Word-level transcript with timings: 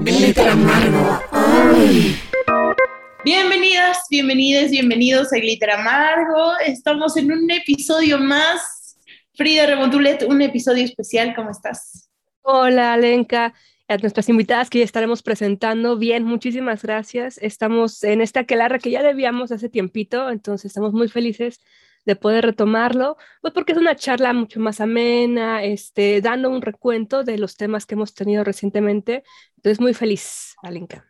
Glitter 0.00 0.48
Amargo. 0.48 1.20
Bienvenidas, 3.24 3.98
bienvenidos, 4.08 4.70
bienvenidos 4.70 5.32
a 5.32 5.36
Glitter 5.38 5.70
Amargo. 5.70 6.52
Estamos 6.64 7.16
en 7.16 7.32
un 7.32 7.50
episodio 7.50 8.18
más. 8.18 8.96
Frida 9.34 9.66
Remontulet, 9.66 10.22
un 10.22 10.40
episodio 10.42 10.84
especial. 10.84 11.34
¿Cómo 11.34 11.50
estás? 11.50 12.08
Hola, 12.42 12.92
Alenka. 12.92 13.54
A 13.88 13.96
nuestras 13.96 14.28
invitadas 14.28 14.70
que 14.70 14.78
ya 14.78 14.84
estaremos 14.84 15.22
presentando. 15.22 15.96
Bien, 15.96 16.22
muchísimas 16.22 16.82
gracias. 16.82 17.38
Estamos 17.38 18.04
en 18.04 18.20
esta 18.20 18.40
aquelarre 18.40 18.78
que 18.78 18.90
ya 18.90 19.02
debíamos 19.02 19.50
hace 19.50 19.68
tiempito, 19.68 20.30
entonces 20.30 20.66
estamos 20.66 20.92
muy 20.92 21.08
felices 21.08 21.60
de 22.08 22.16
poder 22.16 22.46
retomarlo, 22.46 23.18
pues 23.42 23.52
porque 23.52 23.72
es 23.72 23.78
una 23.78 23.94
charla 23.94 24.32
mucho 24.32 24.60
más 24.60 24.80
amena, 24.80 25.62
este, 25.62 26.22
dando 26.22 26.48
un 26.48 26.62
recuento 26.62 27.22
de 27.22 27.36
los 27.36 27.56
temas 27.56 27.84
que 27.84 27.96
hemos 27.96 28.14
tenido 28.14 28.44
recientemente. 28.44 29.24
Entonces, 29.56 29.78
muy 29.78 29.92
feliz, 29.92 30.54
Alenka. 30.62 31.04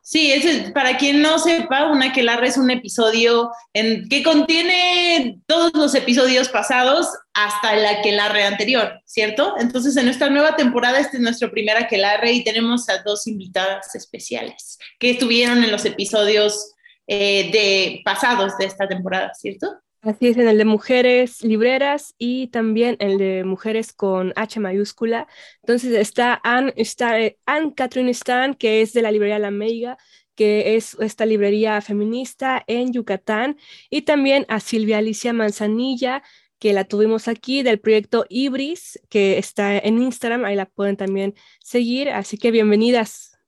Sí, 0.00 0.30
es, 0.30 0.70
para 0.70 0.96
quien 0.96 1.22
no 1.22 1.40
sepa, 1.40 1.90
una 1.90 2.10
aquelarre 2.10 2.48
es 2.48 2.56
un 2.56 2.70
episodio 2.70 3.50
en, 3.72 4.08
que 4.08 4.22
contiene 4.22 5.40
todos 5.46 5.72
los 5.74 5.94
episodios 5.96 6.48
pasados 6.50 7.08
hasta 7.32 7.74
el 7.74 7.84
aquelarre 7.84 8.44
anterior, 8.44 9.00
¿cierto? 9.06 9.54
Entonces, 9.58 9.96
en 9.96 10.04
nuestra 10.04 10.30
nueva 10.30 10.54
temporada, 10.54 11.00
este 11.00 11.16
es 11.16 11.22
nuestro 11.22 11.50
primer 11.50 11.76
aquelarre 11.78 12.30
y 12.30 12.44
tenemos 12.44 12.88
a 12.90 13.02
dos 13.02 13.26
invitadas 13.26 13.92
especiales 13.96 14.78
que 15.00 15.10
estuvieron 15.10 15.64
en 15.64 15.72
los 15.72 15.84
episodios 15.84 16.74
eh, 17.08 17.50
de 17.50 18.02
pasados 18.04 18.56
de 18.56 18.66
esta 18.66 18.86
temporada, 18.86 19.32
¿cierto? 19.34 19.83
Así 20.04 20.28
es, 20.28 20.36
en 20.36 20.48
el 20.48 20.58
de 20.58 20.66
mujeres 20.66 21.42
libreras 21.42 22.14
y 22.18 22.48
también 22.48 22.96
el 23.00 23.16
de 23.16 23.42
mujeres 23.42 23.94
con 23.94 24.34
H 24.36 24.60
mayúscula. 24.60 25.26
Entonces 25.62 25.92
está 25.92 26.38
Anne, 26.44 26.74
está, 26.76 27.18
eh, 27.18 27.38
Anne 27.46 27.72
Catherine 27.74 28.10
Stan, 28.10 28.52
que 28.52 28.82
es 28.82 28.92
de 28.92 29.00
la 29.00 29.10
librería 29.10 29.38
La 29.38 29.50
Meiga, 29.50 29.96
que 30.34 30.76
es 30.76 30.94
esta 31.00 31.24
librería 31.24 31.80
feminista 31.80 32.62
en 32.66 32.92
Yucatán, 32.92 33.56
y 33.88 34.02
también 34.02 34.44
a 34.48 34.60
Silvia 34.60 34.98
Alicia 34.98 35.32
Manzanilla, 35.32 36.22
que 36.58 36.74
la 36.74 36.84
tuvimos 36.84 37.26
aquí 37.26 37.62
del 37.62 37.80
proyecto 37.80 38.26
Ibris, 38.28 39.00
que 39.08 39.38
está 39.38 39.78
en 39.78 40.02
Instagram, 40.02 40.44
ahí 40.44 40.54
la 40.54 40.66
pueden 40.66 40.98
también 40.98 41.34
seguir. 41.60 42.10
Así 42.10 42.36
que 42.36 42.50
bienvenidas. 42.50 43.38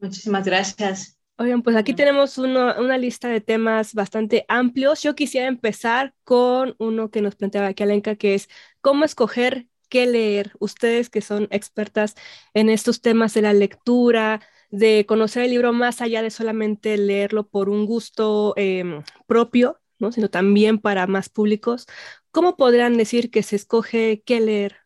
Muchísimas 0.00 0.44
gracias. 0.44 1.17
Oigan, 1.40 1.62
pues 1.62 1.76
aquí 1.76 1.94
tenemos 1.94 2.36
una 2.36 2.98
lista 2.98 3.28
de 3.28 3.40
temas 3.40 3.94
bastante 3.94 4.44
amplios. 4.48 5.04
Yo 5.04 5.14
quisiera 5.14 5.46
empezar 5.46 6.12
con 6.24 6.74
uno 6.78 7.12
que 7.12 7.22
nos 7.22 7.36
planteaba 7.36 7.68
aquí 7.68 7.84
Alenka, 7.84 8.16
que 8.16 8.34
es 8.34 8.48
cómo 8.80 9.04
escoger 9.04 9.68
qué 9.88 10.06
leer. 10.06 10.50
Ustedes 10.58 11.10
que 11.10 11.20
son 11.20 11.46
expertas 11.52 12.16
en 12.54 12.68
estos 12.68 13.02
temas 13.02 13.34
de 13.34 13.42
la 13.42 13.52
lectura, 13.52 14.40
de 14.70 15.06
conocer 15.06 15.44
el 15.44 15.50
libro 15.50 15.72
más 15.72 16.00
allá 16.00 16.22
de 16.22 16.30
solamente 16.30 16.96
leerlo 16.96 17.46
por 17.46 17.68
un 17.68 17.86
gusto 17.86 18.54
em, 18.56 19.04
propio, 19.28 19.78
¿no? 20.00 20.10
sino 20.10 20.28
también 20.30 20.80
para 20.80 21.06
más 21.06 21.28
públicos, 21.28 21.86
¿cómo 22.32 22.56
podrían 22.56 22.96
decir 22.96 23.30
que 23.30 23.44
se 23.44 23.54
escoge 23.54 24.22
qué 24.26 24.40
leer? 24.40 24.76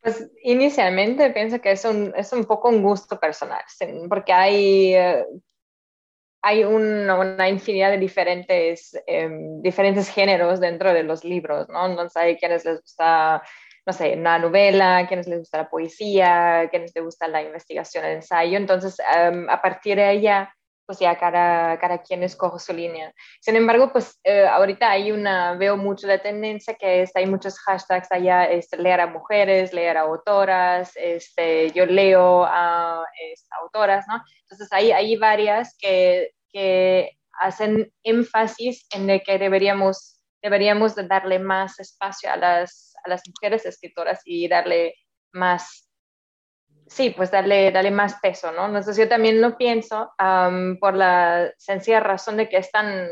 Pues 0.00 0.30
inicialmente 0.44 1.30
pienso 1.30 1.60
que 1.60 1.72
es 1.72 1.84
un, 1.84 2.12
es 2.16 2.32
un 2.32 2.44
poco 2.44 2.68
un 2.68 2.82
gusto 2.82 3.18
personal, 3.18 3.62
porque 4.08 4.32
hay 4.32 4.94
hay 6.42 6.64
una 6.64 7.48
infinidad 7.48 7.90
de 7.90 7.98
diferentes, 7.98 9.00
em, 9.06 9.62
diferentes 9.62 10.08
géneros 10.08 10.60
dentro 10.60 10.92
de 10.92 11.04
los 11.04 11.24
libros, 11.24 11.68
¿no? 11.68 11.86
Entonces 11.86 12.16
hay 12.16 12.36
quienes 12.36 12.64
les 12.64 12.80
gusta, 12.80 13.42
no 13.86 13.92
sé, 13.92 14.14
una 14.16 14.38
novela, 14.40 15.06
quienes 15.06 15.28
les 15.28 15.38
gusta 15.38 15.58
la 15.58 15.70
poesía, 15.70 16.68
quienes 16.70 16.92
les 16.94 17.04
gusta 17.04 17.28
la 17.28 17.42
investigación, 17.42 18.04
el 18.04 18.16
ensayo. 18.16 18.56
Entonces, 18.56 18.98
em, 19.14 19.48
a 19.48 19.62
partir 19.62 19.96
de 19.96 20.10
ella, 20.10 20.52
pues 20.86 20.98
ya 20.98 21.18
cada, 21.18 21.78
cada 21.78 21.98
quien 22.02 22.22
escoge 22.22 22.58
su 22.58 22.72
línea. 22.72 23.12
Sin 23.40 23.56
embargo, 23.56 23.92
pues 23.92 24.18
eh, 24.24 24.46
ahorita 24.46 24.90
hay 24.90 25.12
una, 25.12 25.54
veo 25.54 25.76
mucho 25.76 26.06
la 26.06 26.18
tendencia 26.18 26.74
que 26.74 27.02
es, 27.02 27.14
hay 27.14 27.26
muchos 27.26 27.58
hashtags 27.60 28.10
allá, 28.10 28.44
este, 28.44 28.76
leer 28.78 29.00
a 29.00 29.06
mujeres, 29.06 29.72
leer 29.72 29.96
a 29.96 30.02
autoras, 30.02 30.92
este, 30.96 31.70
yo 31.72 31.86
leo 31.86 32.44
a 32.44 33.04
autoras, 33.60 34.04
¿no? 34.08 34.22
Entonces 34.42 34.68
hay, 34.72 34.92
hay 34.92 35.16
varias 35.16 35.76
que, 35.78 36.32
que 36.52 37.18
hacen 37.38 37.92
énfasis 38.02 38.86
en 38.92 39.06
de 39.06 39.22
que 39.22 39.38
deberíamos, 39.38 40.22
deberíamos 40.42 40.94
darle 41.08 41.38
más 41.38 41.78
espacio 41.80 42.30
a 42.30 42.36
las, 42.36 42.94
a 43.04 43.08
las 43.08 43.22
mujeres 43.26 43.64
escritoras 43.66 44.20
y 44.24 44.48
darle 44.48 44.94
más 45.32 45.81
sí, 46.92 47.10
pues 47.10 47.30
darle, 47.30 47.70
darle 47.70 47.90
más 47.90 48.16
peso, 48.20 48.52
¿no? 48.52 48.66
Entonces 48.66 48.96
yo 48.96 49.08
también 49.08 49.40
lo 49.40 49.56
pienso 49.56 50.12
por 50.80 50.94
la 50.94 51.52
sencilla 51.56 52.00
razón 52.00 52.36
de 52.36 52.48
que 52.48 52.58
están, 52.58 53.08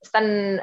están 0.00 0.62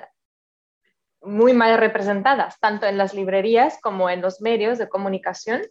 muy 1.22 1.53
mal 1.53 1.78
representadas, 1.78 2.59
tanto 2.59 2.85
en 2.85 2.97
las 2.97 3.13
librerías 3.13 3.79
como 3.81 4.09
en 4.09 4.22
los 4.22 4.41
medios 4.41 4.78
de 4.78 4.90
comunicación. 4.90 5.62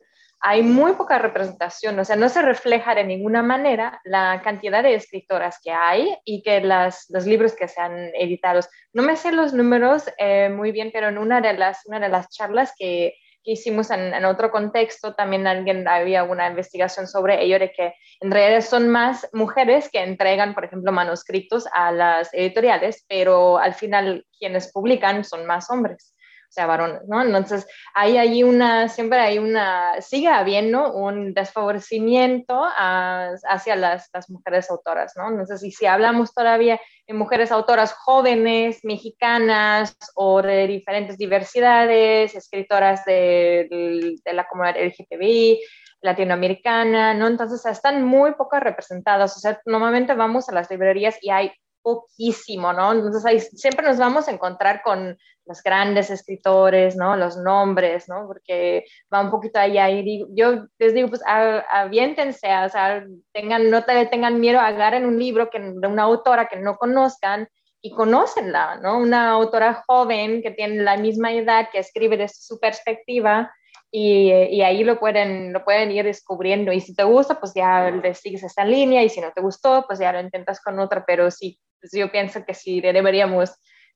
Hay 0.45 0.63
muy 0.63 0.95
poca 0.95 1.19
representación, 1.19 1.99
o 1.99 2.05
sea, 2.05 2.17
no 2.17 2.29
se 2.29 2.43
refleja 2.43 2.95
de 2.95 3.05
ninguna 3.05 3.43
manera 3.43 4.01
la 4.05 4.41
cantidad 4.43 4.83
de 4.83 4.95
escritoras 4.95 5.61
que 5.63 5.71
hay 5.71 6.17
y 6.25 6.43
que 6.43 6.61
las, 6.61 7.07
los 7.11 7.27
libros 7.27 7.55
que 7.55 7.69
se 7.69 7.81
han 7.81 8.11
editado. 8.15 8.61
No 8.93 9.03
me 9.03 9.17
sé 9.17 9.31
los 9.31 9.55
números 9.55 10.11
eh, 10.19 10.49
muy 10.49 10.73
bien, 10.73 10.91
pero 10.93 11.09
en 11.09 11.19
una 11.19 11.41
de 11.41 11.53
las, 11.53 11.87
una 11.87 12.01
de 12.01 12.09
las 12.09 12.29
charlas 12.29 12.73
que 12.77 13.15
que 13.43 13.53
hicimos 13.53 13.91
en, 13.91 14.25
otro 14.25 14.51
contexto, 14.51 15.15
también 15.15 15.47
alguien 15.47 15.87
había 15.89 16.25
una 16.25 16.49
investigación 16.49 17.07
sobre 17.07 17.43
ello, 17.43 17.59
de 17.59 17.73
que 17.73 17.95
en 18.21 18.31
realidad 18.31 18.61
son 18.61 18.89
más 18.89 19.29
mujeres 19.33 19.91
que 19.91 20.03
entregan, 20.03 20.55
por 20.55 20.65
ejemplo, 20.65 20.93
manuscritos 20.93 21.67
a 21.73 21.93
las 21.93 22.33
editoriales, 22.33 23.05
pero 23.09 23.59
al 23.59 23.75
final 23.75 24.27
quienes 24.39 24.73
publican 24.73 25.25
son 25.25 25.47
más 25.47 25.71
hombres 25.71 26.15
o 26.53 26.55
sea, 26.55 26.67
varones, 26.67 27.01
¿no? 27.09 27.23
Entonces, 27.23 27.67
hay 27.95 28.19
ahí 28.19 28.43
una, 28.43 28.87
siempre 28.91 29.19
hay 29.19 29.39
una, 29.39 29.99
sigue 30.03 30.29
habiendo 30.29 30.93
un 30.93 31.33
desfavorecimiento 31.33 32.63
hacia 32.77 33.75
las, 33.75 34.11
las, 34.13 34.29
mujeres 34.29 34.71
autoras, 34.71 35.15
¿no? 35.17 35.31
Entonces, 35.31 35.63
y 35.63 35.71
si 35.71 35.87
hablamos 35.87 36.35
todavía 36.35 36.79
mujeres 37.13 37.53
autoras 37.53 37.93
jóvenes, 37.93 38.81
mexicanas 38.85 39.97
o 40.15 40.43
de 40.43 40.67
diferentes 40.67 41.19
diversidades, 41.19 42.35
escritoras 42.35 43.05
de, 43.05 44.19
de, 44.25 44.33
la 44.33 44.47
comunidad 44.49 44.77
LGTBI, 44.83 45.61
latinoamericana, 46.03 47.15
¿no? 47.15 47.29
Entonces 47.29 47.65
están 47.65 48.05
muy 48.05 48.33
poco 48.35 48.59
representadas. 48.59 49.37
O 49.37 49.41
sea, 49.41 49.61
normalmente 49.67 50.15
vamos 50.15 50.49
a 50.49 50.55
las 50.55 50.71
librerías 50.71 51.17
y 51.23 51.31
hay 51.31 51.53
poquísimo, 51.83 52.73
¿no? 52.73 52.93
Entonces 52.93 53.25
ahí 53.25 53.41
siempre 53.41 53.87
nos 53.87 53.99
vamos 53.99 54.29
a 54.29 54.33
encontrar 54.33 54.83
con 54.83 55.19
los 55.47 55.63
grandes 55.63 56.11
escritores, 56.11 56.97
¿no? 56.97 57.17
Los 57.17 57.37
nombres, 57.37 58.09
¿no? 58.09 58.27
Porque 58.27 58.85
va 59.13 59.21
un 59.21 59.31
poquito 59.31 59.59
allá 59.59 59.91
y 59.91 60.25
yo 60.35 60.67
les 60.79 60.95
digo, 60.95 61.09
pues 61.09 61.23
aviéntense, 61.27 62.47
o 62.65 62.69
sea, 62.69 63.05
tengan, 63.33 63.71
no 63.71 63.85
te, 63.85 64.07
tengan 64.07 64.41
miedo, 64.41 64.61
agarren 64.61 65.07
un 65.07 65.19
libro 65.19 65.51
que, 65.51 65.59
de 65.59 65.87
una 65.87 66.05
autora 66.05 66.47
que 66.47 66.57
no 66.57 66.77
conozcan 66.77 67.49
y 67.81 67.91
conócenla, 67.91 68.77
¿no? 68.77 68.99
Una 68.99 69.31
autora 69.31 69.83
joven 69.87 70.43
que 70.43 70.53
tiene 70.53 70.83
la 70.83 70.97
misma 70.97 71.33
edad, 71.33 71.69
que 71.73 71.81
escribe 71.81 72.17
desde 72.17 72.37
su 72.41 72.61
perspectiva 72.61 73.53
y, 73.91 74.33
y, 74.33 74.63
ahí 74.63 74.85
lo 74.85 74.99
pueden, 74.99 75.53
lo 75.53 75.65
pueden 75.65 75.91
ir 75.91 76.05
descubriendo. 76.05 76.73
Y 76.73 76.81
si 76.81 76.95
te 76.95 77.03
gusta, 77.05 77.39
pues 77.41 77.53
ya 77.55 77.91
le 77.91 78.15
sigues 78.15 78.43
esta 78.45 78.65
línea 78.65 79.03
y 79.03 79.09
si 79.09 79.21
no 79.21 79.33
te 79.33 79.43
gustó, 79.43 79.85
pues 79.87 79.99
ya 79.99 80.13
lo 80.13 80.21
intentas 80.21 80.61
con 80.63 80.79
otra, 80.79 81.05
pero 81.05 81.31
sí 81.31 81.59
pues 81.83 81.93
yo 81.93 82.11
pienso 82.11 82.45
que 82.47 82.55
sí 82.55 82.81
deberíamos 82.81 83.51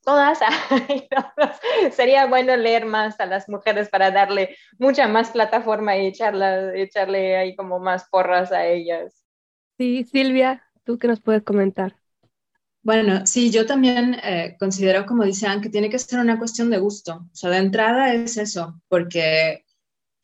todas, 0.04 0.38
sería 1.92 2.26
bueno 2.26 2.56
leer 2.56 2.84
más 2.84 3.18
a 3.18 3.26
las 3.26 3.48
mujeres 3.48 3.88
para 3.88 4.10
darle 4.10 4.56
mucha 4.78 5.08
más 5.08 5.30
plataforma 5.30 5.96
y 5.96 6.06
echarla, 6.06 6.76
echarle 6.76 7.36
ahí 7.36 7.56
como 7.56 7.78
más 7.78 8.08
porras 8.10 8.52
a 8.52 8.66
ellas. 8.66 9.24
Sí, 9.78 10.04
Silvia, 10.04 10.62
¿tú 10.84 10.98
qué 10.98 11.08
nos 11.08 11.20
puedes 11.20 11.42
comentar? 11.42 11.96
Bueno, 12.82 13.26
sí, 13.26 13.50
yo 13.50 13.66
también 13.66 14.14
eh, 14.22 14.56
considero, 14.60 15.06
como 15.06 15.24
decían, 15.24 15.60
que 15.60 15.68
tiene 15.68 15.90
que 15.90 15.98
ser 15.98 16.20
una 16.20 16.38
cuestión 16.38 16.70
de 16.70 16.78
gusto. 16.78 17.26
O 17.32 17.34
sea, 17.34 17.50
de 17.50 17.58
entrada 17.58 18.14
es 18.14 18.36
eso, 18.36 18.80
porque 18.86 19.65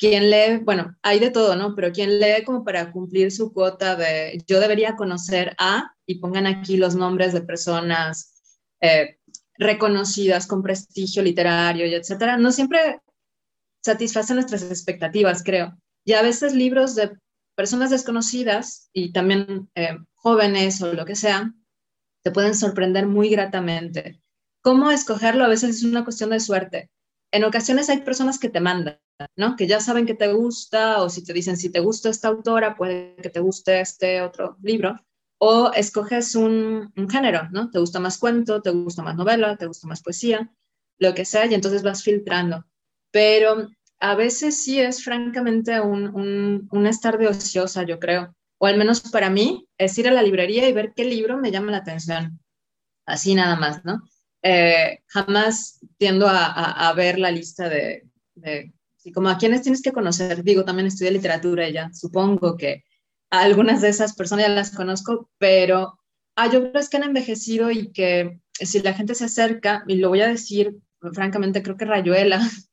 quien 0.03 0.31
lee, 0.31 0.59
bueno, 0.65 0.97
hay 1.03 1.21
de 1.21 1.31
todo, 1.31 1.55
¿no? 1.55 1.77
Pero 1.77 1.93
quien 1.93 2.19
lee 2.19 2.43
como 2.45 2.65
para 2.65 2.91
cumplir 2.91 3.31
su 3.31 3.53
cuota 3.53 3.95
de 3.95 4.43
yo 4.49 4.59
debería 4.59 4.97
conocer 4.97 5.55
a, 5.59 5.95
y 6.05 6.17
pongan 6.19 6.49
aquí 6.49 6.77
los 6.77 6.97
nombres 6.97 7.33
de 7.33 7.43
personas 7.43 8.59
eh, 8.81 9.21
reconocidas 9.57 10.49
con 10.49 10.61
prestigio 10.61 11.23
literario 11.23 11.87
etcétera, 11.87 12.37
no 12.37 12.51
siempre 12.51 13.01
satisfacen 13.81 14.35
nuestras 14.35 14.65
expectativas, 14.65 15.45
creo. 15.45 15.79
Y 16.05 16.15
a 16.15 16.23
veces 16.23 16.53
libros 16.53 16.97
de 16.97 17.17
personas 17.55 17.91
desconocidas 17.91 18.91
y 18.93 19.13
también 19.13 19.71
eh, 19.77 19.99
jóvenes 20.15 20.83
o 20.83 20.93
lo 20.93 21.05
que 21.05 21.15
sea, 21.15 21.55
te 22.25 22.33
pueden 22.33 22.57
sorprender 22.57 23.07
muy 23.07 23.29
gratamente. 23.29 24.21
¿Cómo 24.63 24.91
escogerlo? 24.91 25.45
A 25.45 25.49
veces 25.49 25.77
es 25.77 25.85
una 25.85 26.03
cuestión 26.03 26.31
de 26.31 26.41
suerte. 26.41 26.91
En 27.31 27.45
ocasiones 27.45 27.89
hay 27.89 28.01
personas 28.01 28.41
que 28.41 28.49
te 28.49 28.59
mandan, 28.59 28.99
¿no? 29.37 29.57
Que 29.57 29.67
ya 29.67 29.81
saben 29.81 30.07
que 30.07 30.15
te 30.15 30.33
gusta 30.33 31.03
o 31.03 31.11
si 31.11 31.25
te 31.25 31.33
dicen 31.33 31.57
si 31.57 31.71
te 31.71 31.81
gusta 31.81 32.09
esta 32.09 32.29
autora, 32.29 32.77
puede 32.77 33.17
que 33.17 33.31
te 33.31 33.41
guste 33.41 33.81
este 33.81 34.23
otro 34.23 34.57
libro. 34.63 34.97
O 35.39 35.73
escoges 35.73 36.35
un, 36.37 36.93
un 36.97 37.11
género, 37.11 37.49
¿no? 37.51 37.71
Te 37.71 37.81
gusta 37.81 37.99
más 37.99 38.19
cuento, 38.19 38.63
te 38.63 38.71
gusta 38.71 39.03
más 39.03 39.17
novela, 39.17 39.57
te 39.57 39.67
gusta 39.67 39.89
más 39.89 40.03
poesía, 40.03 40.53
lo 40.99 41.15
que 41.15 41.25
sea, 41.25 41.47
y 41.47 41.55
entonces 41.55 41.83
vas 41.83 42.05
filtrando. 42.05 42.65
Pero 43.11 43.69
a 43.99 44.15
veces 44.15 44.63
sí 44.63 44.81
es 44.81 45.03
francamente 45.03 45.81
un, 45.81 46.15
un, 46.15 46.69
un 46.71 46.87
estar 46.87 47.19
de 47.19 47.29
ociosa, 47.29 47.83
yo 47.83 47.99
creo. 47.99 48.35
O 48.59 48.67
al 48.67 48.79
menos 48.79 49.01
para 49.01 49.31
mí, 49.31 49.67
es 49.79 49.99
ir 49.99 50.09
a 50.09 50.13
la 50.13 50.23
librería 50.23 50.69
y 50.69 50.73
ver 50.73 50.93
qué 50.95 51.05
libro 51.05 51.39
me 51.39 51.51
llama 51.51 51.73
la 51.73 51.79
atención. 51.79 52.39
Así 53.05 53.35
nada 53.35 53.57
más, 53.57 53.85
¿no? 53.85 54.03
Eh, 54.43 55.01
jamás 55.07 55.81
tiendo 55.99 56.29
a, 56.29 56.89
a, 56.89 56.93
ver 56.95 57.19
la 57.19 57.31
lista 57.31 57.69
de 57.69 58.05
como 59.11 59.29
a 59.29 59.39
quienes 59.39 59.63
tienes 59.63 59.83
que 59.83 59.93
conocer. 59.93 60.45
Digo, 60.45 60.65
también 60.65 60.87
estudié 60.87 61.11
literatura 61.11 61.69
ya 61.71 61.91
supongo 61.93 62.57
que 62.57 62.85
algunas 63.31 63.81
de 63.81 63.89
esas 63.89 64.15
personas 64.15 64.47
ya 64.47 64.55
las 64.55 64.71
conozco, 64.71 65.31
pero 65.39 65.99
hay 66.37 66.55
otras 66.55 66.89
que 66.89 66.99
han 66.99 67.05
envejecido 67.05 67.71
y 67.71 67.91
que 67.91 68.41
si 68.53 68.81
la 68.81 68.93
gente 68.93 69.15
se 69.15 69.25
acerca, 69.25 69.85
y 69.89 69.97
lo 69.97 70.11
voy 70.11 70.21
a 70.21 70.29
decir 70.29 70.77
francamente, 71.13 71.63
creo 71.63 71.77
que 71.77 71.87
Rayuela, 71.87 72.41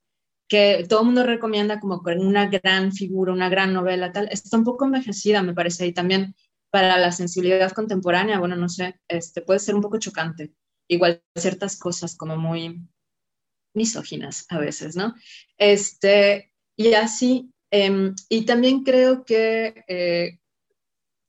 que 0.48 0.86
todo 0.88 1.00
el 1.00 1.06
mundo 1.06 1.24
recomienda 1.24 1.80
como 1.80 2.02
una 2.18 2.46
gran 2.46 2.92
figura, 2.92 3.32
una 3.32 3.48
gran 3.48 3.72
novela, 3.72 4.12
tal, 4.12 4.28
está 4.30 4.56
un 4.58 4.64
poco 4.64 4.84
envejecida, 4.84 5.42
me 5.42 5.54
parece, 5.54 5.86
y 5.86 5.92
también 5.92 6.34
para 6.70 6.98
la 6.98 7.10
sensibilidad 7.10 7.72
contemporánea, 7.72 8.38
bueno, 8.38 8.54
no 8.56 8.68
sé, 8.68 9.00
este, 9.08 9.42
puede 9.42 9.58
ser 9.58 9.74
un 9.74 9.80
poco 9.80 9.98
chocante 9.98 10.52
igual 10.90 11.22
ciertas 11.36 11.78
cosas 11.78 12.16
como 12.16 12.36
muy 12.36 12.82
misóginas 13.74 14.46
a 14.48 14.58
veces, 14.58 14.96
¿no? 14.96 15.14
Este, 15.58 16.52
y 16.76 16.94
así, 16.94 17.52
em, 17.70 18.14
y 18.28 18.44
también 18.44 18.82
creo 18.82 19.24
que 19.24 19.84
eh, 19.88 20.38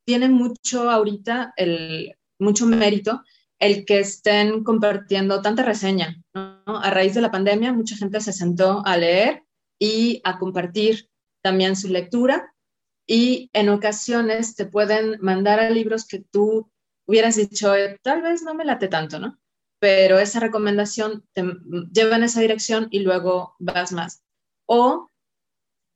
tiene 0.05 0.29
mucho 0.29 0.89
ahorita, 0.89 1.53
el, 1.57 2.15
mucho 2.39 2.65
mérito 2.65 3.23
el 3.59 3.85
que 3.85 3.99
estén 3.99 4.63
compartiendo 4.63 5.41
tanta 5.41 5.61
reseña, 5.63 6.19
¿no? 6.33 6.57
A 6.65 6.89
raíz 6.89 7.13
de 7.13 7.21
la 7.21 7.29
pandemia, 7.29 7.71
mucha 7.71 7.95
gente 7.95 8.19
se 8.19 8.33
sentó 8.33 8.81
a 8.85 8.97
leer 8.97 9.43
y 9.79 10.19
a 10.23 10.39
compartir 10.39 11.09
también 11.43 11.75
su 11.75 11.87
lectura 11.87 12.55
y 13.07 13.49
en 13.53 13.69
ocasiones 13.69 14.55
te 14.55 14.65
pueden 14.65 15.17
mandar 15.21 15.59
a 15.59 15.69
libros 15.69 16.07
que 16.07 16.19
tú 16.19 16.71
hubieras 17.05 17.35
dicho, 17.35 17.75
eh, 17.75 17.99
tal 18.01 18.21
vez 18.21 18.41
no 18.41 18.55
me 18.55 18.65
late 18.65 18.87
tanto, 18.87 19.19
¿no? 19.19 19.37
Pero 19.81 20.19
esa 20.19 20.39
recomendación 20.39 21.25
te 21.33 21.43
lleva 21.91 22.15
en 22.15 22.23
esa 22.23 22.39
dirección 22.39 22.87
y 22.91 22.99
luego 22.99 23.55
vas 23.57 23.91
más. 23.91 24.21
O 24.67 25.09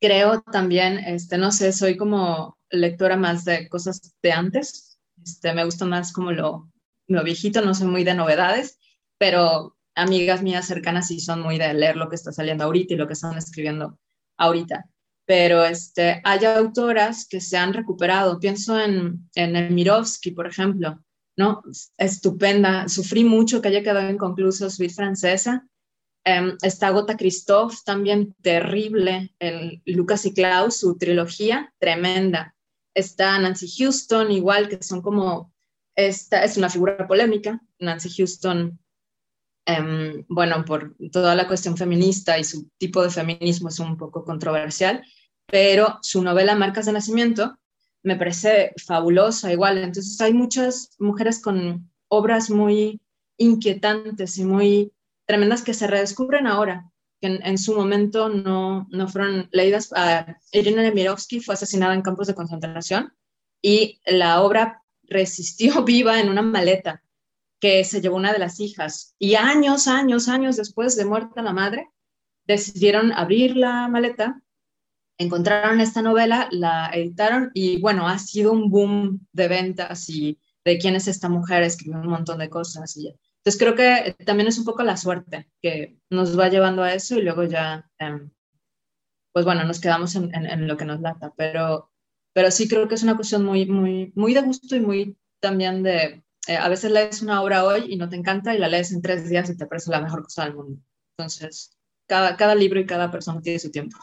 creo 0.02 0.42
también, 0.42 0.98
este, 0.98 1.38
no 1.38 1.52
sé, 1.52 1.72
soy 1.72 1.96
como 1.96 2.58
lectora 2.72 3.16
más 3.16 3.46
de 3.46 3.70
cosas 3.70 4.16
de 4.24 4.32
antes, 4.32 5.00
este, 5.24 5.54
me 5.54 5.66
gusta 5.66 5.86
más 5.86 6.14
como 6.14 6.32
lo, 6.32 6.72
lo 7.08 7.24
viejito, 7.24 7.62
no 7.62 7.76
soy 7.76 7.86
muy 7.86 8.04
de 8.04 8.16
novedades, 8.16 8.80
pero 9.20 9.78
amigas 9.94 10.42
mías 10.42 10.66
cercanas 10.66 11.10
sí 11.10 11.20
son 11.20 11.42
muy 11.42 11.60
de 11.60 11.72
leer 11.76 11.96
lo 11.96 12.10
que 12.10 12.16
está 12.16 12.32
saliendo 12.32 12.64
ahorita 12.64 12.96
y 12.96 12.98
lo 12.98 13.06
que 13.06 13.14
están 13.14 13.38
escribiendo 13.38 14.00
ahorita. 14.38 14.90
Pero 15.28 15.64
este, 15.64 16.22
hay 16.24 16.44
autoras 16.46 17.28
que 17.28 17.40
se 17.40 17.58
han 17.58 17.74
recuperado. 17.74 18.40
Pienso 18.40 18.80
en, 18.80 19.30
en 19.36 19.76
Mirovsky, 19.76 20.32
por 20.32 20.48
ejemplo, 20.48 21.05
¿no? 21.38 21.64
Estupenda. 21.98 22.88
Sufrí 22.88 23.24
mucho 23.24 23.62
que 23.62 23.70
haya 23.70 23.84
quedado 23.84 24.10
inconcluso 24.10 24.70
Sweet 24.70 24.94
Francesa. 24.94 25.68
Um, 26.28 26.58
está 26.62 26.90
Gota 26.90 27.18
Christoph, 27.18 27.84
también 27.84 28.34
terrible. 28.42 29.34
El 29.40 29.82
Lucas 29.86 30.26
y 30.26 30.34
Klaus, 30.34 30.78
su 30.78 30.98
trilogía, 30.98 31.74
tremenda. 31.80 32.56
Está 32.96 33.38
Nancy 33.38 33.68
Houston, 33.78 34.32
igual 34.32 34.70
que 34.70 34.82
son 34.82 35.02
como, 35.02 35.54
esta 35.96 36.44
es 36.44 36.58
una 36.58 36.70
figura 36.70 37.06
polémica. 37.08 37.62
Nancy 37.80 38.10
Houston, 38.18 38.80
um, 39.68 40.26
bueno, 40.30 40.66
por 40.66 40.96
toda 41.12 41.36
la 41.36 41.48
cuestión 41.48 41.78
feminista 41.78 42.40
y 42.40 42.44
su 42.44 42.70
tipo 42.78 43.04
de 43.04 43.12
feminismo 43.12 43.70
es 43.70 43.80
un 43.80 43.98
poco 43.98 44.24
controversial, 44.24 45.04
pero 45.46 46.00
su 46.02 46.24
novela 46.24 46.56
Marcas 46.56 46.88
de 46.88 46.94
Nacimiento 46.94 47.60
me 48.06 48.16
parece 48.16 48.74
fabulosa 48.78 49.52
igual. 49.52 49.80
Entonces 49.80 50.22
hay 50.22 50.34
muchas 50.34 50.96
mujeres 51.00 51.42
con 51.42 51.90
obras 52.08 52.50
muy 52.50 53.02
inquietantes 53.38 54.38
y 54.38 54.46
muy 54.46 54.94
tremendas 55.26 55.64
que 55.64 55.74
se 55.74 55.88
redescubren 55.88 56.46
ahora, 56.46 56.92
que 57.20 57.28
en, 57.28 57.58
su 57.58 57.76
momento 57.76 58.30
no, 58.30 58.88
no, 58.92 59.08
fueron 59.08 59.50
leídas. 59.52 59.92
Uh, 59.92 60.32
Irina 60.52 60.84
Nemirovsky 60.84 61.40
fue 61.40 61.56
asesinada 61.56 61.96
en 61.96 62.04
campos 62.04 62.28
de 62.28 62.36
concentración 62.36 63.12
y 63.62 64.00
la 64.06 64.42
obra 64.44 64.84
resistió 65.04 65.84
viva 65.84 66.20
en 66.22 66.30
una 66.30 66.44
maleta 66.44 67.02
que 67.60 67.84
se 67.84 68.02
llevó 68.02 68.18
una 68.18 68.34
de 68.34 68.40
las 68.40 68.60
hijas. 68.60 69.16
Y 69.18 69.34
años, 69.34 69.88
años, 69.88 70.28
años 70.28 70.58
después 70.58 70.96
de 70.96 71.06
muerta 71.06 71.42
la 71.42 71.54
madre, 71.54 71.90
decidieron 72.46 73.12
abrir 73.12 73.58
la 73.58 73.88
maleta 73.88 74.44
encontraron 75.18 75.82
esta 75.82 76.02
novela, 76.02 76.48
la 76.52 76.90
editaron 76.94 77.52
y 77.54 77.80
bueno, 77.80 78.08
ha 78.08 78.20
sido 78.20 78.52
un 78.52 78.70
boom 78.70 79.28
de 79.32 79.48
ventas 79.48 80.10
y 80.10 80.40
de 80.66 80.78
quién 80.78 80.96
es 80.96 81.08
esta 81.08 81.30
mujer, 81.30 81.64
escribió 81.64 82.00
un 82.00 82.08
montón 82.08 82.40
de 82.40 82.50
cosas. 82.50 82.98
Y 82.98 83.08
entonces 83.08 83.60
creo 83.60 83.76
que 83.76 84.16
también 84.26 84.48
es 84.48 84.58
un 84.58 84.66
poco 84.66 84.84
la 84.84 84.98
suerte 84.98 85.50
que 85.62 85.98
nos 86.10 86.38
va 86.38 86.50
llevando 86.50 86.84
a 86.84 86.94
eso 86.94 87.18
y 87.18 87.22
luego 87.22 87.44
ya, 87.44 87.90
em, 88.00 88.32
pues 89.34 89.46
bueno, 89.46 89.64
nos 89.66 89.80
quedamos 89.80 90.16
en, 90.16 90.68
lo 90.68 90.78
que 90.78 90.86
nos 90.86 91.02
lata, 91.02 91.34
pero, 91.38 91.92
pero 92.34 92.52
sí 92.52 92.68
creo 92.68 92.88
que 92.88 92.96
es 92.96 93.04
una 93.04 93.16
cuestión 93.16 93.46
muy, 93.46 93.66
muy, 93.66 94.12
muy 94.16 94.34
de 94.34 94.42
gusto 94.42 94.76
y 94.76 94.80
muy 94.80 95.18
también 95.40 95.84
de, 95.84 96.24
eh, 96.48 96.58
a 96.58 96.70
veces 96.70 96.92
lees 96.92 97.22
una 97.22 97.42
obra 97.42 97.66
hoy 97.66 97.86
y 97.90 97.98
no 97.98 98.10
te 98.10 98.16
encanta 98.16 98.56
y 98.56 98.60
la 98.60 98.70
lees 98.70 98.92
en 98.92 99.02
tres 99.02 99.30
días 99.30 99.50
y 99.50 99.58
te 99.58 99.68
parece 99.68 99.92
la 99.92 100.02
mejor 100.02 100.24
cosa 100.24 100.46
del 100.46 100.56
mundo. 100.56 100.82
Entonces, 101.18 101.78
cada, 102.08 102.38
cada 102.38 102.56
libro 102.56 102.80
y 102.80 102.86
cada 102.86 103.12
persona 103.12 103.42
tiene 103.42 103.60
su 103.60 103.72
tiempo. 103.72 103.98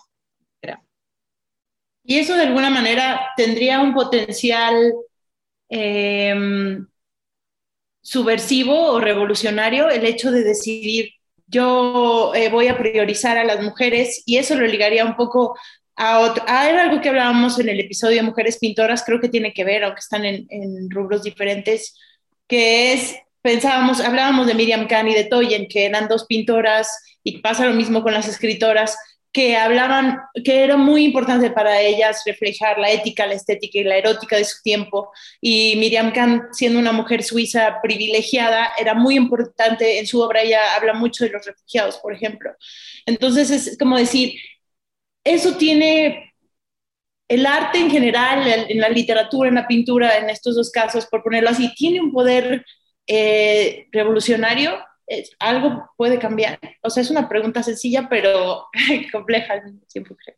Y 2.05 2.19
eso 2.19 2.35
de 2.35 2.43
alguna 2.43 2.71
manera 2.71 3.29
tendría 3.37 3.81
un 3.81 3.95
potencial 3.95 4.93
em, 5.69 6.87
subversivo 8.01 8.93
o 8.93 9.01
revolucionario, 9.01 9.89
el 9.89 10.05
hecho 10.05 10.31
de 10.33 10.43
decidir, 10.43 11.11
yo 11.47 12.33
eh, 12.35 12.49
voy 12.51 12.69
a 12.69 12.79
priorizar 12.79 13.39
a 13.39 13.45
las 13.45 13.63
mujeres 13.63 14.23
y 14.27 14.39
eso 14.39 14.55
lo 14.57 14.67
ligaría 14.67 15.05
un 15.05 15.17
poco 15.17 15.57
a 15.97 16.21
otro, 16.21 16.43
a 16.49 16.63
algo 16.63 17.01
que 17.01 17.11
hablábamos 17.11 17.59
en 17.61 17.69
el 17.69 17.79
episodio 17.79 18.17
de 18.17 18.23
Mujeres 18.23 18.59
Pintoras, 18.59 19.05
creo 19.05 19.21
que 19.21 19.29
tiene 19.29 19.53
que 19.53 19.65
ver, 19.65 19.85
aunque 19.85 20.01
están 20.01 20.25
en, 20.25 20.47
en 20.51 20.91
rubros 20.91 21.23
diferentes, 21.23 21.95
que 22.49 22.95
es, 22.95 23.17
pensábamos, 23.43 24.01
hablábamos 24.01 24.47
de 24.47 24.55
Miriam 24.55 24.89
Kahn 24.89 25.09
y 25.09 25.15
de 25.15 25.25
Toyen, 25.25 25.69
que 25.69 25.85
eran 25.85 26.09
dos 26.09 26.27
pintoras 26.27 26.89
y 27.23 27.39
pasa 27.39 27.67
lo 27.67 27.75
mismo 27.75 28.03
con 28.03 28.15
las 28.15 28.29
escritoras, 28.29 28.97
que 29.33 29.57
hablaban, 29.57 30.19
que 30.45 30.63
era 30.63 30.77
muy 30.77 31.05
importante 31.05 31.51
para 31.51 31.81
ellas 31.81 32.23
reflejar 32.27 32.79
la 32.79 32.91
ética, 32.91 33.27
la 33.27 33.35
estética 33.35 33.79
y 33.79 33.85
la 33.85 33.97
erótica 33.97 34.37
de 34.37 34.45
su 34.45 34.63
tiempo. 34.63 35.11
Y 35.41 35.77
Miriam 35.77 36.13
Kahn, 36.13 36.49
siendo 36.53 36.79
una 36.79 36.93
mujer 36.93 37.23
suiza 37.23 37.81
privilegiada, 37.83 38.73
era 38.79 38.95
muy 38.95 39.17
importante 39.17 39.99
en 39.99 40.07
su 40.07 40.21
obra, 40.21 40.43
ella 40.43 40.75
habla 40.77 40.93
mucho 40.93 41.25
de 41.25 41.31
los 41.31 41.47
refugiados, 41.47 41.99
por 41.99 42.13
ejemplo. 42.13 42.51
Entonces 43.07 43.51
es 43.51 43.79
como 43.79 43.97
decir, 43.97 44.35
eso 45.25 45.57
tiene 45.57 46.35
el 47.29 47.47
arte 47.47 47.79
en 47.79 47.91
general, 47.91 48.47
en 48.47 48.81
la 48.81 48.91
literatura, 48.91 49.49
en 49.49 49.55
la 49.55 49.67
pintura, 49.67 50.19
en 50.19 50.29
estos 50.29 50.57
dos 50.57 50.71
casos, 50.71 51.07
por 51.07 51.23
ponerlo 51.23 51.49
así, 51.49 51.73
tiene 51.75 52.01
un 52.01 52.13
poder 52.13 52.67
eh, 53.07 53.89
revolucionario 53.93 54.79
algo 55.39 55.91
puede 55.97 56.19
cambiar? 56.19 56.59
O 56.83 56.91
sea, 56.91 57.03
es 57.03 57.11
una 57.11 57.29
pregunta 57.29 57.63
sencilla, 57.63 58.07
pero 58.09 58.67
compleja 59.13 59.55
al 59.55 59.65
mismo 59.65 59.87
tiempo, 59.87 60.17
creo. 60.17 60.37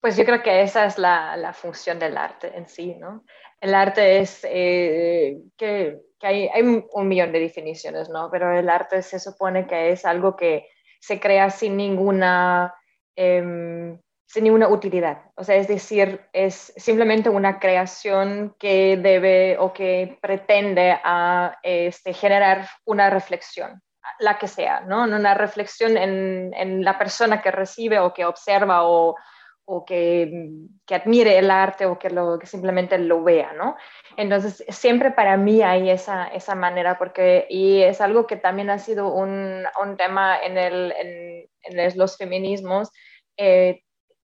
Pues 0.00 0.16
yo 0.16 0.24
creo 0.24 0.42
que 0.42 0.62
esa 0.62 0.84
es 0.86 0.98
la, 0.98 1.36
la 1.36 1.52
función 1.52 1.98
del 1.98 2.16
arte 2.16 2.56
en 2.56 2.68
sí, 2.68 2.94
¿no? 2.94 3.24
El 3.60 3.74
arte 3.74 4.20
es 4.20 4.46
eh, 4.48 5.38
que, 5.56 5.98
que 6.20 6.26
hay, 6.26 6.48
hay, 6.48 6.62
un 6.62 7.08
millón 7.08 7.32
de 7.32 7.40
definiciones, 7.40 8.08
¿no? 8.08 8.30
Pero 8.30 8.56
el 8.56 8.68
arte 8.68 9.02
se 9.02 9.18
supone 9.18 9.66
que 9.66 9.90
es 9.90 10.04
algo 10.04 10.36
que 10.36 10.68
se 11.00 11.18
crea 11.18 11.50
sin 11.50 11.76
ninguna, 11.76 12.74
eh, 13.16 13.98
sin 14.26 14.44
ninguna 14.44 14.68
utilidad. 14.68 15.22
O 15.36 15.44
sea, 15.44 15.56
es 15.56 15.68
decir, 15.68 16.20
es 16.32 16.72
simplemente 16.76 17.28
una 17.28 17.58
creación 17.58 18.54
que 18.58 18.96
debe 18.96 19.56
o 19.58 19.72
que 19.72 20.18
pretende 20.20 20.98
a, 21.02 21.58
este, 21.62 22.12
generar 22.12 22.68
una 22.84 23.10
reflexión 23.10 23.82
la 24.18 24.38
que 24.38 24.48
sea, 24.48 24.80
¿no? 24.80 25.04
Una 25.04 25.34
reflexión 25.34 25.96
en, 25.96 26.52
en 26.54 26.84
la 26.84 26.98
persona 26.98 27.42
que 27.42 27.50
recibe 27.50 27.98
o 27.98 28.12
que 28.12 28.24
observa 28.24 28.84
o, 28.84 29.16
o 29.64 29.84
que, 29.84 30.50
que, 30.86 30.94
admire 30.94 31.38
el 31.38 31.50
arte 31.50 31.86
o 31.86 31.98
que 31.98 32.08
simplemente 32.46 32.98
lo 32.98 33.22
vea, 33.22 33.52
¿no? 33.52 33.76
Entonces, 34.16 34.64
siempre 34.68 35.10
para 35.10 35.36
mí 35.36 35.62
hay 35.62 35.90
esa, 35.90 36.28
esa 36.28 36.54
manera, 36.54 36.98
porque, 36.98 37.46
y 37.50 37.82
es 37.82 38.00
algo 38.00 38.26
que 38.26 38.36
también 38.36 38.70
ha 38.70 38.78
sido 38.78 39.12
un, 39.12 39.64
un 39.82 39.96
tema 39.96 40.38
en, 40.38 40.56
el, 40.56 40.92
en, 40.92 41.48
en 41.62 41.98
los 41.98 42.16
feminismos, 42.16 42.92
eh, 43.36 43.82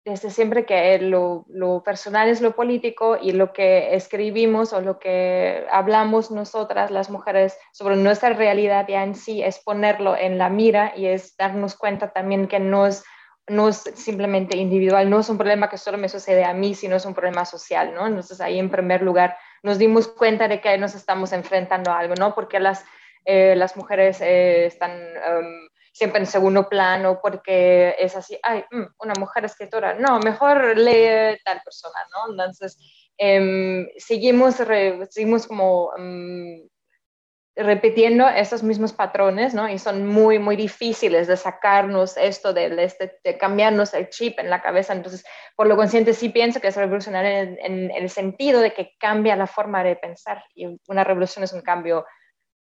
desde 0.04 0.28
siempre 0.30 0.66
que 0.66 0.98
lo, 0.98 1.46
lo, 1.48 1.82
personal 1.82 2.28
es 2.28 2.42
lo 2.42 2.54
político 2.54 3.16
y 3.20 3.32
lo 3.32 3.54
que 3.54 3.94
escribimos 3.94 4.74
o 4.74 4.82
lo 4.82 4.98
que 4.98 5.66
hablamos 5.70 6.30
nosotras, 6.30 6.90
las 6.90 7.08
mujeres, 7.08 7.56
sobre 7.72 7.96
nuestra 7.96 8.30
realidad 8.30 8.86
ya 8.86 9.02
en 9.02 9.14
sí, 9.14 9.42
es 9.42 9.60
ponerlo 9.60 10.14
en 10.14 10.36
la 10.36 10.50
mira 10.50 10.92
y 10.94 11.06
es 11.06 11.36
darnos 11.38 11.74
cuenta 11.74 12.12
también 12.12 12.48
que 12.48 12.60
no 12.60 12.86
es, 12.86 13.02
no 13.48 13.68
es 13.68 13.78
simplemente 13.94 14.58
individual, 14.58 15.08
no 15.08 15.20
es 15.20 15.28
un 15.30 15.38
problema 15.38 15.70
que 15.70 15.78
solo 15.78 15.96
me 15.96 16.10
sucede 16.10 16.44
a 16.44 16.52
mí, 16.52 16.74
sino 16.74 16.96
es 16.96 17.06
un 17.06 17.14
problema 17.14 17.46
social, 17.46 17.94
¿no? 17.94 18.06
Entonces 18.06 18.42
ahí 18.42 18.58
en 18.58 18.70
primer 18.70 19.00
lugar 19.00 19.38
nos 19.62 19.78
dimos 19.78 20.08
cuenta 20.08 20.48
de 20.48 20.60
que 20.60 20.76
nos 20.76 20.94
estamos 20.94 21.32
enfrentando 21.32 21.90
a 21.90 22.00
algo, 22.00 22.14
¿no? 22.14 22.34
Porque 22.34 22.60
las, 22.60 22.84
eh, 23.24 23.54
las 23.56 23.74
mujeres 23.76 24.20
eh, 24.20 24.66
están... 24.66 24.92
Um, 24.92 25.73
siempre 25.94 26.18
en 26.18 26.26
segundo 26.26 26.68
plano 26.68 27.20
porque 27.22 27.94
es 27.98 28.16
así, 28.16 28.36
ay, 28.42 28.64
mm, 28.70 28.82
una 28.98 29.14
mujer 29.18 29.44
escritora, 29.44 29.94
no, 29.94 30.18
mejor 30.18 30.76
lee 30.76 31.38
tal 31.44 31.62
persona, 31.64 32.00
¿no? 32.12 32.32
Entonces, 32.32 32.76
em, 33.16 33.86
seguimos, 33.96 34.56
seguimos 35.10 35.46
como 35.46 35.90
um, 35.96 36.68
repitiendo 37.54 38.28
esos 38.28 38.64
mismos 38.64 38.92
patrones, 38.92 39.54
¿no? 39.54 39.68
Y 39.68 39.78
son 39.78 40.04
muy, 40.04 40.40
muy 40.40 40.56
difíciles 40.56 41.28
de 41.28 41.36
sacarnos 41.36 42.16
esto, 42.16 42.52
de, 42.52 42.74
este, 42.82 43.20
de, 43.22 43.38
cambiarnos 43.38 43.94
el 43.94 44.08
chip 44.08 44.40
en 44.40 44.50
la 44.50 44.60
cabeza. 44.62 44.94
Entonces, 44.94 45.24
por 45.54 45.68
lo 45.68 45.76
consciente, 45.76 46.12
sí 46.12 46.30
pienso 46.30 46.60
que 46.60 46.68
es 46.68 46.76
revolucionario 46.76 47.30
en, 47.30 47.58
en 47.62 47.90
el 47.92 48.10
sentido 48.10 48.60
de 48.60 48.74
que 48.74 48.96
cambia 48.98 49.36
la 49.36 49.46
forma 49.46 49.84
de 49.84 49.94
pensar. 49.94 50.42
Y 50.56 50.80
una 50.88 51.04
revolución 51.04 51.44
es 51.44 51.52
un 51.52 51.62
cambio 51.62 52.04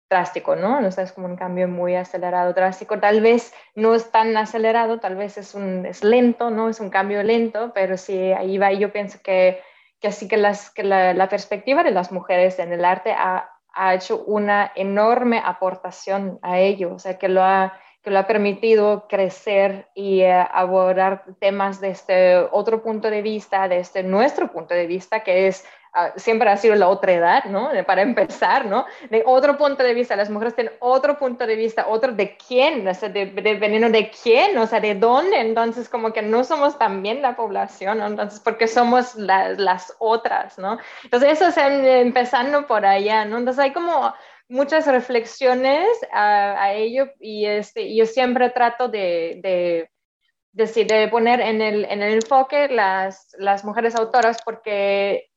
drástico, 0.10 0.56
¿no? 0.56 0.82
No 0.82 0.88
es 0.88 1.12
como 1.14 1.28
un 1.28 1.36
cambio 1.36 1.68
muy 1.68 1.96
acelerado, 1.96 2.54
drástico. 2.54 3.00
Tal 3.00 3.22
vez 3.22 3.54
no 3.76 3.96
es 3.96 4.12
tan 4.12 4.36
acelerado, 4.38 5.00
tal 5.00 5.16
vez 5.16 5.38
es, 5.38 5.56
un, 5.56 5.86
es 5.86 6.04
lento, 6.04 6.50
¿no? 6.50 6.70
Es 6.70 6.80
un 6.80 6.90
cambio 6.90 7.24
lento, 7.24 7.72
pero 7.74 7.98
sí, 7.98 8.32
ahí 8.34 8.58
va. 8.58 8.72
Y 8.72 8.80
yo 8.80 8.92
pienso 8.92 9.20
que, 9.24 9.62
que 10.00 10.10
así 10.10 10.28
que, 10.28 10.38
las, 10.38 10.70
que 10.70 10.84
la, 10.84 11.14
la, 11.14 11.30
perspectiva 11.30 11.84
de 11.84 11.92
las 11.92 12.12
mujeres 12.12 12.60
en 12.60 12.72
el 12.72 12.86
arte 12.86 13.14
ha, 13.14 13.50
ha, 13.74 13.96
hecho 13.96 14.24
una 14.26 14.72
enorme 14.76 15.42
aportación 15.44 16.40
a 16.42 16.60
ello, 16.60 16.94
o 16.94 17.00
sea, 17.00 17.18
que 17.18 17.28
lo 17.28 17.44
ha, 17.44 17.74
que 18.04 18.12
lo 18.12 18.20
ha 18.20 18.28
permitido 18.28 19.08
crecer 19.08 19.90
y 19.96 20.22
eh, 20.22 20.32
abordar 20.34 21.24
temas 21.40 21.82
desde 21.82 21.92
este 21.92 22.48
otro 22.52 22.84
punto 22.84 23.10
de 23.10 23.24
vista, 23.24 23.64
desde 23.64 23.82
este 23.82 24.04
nuestro 24.04 24.52
punto 24.52 24.76
de 24.76 24.86
vista, 24.86 25.22
que 25.22 25.48
es 25.48 25.66
Ah, 25.98 26.12
siempre 26.18 26.50
ha 26.50 26.58
sido 26.58 26.76
la 26.76 26.90
otra 26.90 27.14
edad, 27.14 27.46
¿no? 27.46 27.70
Para 27.88 28.02
empezar, 28.02 28.66
¿no? 28.66 28.86
De 29.10 29.24
otro 29.26 29.58
punto 29.58 29.82
de 29.82 29.94
vista, 29.94 30.18
las 30.18 30.30
mujeres 30.30 30.54
tienen 30.54 30.74
otro 30.80 31.18
punto 31.18 31.48
de 31.48 31.56
vista, 31.56 31.88
otro 31.88 32.12
de 32.12 32.36
quién, 32.36 32.86
o 32.86 32.94
sea, 32.94 33.08
de, 33.08 33.28
dependiendo 33.28 33.90
de 33.90 34.12
quién, 34.12 34.58
o 34.58 34.68
sea, 34.68 34.82
de 34.82 34.96
dónde, 34.96 35.40
entonces 35.40 35.88
como 35.88 36.12
que 36.12 36.22
no 36.22 36.44
somos 36.44 36.78
también 36.78 37.22
la 37.22 37.38
población, 37.38 38.00
¿no? 38.00 38.08
Entonces, 38.08 38.42
porque 38.42 38.68
somos 38.68 39.16
las 39.16 39.96
otras, 40.00 40.58
¿no? 40.60 40.80
Entonces, 41.06 41.32
eso 41.32 41.48
es 41.48 41.58
empezando 41.58 42.68
por 42.68 42.86
allá, 42.86 43.24
¿no? 43.24 43.38
Entonces, 43.38 43.64
hay 43.64 43.72
como 43.72 44.14
muchas 44.50 44.88
reflexiones 44.88 45.88
a, 46.12 46.74
ello 46.74 47.08
y 47.22 47.46
este, 47.46 47.96
yo 47.96 48.06
siempre 48.06 48.50
trato 48.50 48.90
de, 48.90 49.40
de 49.42 49.90
de, 50.52 51.08
poner 51.10 51.42
en 51.42 51.62
el, 51.62 51.86
en 51.86 52.02
el 52.02 52.16
enfoque 52.16 52.70
las, 52.70 53.36
las 53.38 53.66
mujeres 53.66 53.96
autoras 53.96 54.42
porque 54.44 55.30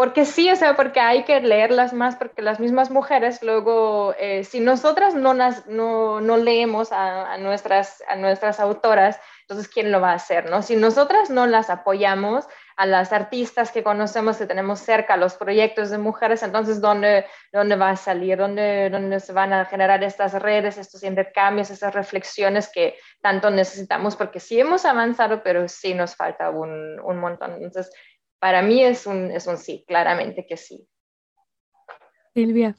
porque 0.00 0.24
sí, 0.24 0.50
o 0.50 0.56
sea, 0.56 0.76
porque 0.76 0.98
hay 0.98 1.24
que 1.24 1.42
leerlas 1.42 1.92
más, 1.92 2.16
porque 2.16 2.40
las 2.40 2.58
mismas 2.58 2.90
mujeres 2.90 3.42
luego, 3.42 4.14
eh, 4.18 4.44
si 4.44 4.58
nosotras 4.58 5.14
no, 5.14 5.34
las, 5.34 5.66
no, 5.66 6.22
no 6.22 6.38
leemos 6.38 6.90
a, 6.90 7.36
nuestras, 7.36 8.02
a 8.08 8.16
nuestras 8.16 8.60
autoras, 8.60 9.20
entonces, 9.42 9.68
¿quién 9.68 9.92
lo 9.92 10.00
va 10.00 10.12
a 10.12 10.14
hacer? 10.14 10.48
No? 10.48 10.62
Si 10.62 10.74
nosotras 10.74 11.28
no 11.28 11.46
las 11.46 11.68
apoyamos, 11.68 12.46
a 12.80 12.86
las 12.86 13.12
artistas 13.12 13.72
que 13.72 13.82
conocemos, 13.82 14.38
que 14.38 14.46
tenemos 14.46 14.80
cerca, 14.80 15.18
los 15.18 15.34
proyectos 15.34 15.90
de 15.90 15.98
mujeres, 15.98 16.42
entonces, 16.42 16.80
¿dónde, 16.80 17.26
dónde 17.52 17.76
va 17.76 17.90
a 17.90 17.96
salir? 17.96 18.38
¿Dónde, 18.38 18.88
¿Dónde 18.88 19.20
se 19.20 19.34
van 19.34 19.52
a 19.52 19.66
generar 19.66 20.02
estas 20.02 20.32
redes, 20.32 20.78
estos 20.78 21.02
intercambios, 21.02 21.68
estas 21.68 21.92
reflexiones 21.92 22.70
que 22.72 22.96
tanto 23.20 23.50
necesitamos? 23.50 24.16
Porque 24.16 24.40
sí 24.40 24.58
hemos 24.58 24.86
avanzado, 24.86 25.42
pero 25.42 25.68
sí 25.68 25.92
nos 25.92 26.16
falta 26.16 26.48
un, 26.48 26.98
un 27.00 27.18
montón. 27.18 27.52
Entonces, 27.62 27.92
para 28.40 28.62
mí 28.62 28.82
es 28.82 29.06
un, 29.06 29.30
es 29.30 29.46
un 29.46 29.58
sí, 29.58 29.84
claramente 29.86 30.46
que 30.48 30.56
sí. 30.56 30.88
Silvia. 32.34 32.76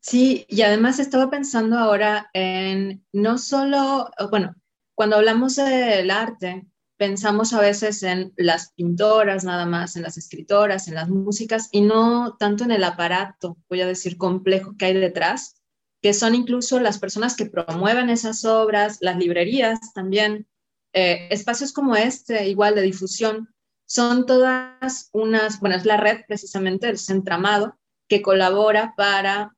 Sí, 0.00 0.46
y 0.48 0.62
además 0.62 0.98
estaba 0.98 1.30
pensando 1.30 1.78
ahora 1.78 2.30
en 2.32 3.04
no 3.12 3.38
solo, 3.38 4.10
bueno, 4.30 4.54
cuando 4.94 5.16
hablamos 5.16 5.56
del 5.56 6.10
arte, 6.10 6.66
pensamos 6.96 7.52
a 7.52 7.60
veces 7.60 8.02
en 8.02 8.32
las 8.36 8.72
pintoras 8.72 9.44
nada 9.44 9.66
más, 9.66 9.96
en 9.96 10.02
las 10.02 10.16
escritoras, 10.16 10.88
en 10.88 10.94
las 10.94 11.08
músicas 11.08 11.68
y 11.72 11.80
no 11.80 12.36
tanto 12.36 12.64
en 12.64 12.70
el 12.70 12.84
aparato, 12.84 13.56
voy 13.68 13.80
a 13.80 13.86
decir, 13.86 14.16
complejo 14.16 14.76
que 14.76 14.86
hay 14.86 14.94
detrás, 14.94 15.56
que 16.00 16.14
son 16.14 16.34
incluso 16.34 16.80
las 16.80 16.98
personas 16.98 17.36
que 17.36 17.46
promueven 17.46 18.10
esas 18.10 18.44
obras, 18.44 18.98
las 19.00 19.16
librerías 19.16 19.92
también, 19.94 20.48
eh, 20.92 21.28
espacios 21.30 21.72
como 21.72 21.96
este, 21.96 22.48
igual 22.48 22.74
de 22.74 22.82
difusión, 22.82 23.51
son 23.92 24.24
todas 24.24 25.10
unas, 25.12 25.60
bueno, 25.60 25.76
es 25.76 25.84
la 25.84 25.98
red 25.98 26.22
precisamente 26.26 26.86
del 26.86 26.96
centramado 26.96 27.76
que 28.08 28.22
colabora 28.22 28.94
para 28.96 29.54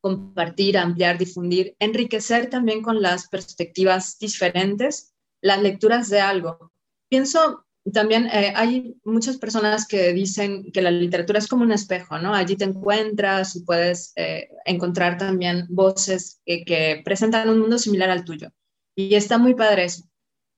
compartir, 0.00 0.76
ampliar, 0.76 1.16
difundir, 1.16 1.76
enriquecer 1.78 2.50
también 2.50 2.82
con 2.82 3.00
las 3.00 3.28
perspectivas 3.28 4.18
diferentes 4.18 5.14
las 5.40 5.62
lecturas 5.62 6.10
de 6.10 6.20
algo. 6.20 6.72
Pienso 7.08 7.64
también, 7.92 8.26
eh, 8.32 8.52
hay 8.56 8.96
muchas 9.04 9.38
personas 9.38 9.86
que 9.86 10.12
dicen 10.12 10.72
que 10.72 10.82
la 10.82 10.90
literatura 10.90 11.38
es 11.38 11.46
como 11.46 11.62
un 11.62 11.70
espejo, 11.70 12.18
¿no? 12.18 12.34
Allí 12.34 12.56
te 12.56 12.64
encuentras 12.64 13.54
y 13.54 13.60
puedes 13.60 14.12
eh, 14.16 14.48
encontrar 14.64 15.18
también 15.18 15.66
voces 15.68 16.40
que, 16.44 16.64
que 16.64 17.00
presentan 17.04 17.48
un 17.48 17.60
mundo 17.60 17.78
similar 17.78 18.10
al 18.10 18.24
tuyo. 18.24 18.48
Y 18.96 19.14
está 19.14 19.38
muy 19.38 19.54
padre 19.54 19.84
eso 19.84 20.02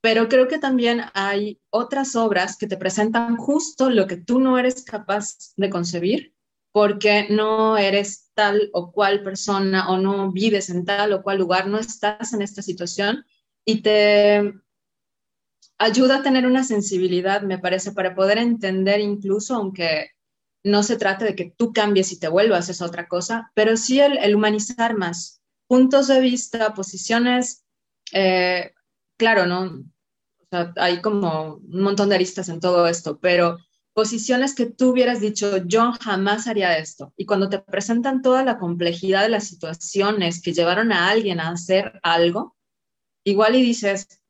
pero 0.05 0.29
creo 0.29 0.49
que 0.49 0.59
también 0.59 1.01
hay 1.15 1.63
otras 1.71 2.15
obras 2.15 2.59
que 2.59 2.67
te 2.67 2.77
presentan 2.77 3.39
justo 3.39 3.89
lo 3.89 4.07
que 4.07 4.19
tú 4.19 4.39
no 4.39 4.59
eres 4.59 4.85
capaz 4.85 5.55
de 5.57 5.71
concebir 5.71 6.35
porque 6.73 7.29
no 7.31 7.79
eres 7.79 8.31
tal 8.35 8.69
o 8.75 8.93
cual 8.93 9.23
persona 9.23 9.89
o 9.89 9.97
no 9.97 10.31
vives 10.31 10.69
en 10.69 10.85
tal 10.85 11.15
o 11.15 11.23
cual 11.23 11.39
lugar, 11.39 11.69
no 11.69 11.79
estás 11.79 12.35
en 12.35 12.43
esta 12.43 12.61
situación 12.61 13.25
y 13.65 13.81
te 13.81 14.53
ayuda 15.79 16.17
a 16.17 16.23
tener 16.23 16.47
una 16.47 16.65
sensibilidad, 16.65 17.41
me 17.41 17.59
parece, 17.59 17.93
para 17.93 18.15
poder 18.15 18.37
entender 18.37 19.01
incluso, 19.01 19.55
aunque 19.55 20.11
no 20.63 20.83
se 20.83 20.99
trate 20.99 21.25
de 21.25 21.35
que 21.35 21.55
tú 21.57 21.73
cambies 21.73 22.13
y 22.13 22.19
te 22.19 22.29
vuelvas, 22.29 22.69
es 22.69 22.83
otra 22.83 23.09
cosa, 23.09 23.53
pero 23.55 23.79
sí 23.79 24.01
el, 24.01 24.37
humanizar 24.37 24.99
más 24.99 25.41
puntos 25.67 26.09
de 26.09 26.21
vista, 26.21 26.75
posiciones, 26.75 27.65
eh, 28.13 28.75
claro, 29.17 29.47
¿no? 29.47 29.94
Hay 30.77 31.01
como 31.01 31.57
un 31.57 31.83
montón 31.83 32.09
de 32.09 32.17
aristas 32.17 32.49
en 32.49 32.61
todo 32.61 32.87
esto, 32.87 33.19
pero 33.19 33.59
posiciones 33.95 34.55
que 34.55 34.67
tú 34.67 34.91
hubieras 34.91 35.21
dicho, 35.21 35.59
yo 35.67 35.93
jamás 36.01 36.47
haría 36.47 36.77
esto. 36.77 37.13
Y 37.17 37.27
cuando 37.27 37.49
te 37.49 37.61
presentan 37.61 38.23
toda 38.23 38.45
la 38.45 38.59
complejidad 38.59 39.23
de 39.23 39.29
las 39.29 39.45
situaciones 39.49 40.43
que 40.43 40.53
llevaron 40.53 40.93
a 40.93 41.09
alguien 41.09 41.41
a 41.41 41.51
hacer 41.51 42.01
algo, 42.03 42.57
igual 43.25 43.55
y 43.55 43.63
dices, 43.63 44.21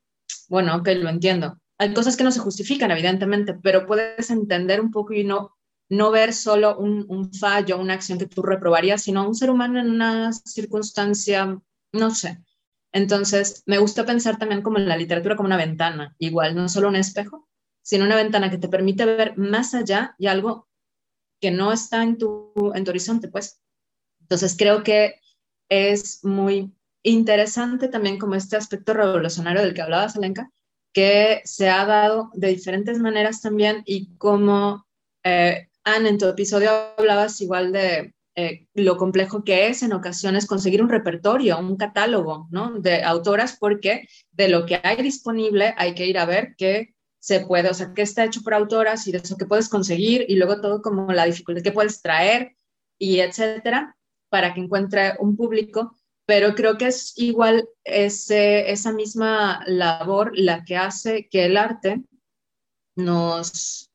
bueno, 0.49 0.77
ok, 0.77 0.89
lo 0.97 1.09
entiendo. 1.09 1.59
Hay 1.79 1.95
cosas 1.95 2.17
que 2.17 2.25
no 2.25 2.31
se 2.31 2.41
justifican, 2.41 2.91
evidentemente, 2.91 3.55
pero 3.55 3.87
puedes 3.87 4.31
entender 4.31 4.81
un 4.81 4.91
poco 4.91 5.15
y 5.15 5.25
no, 5.25 5.57
no 5.89 6.11
ver 6.11 6.33
solo 6.35 6.79
un, 6.79 7.05
un 7.09 7.33
fallo, 7.33 7.79
una 7.79 7.95
acción 7.95 8.19
que 8.19 8.27
tú 8.27 8.43
reprobarías, 8.43 9.03
sino 9.03 9.27
un 9.27 9.35
ser 9.35 9.51
humano 9.51 9.81
en 9.81 9.91
una 9.91 10.33
circunstancia, 10.33 11.59
no 11.93 12.11
sé, 12.15 12.39
entonces, 12.95 13.65
me 13.67 13.79
gusta 13.79 14.07
pensar 14.07 14.39
también 14.39 14.63
como 14.63 14.79
en 14.79 14.89
la 14.89 14.97
literatura 14.97 15.35
como 15.35 15.49
una 15.49 15.57
ventana, 15.57 16.15
igual, 16.21 16.55
no 16.55 16.69
solo 16.69 16.89
un 16.89 16.95
espejo, 16.95 17.49
sino 17.83 18.05
una 18.05 18.15
ventana 18.15 18.53
que 18.53 18.59
te 18.59 18.69
permite 18.69 19.05
ver 19.05 19.37
más 19.37 19.75
allá 19.75 20.15
y 20.17 20.29
algo 20.29 20.69
que 21.41 21.51
no 21.51 21.73
está 21.73 22.05
en 22.05 22.19
tu, 22.19 22.53
en 22.73 22.85
tu 22.85 22.91
horizonte, 22.91 23.27
pues. 23.27 23.61
Entonces, 24.21 24.55
creo 24.57 24.85
que 24.85 25.17
es 25.69 26.25
muy 26.25 26.73
interesante 27.03 27.89
también 27.89 28.17
como 28.17 28.37
este 28.37 28.57
aspecto 28.57 28.95
revolucionario 28.95 29.61
del 29.61 29.75
que 29.75 29.83
hablaba 29.83 30.09
Salenka, 30.09 30.53
que 30.93 31.43
se 31.45 31.69
ha 31.69 31.85
dado 31.87 32.31
de 32.35 32.47
diferentes 32.47 33.01
maneras 33.01 33.43
también 33.43 33.83
y 33.87 34.15
como, 34.19 34.87
eh, 35.25 35.69
Anne, 35.83 36.11
en 36.11 36.19
tu 36.19 36.27
episodio 36.27 36.71
hablabas 36.97 37.41
igual 37.41 37.73
de 37.73 38.14
eh, 38.37 38.67
lo 38.75 38.97
complejo 38.97 39.45
que 39.45 39.69
es 39.69 39.83
en 39.83 39.93
ocasiones 39.93 40.47
conseguir 40.47 40.83
un 40.83 40.89
repertorio, 40.89 41.59
un 41.59 41.77
catálogo 41.77 42.49
de 42.81 43.03
autoras, 43.05 43.57
porque 43.59 44.09
de 44.33 44.49
lo 44.49 44.67
que 44.67 44.81
hay 44.83 45.03
disponible 45.03 45.75
hay 45.77 45.95
que 45.95 46.07
ir 46.07 46.19
a 46.19 46.27
ver 46.27 46.55
qué 46.59 46.95
se 47.21 47.41
puede, 47.47 47.71
o 47.71 47.75
sea, 47.75 47.95
qué 47.95 48.03
está 48.03 48.25
hecho 48.25 48.43
por 48.43 48.55
autoras 48.55 49.07
y 49.07 49.13
de 49.13 49.19
eso 49.19 49.37
que 49.37 49.47
puedes 49.47 49.69
conseguir 49.69 50.27
y 50.29 50.37
luego 50.37 50.61
todo 50.61 50.83
como 50.83 51.13
la 51.13 51.25
dificultad 51.25 51.63
que 51.63 51.73
puedes 51.73 52.03
traer 52.03 52.55
y 52.99 53.21
etcétera, 53.21 53.97
para 54.29 54.53
que 54.53 54.61
encuentre 54.61 55.15
un 55.21 55.37
público. 55.37 55.97
Pero 56.27 56.55
creo 56.55 56.77
que 56.77 56.89
es 56.89 57.13
igual 57.17 57.69
ese, 57.85 58.71
esa 58.71 58.93
misma 58.93 59.63
labor 59.67 60.33
la 60.35 60.65
que 60.65 60.77
hace 60.77 61.29
que 61.29 61.45
el 61.47 61.57
arte 61.57 62.03
nos, 62.97 63.91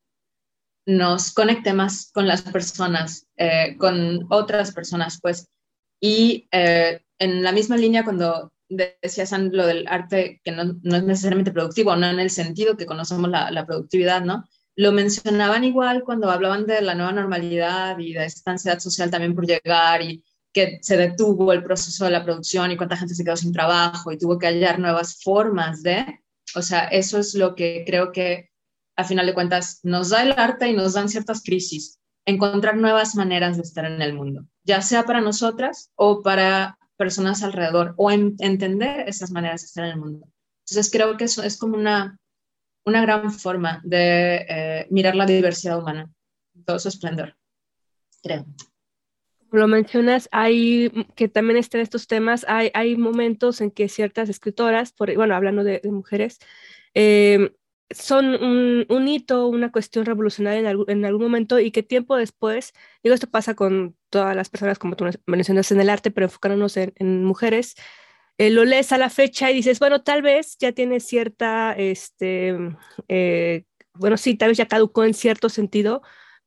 nos 0.89 1.31
conecte 1.31 1.71
más 1.71 2.09
con 2.11 2.27
las 2.27 2.41
personas, 2.41 3.27
eh, 3.37 3.75
con 3.77 4.25
otras 4.29 4.73
personas, 4.73 5.19
pues. 5.21 5.47
Y 6.01 6.47
eh, 6.51 7.01
en 7.19 7.43
la 7.43 7.51
misma 7.51 7.77
línea, 7.77 8.03
cuando 8.03 8.51
decías 8.69 9.31
lo 9.31 9.67
del 9.67 9.87
arte 9.87 10.41
que 10.43 10.51
no, 10.51 10.79
no, 10.81 10.95
es 10.95 11.03
necesariamente 11.03 11.51
productivo, 11.51 11.95
no 11.95 12.07
en 12.07 12.19
el 12.19 12.31
sentido 12.31 12.75
que 12.75 12.87
conocemos 12.87 13.29
la, 13.29 13.51
la, 13.51 13.67
productividad, 13.67 14.23
¿no? 14.23 14.45
Lo 14.75 14.91
mencionaban 14.91 15.63
igual 15.63 16.03
cuando 16.03 16.31
hablaban 16.31 16.65
de 16.65 16.81
la 16.81 16.95
nueva 16.95 17.11
normalidad 17.11 17.99
y 17.99 18.13
de 18.13 18.25
esta 18.25 18.51
ansiedad 18.51 18.79
social 18.79 19.11
también 19.11 19.35
por 19.35 19.45
llegar 19.45 20.01
y 20.01 20.23
que 20.51 20.79
se 20.81 20.97
detuvo 20.97 21.53
el 21.53 21.63
proceso 21.63 22.05
de 22.05 22.11
la 22.11 22.23
producción 22.23 22.71
y 22.71 22.77
cuánta 22.77 22.97
gente 22.97 23.13
se 23.13 23.23
quedó 23.23 23.35
sin 23.35 23.53
trabajo 23.53 24.11
y 24.11 24.17
tuvo 24.17 24.39
que 24.39 24.47
hallar 24.47 24.79
nuevas 24.79 25.21
formas 25.21 25.83
de, 25.83 26.19
o 26.55 26.63
sea, 26.63 26.85
eso 26.85 27.19
es 27.19 27.35
lo 27.35 27.53
que 27.53 27.83
creo 27.85 28.11
que 28.11 28.48
a 28.99 29.05
final 29.05 29.25
de 29.25 29.33
cuentas 29.33 29.79
nos 29.83 30.09
da 30.09 30.23
el 30.23 30.33
arte 30.33 30.67
y 30.67 30.73
nos 30.73 30.93
dan 30.93 31.07
ciertas 31.07 31.41
crisis, 31.41 31.99
encontrar 32.25 32.75
nuevas 32.75 33.15
maneras 33.15 33.55
de 33.55 33.63
estar 33.63 33.85
en 33.85 34.01
el 34.01 34.13
mundo, 34.13 34.45
ya 34.65 34.81
sea 34.81 35.03
para 35.03 35.21
nosotras 35.21 35.91
o 35.95 36.21
para 36.21 36.77
personas 36.97 37.41
alrededor, 37.43 37.93
o 37.95 38.11
en, 38.11 38.35
entender 38.39 39.07
esas 39.07 39.31
maneras 39.31 39.61
de 39.61 39.65
estar 39.67 39.85
en 39.85 39.91
el 39.91 39.99
mundo. 39.99 40.27
Entonces 40.67 40.91
creo 40.91 41.15
que 41.15 41.23
eso 41.23 41.41
es 41.43 41.57
como 41.57 41.77
una, 41.77 42.19
una 42.85 43.01
gran 43.01 43.31
forma 43.31 43.79
de 43.85 44.45
eh, 44.49 44.87
mirar 44.89 45.15
la 45.15 45.25
diversidad 45.25 45.79
humana, 45.79 46.11
todo 46.65 46.77
su 46.77 46.89
esplendor, 46.89 47.37
creo 48.21 48.45
lo 49.51 49.67
mencionas, 49.67 50.29
hay 50.31 50.91
que 51.15 51.27
también 51.27 51.57
están 51.57 51.81
estos 51.81 52.05
temas, 52.05 52.45
hay, 52.47 52.69
hay 52.75 52.95
momentos 52.97 53.61
en 53.61 53.71
que 53.71 53.89
ciertas 53.89 54.29
escritoras, 54.29 54.91
por, 54.91 55.11
bueno, 55.15 55.33
hablando 55.35 55.63
de, 55.63 55.81
mujeres, 55.85 56.37
eh, 56.93 57.51
son 57.91 58.35
un, 58.89 59.07
hito, 59.07 59.47
una 59.47 59.71
cuestión 59.71 60.05
revolucionaria 60.05 60.71
en, 60.71 60.83
en 60.87 61.05
algún 61.05 61.23
momento 61.23 61.59
y 61.59 61.71
que 61.71 61.83
tiempo 61.83 62.15
después, 62.15 62.73
digo, 63.03 63.15
esto 63.15 63.29
pasa 63.29 63.55
con 63.55 63.95
todas 64.09 64.35
las 64.35 64.49
personas, 64.49 64.79
como 64.79 64.95
tú 64.95 65.05
mencionas 65.25 65.71
en 65.71 65.81
el 65.81 65.89
arte, 65.89 66.11
pero 66.11 66.25
enfocándonos 66.25 66.77
en, 66.77 66.93
en 66.97 67.23
mujeres, 67.25 67.75
eh, 68.39 68.49
lo 68.49 68.63
lees 68.63 68.91
a 68.93 68.97
la 68.97 69.09
fecha 69.09 69.51
y 69.51 69.55
dices, 69.55 69.79
bueno, 69.79 70.01
tal 70.01 70.21
vez 70.21 70.57
ya 70.57 70.71
tiene 70.71 71.01
cierta, 71.01 71.73
este, 71.73 72.55
eh, 73.09 73.65
bueno, 73.93 74.17
sí, 74.17 74.35
tal 74.35 74.49
vez 74.49 74.57
ya 74.57 74.67
caducó 74.67 75.03
en 75.03 75.13
cierto 75.13 75.49
sentido, 75.49 76.01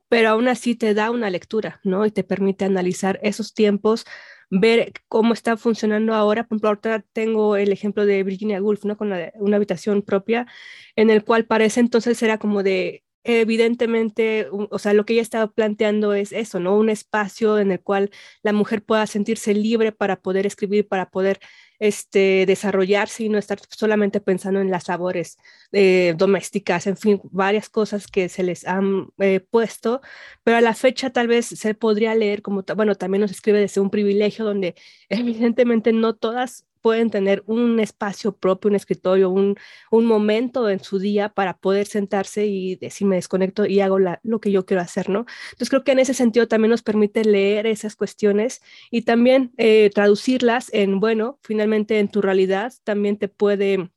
pero 0.08 0.30
aún 0.30 0.48
así 0.48 0.74
te 0.74 0.94
da 0.94 1.10
una 1.10 1.28
lectura, 1.30 1.80
¿no? 1.84 2.06
Y 2.06 2.10
te 2.10 2.24
permite 2.24 2.64
analizar 2.64 3.20
esos 3.22 3.52
tiempos, 3.54 4.06
ver 4.54 4.92
cómo 5.08 5.32
está 5.32 5.56
funcionando 5.56 6.14
ahora. 6.14 6.44
Por 6.44 6.56
ejemplo, 6.56 6.68
ahorita 6.68 7.04
tengo 7.12 7.56
el 7.56 7.72
ejemplo 7.72 8.04
de 8.06 8.22
Virginia 8.22 8.60
Woolf, 8.62 8.84
¿no? 8.84 8.96
Con 8.98 9.12
una 9.36 9.56
habitación 9.56 10.02
propia, 10.02 10.46
en 10.94 11.10
el 11.10 11.24
cual 11.24 11.46
parece 11.46 11.80
entonces 11.80 12.22
era 12.22 12.38
como 12.38 12.62
de, 12.62 13.02
evidentemente, 13.24 14.48
o 14.50 14.78
sea, 14.78 14.92
lo 14.92 15.06
que 15.06 15.14
ella 15.14 15.22
estaba 15.22 15.48
planteando 15.50 16.12
es 16.12 16.32
eso, 16.32 16.60
¿no? 16.60 16.76
Un 16.76 16.90
espacio 16.90 17.58
en 17.58 17.72
el 17.72 17.80
cual 17.80 18.10
la 18.42 18.52
mujer 18.52 18.84
pueda 18.84 19.06
sentirse 19.06 19.54
libre 19.54 19.90
para 19.92 20.16
poder 20.20 20.46
escribir, 20.46 20.86
para 20.86 21.08
poder 21.10 21.40
este, 21.82 22.46
desarrollarse 22.46 23.24
y 23.24 23.28
no 23.28 23.38
estar 23.38 23.58
solamente 23.68 24.20
pensando 24.20 24.60
en 24.60 24.70
las 24.70 24.86
labores 24.86 25.36
eh, 25.72 26.14
domésticas, 26.16 26.86
en 26.86 26.96
fin, 26.96 27.20
varias 27.24 27.68
cosas 27.68 28.06
que 28.06 28.28
se 28.28 28.44
les 28.44 28.64
han 28.68 29.08
eh, 29.18 29.40
puesto, 29.40 30.00
pero 30.44 30.58
a 30.58 30.60
la 30.60 30.74
fecha 30.74 31.10
tal 31.10 31.26
vez 31.26 31.46
se 31.46 31.74
podría 31.74 32.14
leer 32.14 32.40
como, 32.40 32.62
bueno, 32.76 32.94
también 32.94 33.22
nos 33.22 33.32
escribe 33.32 33.58
desde 33.58 33.80
un 33.80 33.90
privilegio 33.90 34.44
donde 34.44 34.76
evidentemente 35.08 35.92
no 35.92 36.14
todas 36.14 36.66
pueden 36.82 37.10
tener 37.10 37.42
un 37.46 37.80
espacio 37.80 38.36
propio, 38.36 38.68
un 38.68 38.76
escritorio, 38.76 39.30
un, 39.30 39.56
un 39.90 40.04
momento 40.04 40.68
en 40.68 40.82
su 40.82 40.98
día 40.98 41.30
para 41.30 41.56
poder 41.56 41.86
sentarse 41.86 42.46
y 42.46 42.76
decir, 42.76 43.06
me 43.06 43.16
desconecto 43.16 43.64
y 43.64 43.80
hago 43.80 43.98
lo 43.98 44.40
que 44.40 44.50
yo 44.50 44.66
quiero 44.66 44.82
hacer, 44.82 45.08
¿no? 45.08 45.24
Entonces 45.52 45.70
creo 45.70 45.84
que 45.84 45.92
en 45.92 46.00
ese 46.00 46.12
sentido 46.12 46.48
también 46.48 46.70
nos 46.70 46.82
permite 46.82 47.24
leer 47.24 47.66
esas 47.66 47.96
cuestiones 47.96 48.60
y 48.90 49.02
también 49.02 49.52
eh, 49.56 49.90
traducirlas 49.94 50.68
en, 50.74 51.00
bueno, 51.00 51.38
finalmente 51.42 51.98
en 51.98 52.08
tu 52.08 52.20
realidad 52.20 52.72
también 52.84 53.16
te 53.16 53.28
puede 53.28 53.90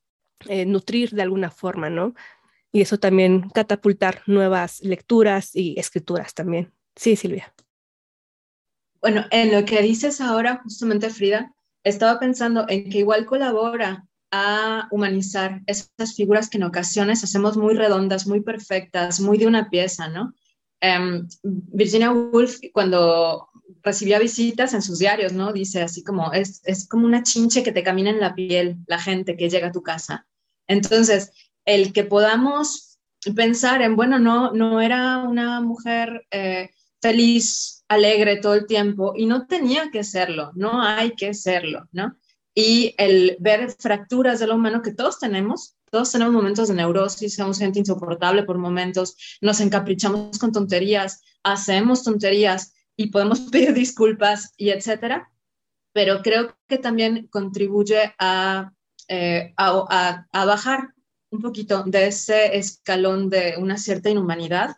eh, 0.48 0.66
nutrir 0.66 1.12
de 1.12 1.24
alguna 1.24 1.50
forma, 1.50 1.90
¿no? 1.90 2.14
Y 2.72 2.82
eso 2.82 3.00
también 3.00 3.50
catapultar 3.50 4.22
nuevas 4.28 4.82
lecturas 4.82 5.56
y 5.56 5.80
escrituras 5.80 6.34
también. 6.34 6.74
Sí, 6.96 7.16
Silvia. 7.16 7.54
Bueno, 9.02 9.26
en 9.32 9.52
lo 9.52 9.66
que 9.66 9.82
dices 9.82 10.20
ahora, 10.20 10.62
justamente 10.64 11.10
Frida, 11.10 11.55
estaba 11.86 12.20
pensando 12.20 12.66
en 12.68 12.90
que 12.90 13.00
igual 13.00 13.26
colabora 13.26 14.06
a 14.32 14.88
humanizar 14.92 15.62
esas 15.68 16.16
figuras 16.16 16.50
que 16.50 16.58
en 16.58 16.64
ocasiones 16.64 17.24
hacemos 17.24 17.56
muy 17.56 17.76
redondas, 17.76 18.28
muy 18.28 18.42
perfectas, 18.42 19.22
muy 19.22 19.38
de 19.38 19.48
una 19.48 19.70
pieza, 19.70 20.10
¿no? 20.10 20.34
Em, 20.82 21.28
Virginia 21.44 22.12
Woolf, 22.12 22.60
cuando 22.74 23.48
recibía 23.82 24.20
visitas 24.20 24.74
en 24.74 24.82
sus 24.82 25.00
diarios, 25.00 25.32
¿no? 25.32 25.54
Dice 25.54 25.84
así 25.84 26.04
como, 26.04 26.34
es, 26.34 26.62
es 26.66 26.88
como 26.88 27.06
una 27.06 27.24
chinche 27.24 27.64
que 27.64 27.72
te 27.72 27.84
camina 27.84 28.10
en 28.10 28.20
la 28.20 28.36
piel 28.36 28.78
la 28.88 29.00
gente 29.00 29.38
que 29.38 29.50
llega 29.50 29.68
a 29.68 29.72
tu 29.72 29.84
casa. 29.84 30.28
Entonces, 30.68 31.32
el 31.66 31.94
que 31.94 32.04
podamos 32.04 33.00
pensar 33.36 33.82
en, 33.84 33.96
bueno, 33.96 34.20
no, 34.20 34.52
no 34.52 34.82
era 34.82 35.20
una 35.20 35.62
mujer 35.62 36.26
eh, 36.32 36.72
feliz 37.06 37.86
alegre 37.88 38.38
todo 38.38 38.56
el 38.56 38.66
tiempo 38.66 39.14
y 39.16 39.28
no 39.28 39.46
tenía 39.46 39.92
que 39.92 40.04
serlo, 40.04 40.52
no 40.56 40.82
hay 40.82 41.12
que 41.12 41.36
serlo, 41.36 41.88
¿no? 41.92 42.18
Y 42.56 42.96
el 42.98 43.38
ver 43.40 43.70
fracturas 43.78 44.40
de 44.40 44.48
lo 44.48 44.56
humano 44.56 44.82
que 44.82 44.92
todos 44.92 45.20
tenemos, 45.20 45.76
todos 45.92 46.12
tenemos 46.12 46.34
momentos 46.34 46.68
de 46.68 46.74
neurosis, 46.74 47.36
somos 47.36 47.60
gente 47.60 47.78
insoportable 47.78 48.42
por 48.42 48.58
momentos, 48.58 49.38
nos 49.40 49.60
encaprichamos 49.60 50.40
con 50.40 50.52
tonterías, 50.52 51.22
hacemos 51.44 52.04
tonterías 52.04 52.74
y 52.98 53.12
podemos 53.12 53.40
pedir 53.52 53.76
disculpas 53.76 54.56
y 54.58 54.70
etcétera, 54.70 55.32
pero 55.94 56.24
creo 56.24 56.58
que 56.68 56.80
también 56.80 57.28
contribuye 57.28 58.16
a, 58.18 58.72
eh, 59.10 59.54
a, 59.58 60.26
a 60.32 60.46
bajar 60.46 60.96
un 61.30 61.42
poquito 61.42 61.84
de 61.84 62.08
ese 62.08 62.58
escalón 62.58 63.30
de 63.30 63.58
una 63.60 63.78
cierta 63.78 64.10
inhumanidad 64.10 64.78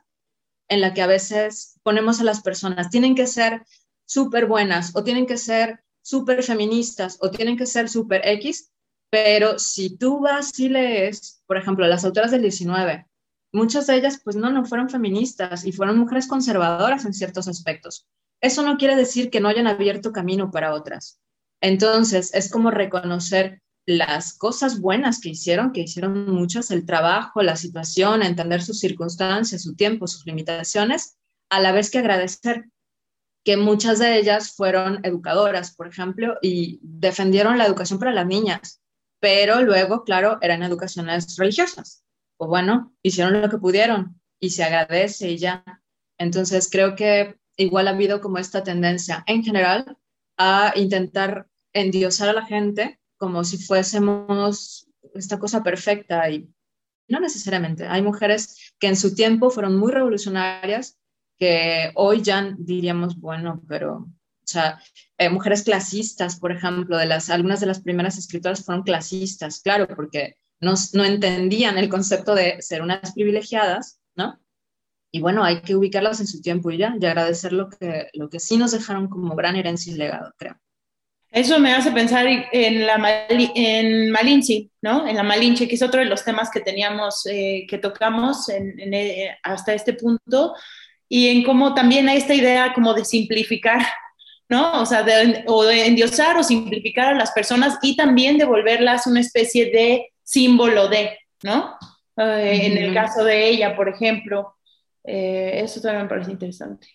en 0.70 0.82
la 0.82 0.94
que 0.94 1.02
a 1.02 1.08
veces 1.08 1.80
ponemos 1.84 2.20
a 2.20 2.24
las 2.24 2.42
personas, 2.42 2.90
tienen 2.90 3.16
que 3.16 3.28
ser 3.28 3.66
súper 4.06 4.46
buenas 4.46 4.96
o 4.96 5.04
tienen 5.04 5.26
que 5.26 5.38
ser 5.38 5.84
súper 6.02 6.44
feministas 6.44 7.18
o 7.22 7.30
tienen 7.30 7.58
que 7.58 7.66
ser 7.66 7.90
súper 7.90 8.22
X, 8.26 8.72
pero 9.10 9.60
si 9.60 9.98
tú 9.98 10.20
vas 10.20 10.58
y 10.60 10.70
lees, 10.70 11.42
por 11.46 11.58
ejemplo, 11.58 11.86
las 11.88 12.06
autoras 12.06 12.32
del 12.32 12.42
19, 12.42 13.06
muchas 13.54 13.88
de 13.88 13.96
ellas 13.96 14.20
pues 14.24 14.36
no, 14.36 14.50
no 14.50 14.66
fueron 14.66 14.90
feministas 14.90 15.66
y 15.66 15.72
fueron 15.72 15.98
mujeres 15.98 16.28
conservadoras 16.28 17.06
en 17.06 17.14
ciertos 17.14 17.48
aspectos. 17.48 18.08
Eso 18.42 18.64
no 18.64 18.78
quiere 18.78 18.96
decir 18.96 19.30
que 19.30 19.40
no 19.40 19.50
hayan 19.50 19.68
abierto 19.68 20.12
camino 20.12 20.52
para 20.52 20.74
otras. 20.74 21.20
Entonces, 21.62 22.34
es 22.34 22.52
como 22.52 22.70
reconocer 22.70 23.62
las 23.88 24.38
cosas 24.38 24.82
buenas 24.82 25.22
que 25.22 25.30
hicieron, 25.30 25.72
que 25.72 25.82
hicieron 25.82 26.30
muchas, 26.30 26.72
el 26.72 26.86
trabajo, 26.86 27.42
la 27.42 27.56
situación, 27.56 28.22
entender 28.22 28.62
sus 28.62 28.80
circunstancias, 28.80 29.64
su 29.64 29.76
tiempo, 29.76 30.08
sus 30.08 30.26
limitaciones, 30.26 31.18
a 31.50 31.62
la 31.62 31.72
vez 31.72 31.90
que 31.90 32.00
agradecer 32.00 32.66
que 33.46 33.56
muchas 33.56 34.00
de 34.00 34.20
ellas 34.20 34.54
fueron 34.54 35.00
educadoras, 35.04 35.74
por 35.74 35.88
ejemplo, 35.88 36.38
y 36.42 36.82
defendieron 36.84 37.58
la 37.58 37.66
educación 37.66 37.98
para 37.98 38.12
las 38.12 38.28
niñas, 38.28 38.82
pero 39.22 39.62
luego, 39.62 40.04
claro, 40.04 40.38
eran 40.42 40.64
educaciones 40.64 41.38
religiosas. 41.38 42.04
Pues 42.36 42.50
bueno, 42.50 42.94
hicieron 43.02 43.42
lo 43.42 43.50
que 43.50 43.58
pudieron 43.58 44.20
y 44.38 44.50
se 44.50 44.66
agradece 44.66 45.32
y 45.32 45.38
ya. 45.38 45.64
Entonces, 46.18 46.70
creo 46.70 46.96
que 46.98 47.38
igual 47.56 47.88
ha 47.88 47.92
habido 47.92 48.20
como 48.20 48.38
esta 48.38 48.64
tendencia 48.64 49.24
en 49.28 49.44
general 49.44 49.98
a 50.38 50.74
intentar 50.76 51.48
endiosar 51.72 52.28
a 52.28 52.34
la 52.34 52.46
gente 52.46 53.00
como 53.18 53.44
si 53.44 53.58
fuésemos 53.58 54.88
esta 55.14 55.40
cosa 55.40 55.64
perfecta 55.64 56.30
y 56.30 56.50
no 57.08 57.20
necesariamente. 57.20 57.88
Hay 57.88 58.02
mujeres 58.02 58.74
que 58.80 58.88
en 58.88 58.96
su 58.96 59.16
tiempo 59.16 59.50
fueron 59.50 59.78
muy 59.78 59.92
revolucionarias, 59.92 60.98
que 61.40 61.92
hoy 61.96 62.22
ya 62.22 62.56
diríamos, 62.58 63.20
bueno, 63.20 63.62
pero, 63.68 63.98
o 63.98 64.08
sea, 64.44 64.82
eh, 65.18 65.30
mujeres 65.30 65.64
clasistas, 65.64 66.40
por 66.40 66.52
ejemplo, 66.52 66.98
de 66.98 67.06
las, 67.06 67.30
algunas 67.30 67.60
de 67.60 67.68
las 67.68 67.82
primeras 67.82 68.18
escritoras 68.18 68.66
fueron 68.66 68.84
clasistas, 68.84 69.62
claro, 69.62 69.88
porque 69.88 70.38
no, 70.60 70.74
no 70.94 71.06
entendían 71.06 71.78
el 71.78 71.90
concepto 71.90 72.36
de 72.36 72.62
ser 72.62 72.82
unas 72.82 73.14
privilegiadas, 73.14 74.00
¿no? 74.16 74.40
Y 75.12 75.22
bueno, 75.22 75.44
hay 75.44 75.62
que 75.62 75.76
ubicarlas 75.76 76.20
en 76.20 76.28
su 76.28 76.42
tiempo 76.42 76.72
y 76.72 76.78
ya, 76.78 76.96
y 77.00 77.06
agradecer 77.06 77.54
lo 77.54 77.70
que, 77.70 78.10
lo 78.14 78.30
que 78.30 78.40
sí 78.40 78.58
nos 78.58 78.72
dejaron 78.72 79.08
como 79.08 79.36
gran 79.36 79.56
herencia 79.56 79.94
y 79.94 79.96
legado, 79.96 80.34
creo. 80.38 80.60
Eso 81.32 81.60
me 81.60 81.74
hace 81.74 81.92
pensar 81.92 82.26
en, 82.26 82.86
la 82.86 83.28
en 83.30 84.12
Malinche, 84.12 84.70
¿no? 84.82 85.08
En 85.08 85.16
la 85.16 85.24
Malinche, 85.24 85.68
que 85.68 85.76
es 85.76 85.82
otro 85.82 86.00
de 86.00 86.06
los 86.06 86.24
temas 86.24 86.50
que 86.50 86.62
teníamos, 86.62 87.26
eh, 87.26 87.66
que 87.70 87.78
tocamos 87.78 88.50
en, 88.50 88.94
eh, 88.94 89.38
hasta 89.44 89.74
este 89.74 89.94
punto, 89.94 90.56
y 91.10 91.28
en 91.30 91.44
cómo 91.44 91.74
también 91.74 92.08
hay 92.10 92.18
esta 92.18 92.34
idea 92.34 92.74
como 92.74 92.94
de 92.94 93.06
simplificar, 93.06 93.86
¿no? 94.50 94.82
O 94.82 94.86
sea, 94.86 95.04
de, 95.04 95.44
o 95.48 95.64
de 95.64 95.88
endiosar 95.88 96.38
o 96.38 96.44
simplificar 96.44 97.14
a 97.14 97.18
las 97.18 97.32
personas 97.32 97.78
y 97.82 97.96
también 97.96 98.38
de 98.38 98.46
volverlas 98.46 99.08
una 99.08 99.20
especie 99.20 99.66
de 99.66 100.14
símbolo 100.24 100.88
de, 100.88 101.18
¿no? 101.44 101.76
eh, 102.18 102.66
en 102.66 102.78
el 102.78 102.94
caso 102.94 103.24
de 103.24 103.50
ella, 103.50 103.76
por 103.76 103.90
ejemplo. 103.90 104.56
Eh, 105.04 105.62
eso 105.64 105.80
también 105.82 106.04
me 106.04 106.10
parece 106.10 106.32
interesante. 106.32 106.88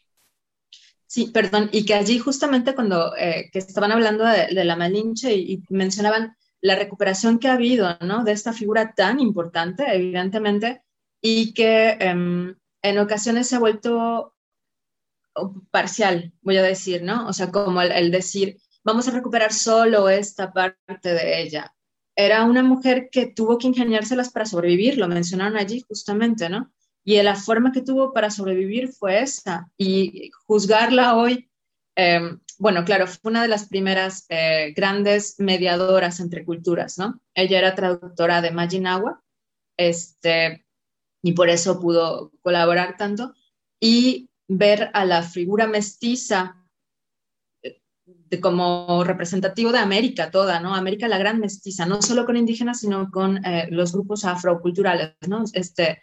Sí, 1.12 1.27
perdón, 1.27 1.68
y 1.72 1.85
que 1.85 1.92
allí 1.92 2.18
justamente 2.18 2.75
cuando 2.75 3.12
que 3.18 3.59
estaban 3.59 3.92
hablando 3.92 4.25
de, 4.25 4.64
la 4.64 4.77
Malinche 4.77 5.35
y, 5.35 5.62
mencionaban 5.68 6.38
la 6.62 6.75
recuperación 6.75 7.38
que 7.38 7.48
ha 7.48 7.53
habido, 7.53 7.98
¿no? 8.01 8.25
De 8.25 8.33
esta 8.33 8.55
figura 8.55 8.94
tan 8.94 9.20
importante, 9.20 9.85
evidentemente, 9.94 10.83
y 11.20 11.53
que 11.53 11.98
em, 12.01 12.57
en 12.81 12.98
ocasiones 12.98 13.46
se 13.46 13.57
ha 13.57 13.59
vuelto 13.59 14.35
parcial, 15.70 16.33
voy 16.40 16.57
a 16.57 16.62
decir, 16.62 17.03
¿no? 17.03 17.29
O 17.29 17.35
sea, 17.35 17.51
como 17.51 17.83
el, 17.83 18.11
decir, 18.11 18.57
vamos 18.83 19.07
a 19.07 19.11
recuperar 19.11 19.53
solo 19.53 20.09
esta 20.09 20.51
parte 20.51 21.12
de 21.12 21.42
ella. 21.42 21.75
Era 22.16 22.44
una 22.44 22.62
mujer 22.62 23.11
que 23.12 23.27
tuvo 23.27 23.59
que 23.59 23.66
ingeniárselas 23.66 24.31
para 24.31 24.46
sobrevivir, 24.46 24.96
lo 24.96 25.09
mencionaron 25.09 25.59
allí 25.59 25.85
justamente, 25.87 26.48
¿no? 26.48 26.72
Y 27.05 27.21
la 27.23 27.35
forma 27.35 27.73
que 27.73 27.83
tuvo 27.83 28.12
para 28.12 28.31
sobrevivir 28.31 28.88
fue 28.88 29.21
esa. 29.21 29.69
Y 29.77 30.31
juzgarla 30.47 31.17
hoy, 31.17 31.51
em, 31.97 32.41
bueno, 32.59 32.85
claro, 32.85 33.07
fue 33.07 33.31
una 33.31 33.43
de 33.43 33.49
las 33.49 33.69
primeras 33.69 34.25
eh, 34.29 34.73
grandes 34.77 35.35
mediadoras 35.38 36.21
entre 36.21 36.45
culturas, 36.45 36.99
¿no? 36.99 37.21
Ella 37.35 37.59
era 37.59 37.75
traductora 37.75 38.41
de 38.41 38.53
Majinawa, 38.53 39.23
este, 39.77 40.65
y 41.23 41.33
por 41.33 41.49
eso 41.49 41.81
pudo 41.81 42.31
colaborar 42.43 42.97
tanto. 42.97 43.35
Y 43.81 44.31
ver 44.47 44.91
a 44.93 45.05
la 45.05 45.23
figura 45.23 45.67
mestiza 45.67 46.57
eh, 47.62 47.81
como 48.41 49.03
representativo 49.05 49.73
de 49.73 49.79
América 49.79 50.31
toda, 50.31 50.61
¿no? 50.61 50.75
América 50.75 51.09
la 51.09 51.19
gran 51.19 51.41
mestiza, 51.41 51.87
no 51.87 52.01
solo 52.03 52.25
con 52.27 52.37
indígenas, 52.37 52.81
sino 52.81 53.11
con 53.11 53.45
eh, 53.45 53.67
los 53.71 53.93
grupos 53.93 54.25
afroculturales, 54.25 55.15
¿no? 55.27 55.45
Este, 55.53 56.03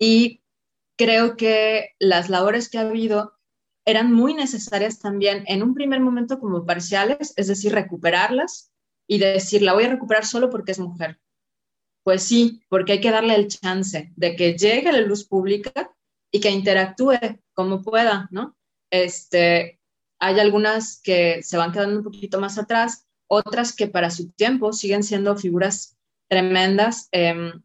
y 0.00 0.42
creo 0.98 1.36
que 1.36 1.90
las 2.00 2.28
labores 2.28 2.68
que 2.68 2.78
ha 2.78 2.82
habido 2.82 3.34
eran 3.86 4.12
muy 4.12 4.34
necesarias 4.34 4.98
también 4.98 5.44
en 5.46 5.62
un 5.62 5.74
primer 5.74 6.00
momento 6.00 6.40
como 6.40 6.66
parciales, 6.66 7.32
es 7.36 7.46
decir, 7.46 7.72
recuperarlas 7.72 8.72
y 9.06 9.18
decir, 9.18 9.62
la 9.62 9.74
voy 9.74 9.84
a 9.84 9.90
recuperar 9.90 10.24
solo 10.24 10.50
porque 10.50 10.72
es 10.72 10.78
mujer. 10.78 11.20
Pues 12.02 12.22
sí, 12.22 12.62
porque 12.68 12.92
hay 12.92 13.00
que 13.00 13.10
darle 13.10 13.34
el 13.34 13.48
chance 13.48 14.12
de 14.16 14.36
que 14.36 14.56
llegue 14.56 14.88
a 14.88 14.92
la 14.92 15.00
luz 15.00 15.24
pública 15.24 15.94
y 16.32 16.40
que 16.40 16.50
interactúe 16.50 17.18
como 17.52 17.82
pueda, 17.82 18.28
¿no? 18.30 18.56
Este, 18.90 19.80
hay 20.18 20.40
algunas 20.40 21.00
que 21.02 21.42
se 21.42 21.56
van 21.56 21.72
quedando 21.72 21.98
un 21.98 22.04
poquito 22.04 22.40
más 22.40 22.58
atrás, 22.58 23.06
otras 23.28 23.74
que 23.74 23.86
para 23.86 24.10
su 24.10 24.30
tiempo 24.30 24.72
siguen 24.72 25.02
siendo 25.02 25.36
figuras 25.36 25.96
tremendas 26.28 27.08
em, 27.12 27.62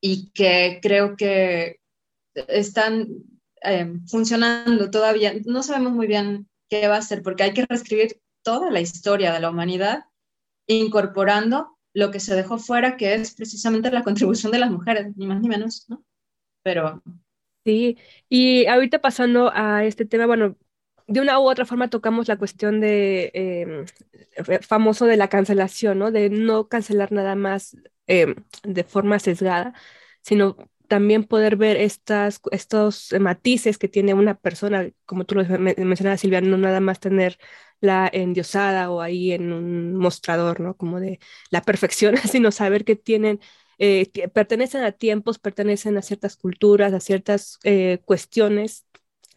y 0.00 0.30
que 0.32 0.78
creo 0.82 1.16
que 1.16 1.80
están 2.34 3.08
em, 3.62 4.06
funcionando 4.06 4.90
todavía. 4.90 5.34
No 5.44 5.62
sabemos 5.62 5.92
muy 5.92 6.06
bien 6.06 6.48
qué 6.68 6.88
va 6.88 6.96
a 6.96 7.02
ser 7.02 7.22
porque 7.22 7.42
hay 7.42 7.54
que 7.54 7.66
reescribir 7.66 8.20
toda 8.42 8.70
la 8.70 8.80
historia 8.80 9.32
de 9.32 9.40
la 9.40 9.50
humanidad 9.50 10.04
incorporando 10.66 11.76
lo 11.92 12.10
que 12.10 12.20
se 12.20 12.34
dejó 12.34 12.58
fuera, 12.58 12.96
que 12.96 13.14
es 13.14 13.34
precisamente 13.34 13.90
la 13.90 14.04
contribución 14.04 14.52
de 14.52 14.60
las 14.60 14.70
mujeres, 14.70 15.16
ni 15.16 15.26
más 15.26 15.40
ni 15.40 15.48
menos, 15.48 15.86
¿no? 15.88 16.04
Pero 16.62 17.02
Sí, 17.64 17.98
y 18.28 18.66
ahorita 18.66 19.00
pasando 19.00 19.50
a 19.54 19.84
este 19.84 20.06
tema, 20.06 20.26
bueno, 20.26 20.56
de 21.06 21.20
una 21.20 21.38
u 21.38 21.48
otra 21.48 21.66
forma 21.66 21.90
tocamos 21.90 22.26
la 22.28 22.38
cuestión 22.38 22.80
de 22.80 23.30
em, 23.34 23.86
famoso 24.62 25.04
de 25.06 25.16
la 25.16 25.28
cancelación, 25.28 25.98
¿no? 25.98 26.10
De 26.10 26.30
no 26.30 26.68
cancelar 26.68 27.12
nada 27.12 27.34
más 27.34 27.76
em, 28.10 28.34
de 28.64 28.84
forma 28.84 29.18
sesgada, 29.18 29.72
sino 30.22 30.56
también 30.88 31.24
poder 31.24 31.56
ver 31.56 31.76
estas, 31.76 32.40
estos 32.50 33.14
matices 33.20 33.78
que 33.78 33.88
tiene 33.88 34.12
una 34.14 34.34
persona, 34.34 34.90
como 35.06 35.24
tú 35.24 35.36
lo 35.36 35.44
mencionabas, 35.46 36.20
Silvia, 36.20 36.40
no 36.40 36.58
nada 36.58 36.80
más 36.80 37.00
tener 37.00 37.38
la 37.80 38.10
endiosada 38.12 38.90
o 38.90 39.00
ahí 39.00 39.32
en 39.32 39.52
un 39.52 39.94
mostrador, 39.96 40.60
¿no? 40.60 40.76
Como 40.76 41.00
de 41.00 41.20
la 41.50 41.62
perfección, 41.62 42.16
sino 42.30 42.50
saber 42.50 42.84
que 42.84 42.96
tienen 42.96 43.40
eh, 43.78 44.10
pertenecen 44.34 44.82
a 44.84 44.92
tiempos, 44.92 45.38
pertenecen 45.38 45.96
a 45.96 46.02
ciertas 46.02 46.36
culturas, 46.36 46.92
a 46.92 47.00
ciertas 47.00 47.58
eh, 47.64 48.00
cuestiones 48.04 48.84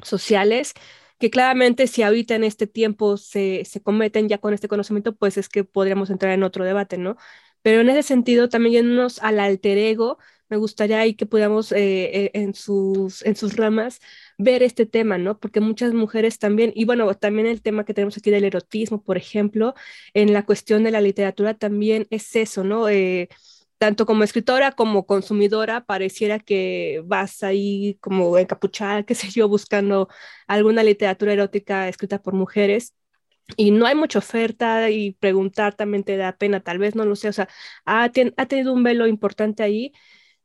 sociales 0.04 0.74
que 1.20 1.30
claramente 1.30 1.88
si 1.88 2.04
ahorita 2.04 2.36
en 2.36 2.44
este 2.44 2.68
tiempo 2.68 3.16
se, 3.18 3.64
se, 3.66 3.82
cometen 3.82 4.28
ya 4.28 4.40
con 4.40 4.54
este 4.54 4.68
conocimiento, 4.68 5.16
pues 5.16 5.38
es 5.38 5.48
que 5.48 5.64
podríamos 5.64 6.10
entrar 6.10 6.34
en 6.34 6.44
otro 6.44 6.66
debate, 6.66 6.98
¿no? 6.98 7.16
Pero 7.64 7.82
en 7.82 7.90
ese 7.90 8.04
sentido, 8.04 8.50
también 8.50 8.74
yéndonos 8.86 9.20
al 9.24 9.40
alter 9.40 9.78
ego, 9.80 10.20
me 10.50 10.58
gustaría 10.58 11.00
ahí 11.00 11.16
que 11.16 11.26
podamos 11.26 11.72
eh, 11.72 12.30
en, 12.36 12.54
sus, 12.54 13.26
en 13.26 13.36
sus 13.36 13.56
ramas 13.58 14.00
ver 14.38 14.62
este 14.64 14.86
tema, 14.86 15.18
¿no? 15.18 15.40
Porque 15.40 15.62
muchas 15.62 15.94
mujeres 15.94 16.38
también, 16.40 16.72
y 16.76 16.86
bueno, 16.86 17.12
también 17.16 17.48
el 17.48 17.62
tema 17.64 17.86
que 17.86 17.94
tenemos 17.96 18.18
aquí 18.18 18.30
del 18.30 18.44
erotismo, 18.44 19.04
por 19.04 19.18
ejemplo, 19.18 19.74
en 20.14 20.34
la 20.34 20.46
cuestión 20.46 20.84
de 20.84 20.92
la 20.92 21.02
literatura 21.02 21.56
también 21.56 22.08
es 22.12 22.36
eso, 22.36 22.64
¿no? 22.64 22.88
tanto 23.78 24.06
como 24.06 24.24
escritora 24.24 24.72
como 24.72 25.06
consumidora, 25.06 25.84
pareciera 25.86 26.40
que 26.40 27.02
vas 27.06 27.44
ahí 27.44 27.98
como 28.02 28.38
encapuchada, 28.38 29.04
qué 29.06 29.16
sé 29.16 29.30
yo, 29.30 29.50
buscando 29.50 30.08
alguna 30.48 30.84
literatura 30.84 31.34
erótica 31.34 31.90
escrita 31.90 32.22
por 32.22 32.34
mujeres 32.34 32.94
y 33.58 33.72
no 33.72 33.86
hay 33.86 33.96
mucha 33.96 34.20
oferta 34.20 34.90
y 34.90 35.14
preguntar 35.14 35.76
también 35.76 36.04
te 36.04 36.18
da 36.18 36.38
pena, 36.38 36.62
tal 36.62 36.80
vez 36.80 36.96
no 36.96 37.06
lo 37.06 37.16
sé, 37.16 37.30
o 37.30 37.34
sea, 37.34 37.48
ha, 37.86 38.04
ha 38.06 38.46
tenido 38.48 38.74
un 38.74 38.84
velo 38.84 39.08
importante 39.08 39.64
ahí. 39.64 39.94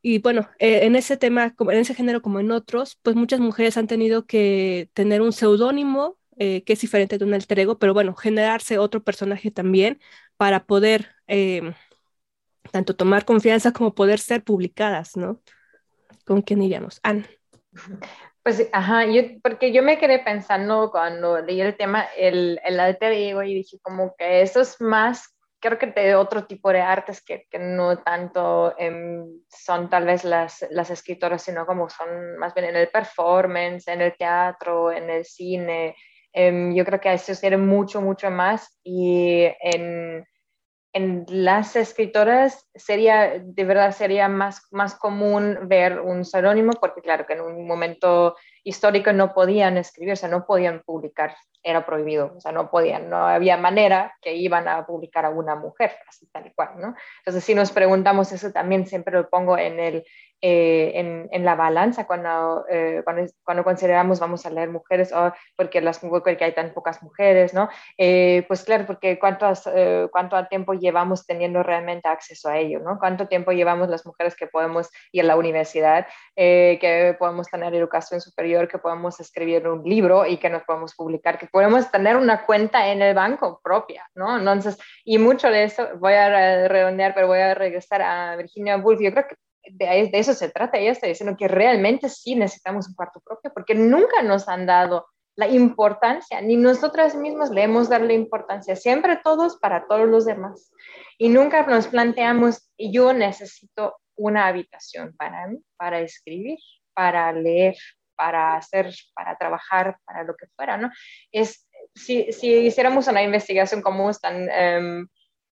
Y 0.02 0.18
bueno, 0.20 0.48
eh, 0.58 0.86
en 0.86 0.96
ese 0.96 1.16
tema, 1.16 1.54
como 1.54 1.72
en 1.72 1.78
ese 1.78 1.94
género 1.94 2.22
como 2.22 2.40
en 2.40 2.50
otros, 2.52 2.98
pues 3.02 3.16
muchas 3.16 3.40
mujeres 3.40 3.76
han 3.76 3.88
tenido 3.88 4.26
que 4.26 4.90
tener 4.94 5.22
un 5.22 5.32
seudónimo 5.32 6.18
eh, 6.38 6.62
que 6.64 6.74
es 6.74 6.80
diferente 6.80 7.18
de 7.18 7.24
un 7.24 7.34
alter 7.34 7.58
ego, 7.60 7.78
pero 7.78 7.94
bueno, 7.94 8.14
generarse 8.14 8.78
otro 8.78 9.02
personaje 9.02 9.50
también 9.50 10.00
para 10.36 10.66
poder 10.66 11.08
eh, 11.26 11.74
tanto 12.70 12.94
tomar 12.94 13.24
confianza 13.24 13.72
como 13.72 13.94
poder 13.94 14.20
ser 14.20 14.44
publicadas, 14.44 15.16
¿no? 15.16 15.40
¿Con 16.24 16.42
quién 16.42 16.62
iríamos? 16.62 17.00
Anne. 17.02 17.26
Pues, 18.48 18.66
ajá, 18.72 19.04
yo, 19.04 19.20
porque 19.42 19.72
yo 19.72 19.82
me 19.82 19.98
quedé 19.98 20.20
pensando 20.20 20.90
cuando 20.90 21.38
leí 21.38 21.60
el 21.60 21.76
tema, 21.76 22.06
el, 22.16 22.58
el 22.64 22.80
alter 22.80 23.12
ego, 23.12 23.42
y 23.42 23.52
dije 23.52 23.76
como 23.82 24.14
que 24.16 24.40
eso 24.40 24.62
es 24.62 24.80
más, 24.80 25.36
creo 25.60 25.76
que 25.76 25.88
de 25.88 26.14
otro 26.14 26.46
tipo 26.46 26.72
de 26.72 26.80
artes 26.80 27.22
que, 27.22 27.44
que 27.50 27.58
no 27.58 27.98
tanto 27.98 28.74
em, 28.78 29.26
son 29.50 29.90
tal 29.90 30.06
vez 30.06 30.24
las, 30.24 30.66
las 30.70 30.88
escritoras, 30.88 31.42
sino 31.42 31.66
como 31.66 31.90
son 31.90 32.38
más 32.38 32.54
bien 32.54 32.68
en 32.68 32.76
el 32.76 32.88
performance, 32.88 33.86
en 33.86 34.00
el 34.00 34.16
teatro, 34.16 34.92
en 34.92 35.10
el 35.10 35.26
cine. 35.26 35.94
Em, 36.32 36.74
yo 36.74 36.86
creo 36.86 37.00
que 37.00 37.12
eso 37.12 37.34
se 37.34 37.54
mucho, 37.58 38.00
mucho 38.00 38.30
más 38.30 38.80
y 38.82 39.44
en 39.60 40.24
en 40.98 41.24
las 41.28 41.76
escritoras 41.76 42.68
sería, 42.74 43.38
de 43.42 43.64
verdad, 43.64 43.92
sería 43.92 44.28
más, 44.28 44.66
más 44.72 44.96
común 44.96 45.58
ver 45.62 46.00
un 46.00 46.24
seudónimo, 46.24 46.72
porque 46.72 47.00
claro 47.00 47.24
que 47.24 47.34
en 47.34 47.40
un 47.40 47.66
momento 47.66 48.36
histórico 48.64 49.12
no 49.12 49.32
podían 49.32 49.78
escribir, 49.78 50.12
o 50.12 50.16
sea, 50.16 50.28
no 50.28 50.44
podían 50.44 50.82
publicar, 50.84 51.36
era 51.62 51.86
prohibido, 51.86 52.34
o 52.36 52.40
sea, 52.40 52.52
no 52.52 52.68
podían, 52.70 53.08
no 53.08 53.28
había 53.28 53.56
manera 53.56 54.14
que 54.20 54.34
iban 54.34 54.66
a 54.66 54.84
publicar 54.86 55.24
a 55.24 55.30
una 55.30 55.54
mujer, 55.54 55.92
así 56.08 56.26
tal 56.32 56.46
y 56.46 56.52
cual, 56.52 56.70
¿no? 56.76 56.94
Entonces, 57.20 57.44
si 57.44 57.54
nos 57.54 57.70
preguntamos 57.70 58.32
eso, 58.32 58.52
también 58.52 58.86
siempre 58.86 59.14
lo 59.14 59.30
pongo 59.30 59.56
en 59.56 59.78
el, 59.78 60.04
eh, 60.40 60.92
en, 60.94 61.28
en, 61.32 61.44
la 61.44 61.56
balanza 61.56 62.06
cuando, 62.06 62.64
eh, 62.70 63.00
cuando, 63.02 63.24
cuando, 63.42 63.64
consideramos 63.64 64.20
vamos 64.20 64.46
a 64.46 64.50
leer 64.50 64.68
mujeres 64.68 65.12
o 65.12 65.32
porque, 65.56 65.80
las, 65.80 65.98
porque 65.98 66.44
hay 66.44 66.52
tan 66.52 66.72
pocas 66.72 67.02
mujeres, 67.02 67.54
¿no? 67.54 67.68
Eh, 67.96 68.44
pues 68.46 68.62
claro, 68.62 68.86
porque 68.86 69.18
cuántos, 69.18 69.68
cuánto 70.12 70.46
tiempo 70.46 70.74
llevamos 70.74 71.26
teniendo 71.26 71.64
realmente 71.64 72.08
acceso 72.08 72.48
a 72.48 72.56
ello, 72.56 72.78
¿no? 72.78 73.00
Cuánto 73.00 73.26
tiempo 73.26 73.50
llevamos 73.50 73.88
las 73.88 74.06
mujeres 74.06 74.36
que 74.36 74.46
podemos 74.46 74.88
ir 75.10 75.24
a 75.24 75.26
la 75.26 75.36
universidad, 75.36 76.06
que 76.36 77.16
podemos 77.18 77.48
tener 77.48 77.74
educación 77.74 78.20
superior, 78.20 78.68
que 78.68 78.78
podemos 78.78 79.18
escribir 79.18 79.66
un 79.66 79.82
libro 79.82 80.24
y 80.24 80.36
que 80.36 80.50
nos 80.50 80.62
podemos 80.62 80.94
publicar, 80.94 81.36
que 81.36 81.48
podemos 81.48 81.90
tener 81.90 82.16
una 82.16 82.46
cuenta 82.46 82.88
en 82.92 83.02
el 83.02 83.12
banco 83.12 83.60
propia, 83.60 84.08
¿no? 84.14 84.38
Entonces, 84.38 84.78
y 85.04 85.18
mucho 85.18 85.50
de 85.50 85.64
eso, 85.64 85.88
voy 85.98 86.12
a 86.12 86.68
redondear, 86.68 87.12
pero 87.12 87.26
voy 87.26 87.40
a 87.40 87.54
regresar 87.54 88.02
a 88.02 88.36
Virginia 88.36 88.76
Woolf, 88.76 89.00
yo 89.00 89.10
creo 89.10 89.26
que 89.26 89.34
de, 89.72 90.10
eso 90.12 90.34
se 90.34 90.50
trata. 90.50 90.78
Ella 90.78 90.92
está 90.92 91.06
diciendo 91.06 91.36
que 91.38 91.48
realmente 91.48 92.08
sí 92.08 92.34
necesitamos 92.34 92.88
un 92.88 92.94
cuarto 92.94 93.20
propio 93.20 93.52
porque 93.52 93.74
nunca 93.74 94.22
nos 94.22 94.48
han 94.48 94.66
dado 94.66 95.06
la 95.36 95.46
importancia, 95.46 96.40
ni 96.40 96.56
nosotras 96.56 97.14
mismas 97.14 97.50
le 97.50 97.62
hemos 97.62 97.88
dado 97.88 98.04
la 98.06 98.12
importancia, 98.12 98.74
siempre 98.74 99.20
todos 99.22 99.56
para 99.58 99.86
todos 99.86 100.08
los 100.08 100.24
demás. 100.24 100.72
Y 101.16 101.28
nunca 101.28 101.64
nos 101.64 101.86
planteamos, 101.86 102.72
yo 102.76 103.12
necesito 103.12 103.96
una 104.16 104.48
habitación 104.48 105.14
para 105.16 105.46
mí, 105.46 105.62
para 105.76 106.00
escribir, 106.00 106.58
para 106.92 107.32
leer, 107.32 107.76
para 108.16 108.56
hacer, 108.56 108.92
para 109.14 109.36
trabajar, 109.36 109.96
para 110.04 110.24
lo 110.24 110.34
que 110.34 110.48
fuera, 110.56 110.76
¿no? 110.76 110.90
Es, 111.30 111.68
si, 111.94 112.32
si 112.32 112.52
hiciéramos 112.52 113.06
una 113.06 113.22
investigación 113.22 113.80
como 113.80 114.10
están... 114.10 114.48
Em, 114.50 115.08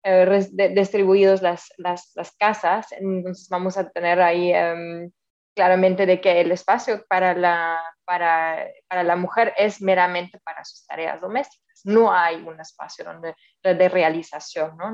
eh, 0.06 0.50
distribuidos 0.74 1.42
las, 1.42 1.74
las, 1.78 2.14
casas, 2.38 2.92
entonces 2.92 3.50
vamos 3.50 3.78
a 3.78 3.90
tener 3.90 4.22
ahí 4.22 4.54
em, 4.54 5.12
claramente 5.56 6.06
de 6.06 6.22
que 6.22 6.42
el 6.42 6.52
espacio 6.52 7.06
para 7.10 7.34
la, 7.34 7.82
para, 8.06 8.68
para 8.88 9.04
la 9.04 9.16
mujer 9.16 9.54
es 9.58 9.82
meramente 9.82 10.40
para 10.46 10.64
sus 10.64 10.86
tareas 10.86 11.20
domésticas 11.20 11.66
no 11.86 12.12
hay 12.12 12.38
un 12.38 12.60
espacio 12.60 13.06
donde, 13.06 13.36
de 13.64 13.90
realización, 13.90 14.76
¿no? 14.76 14.92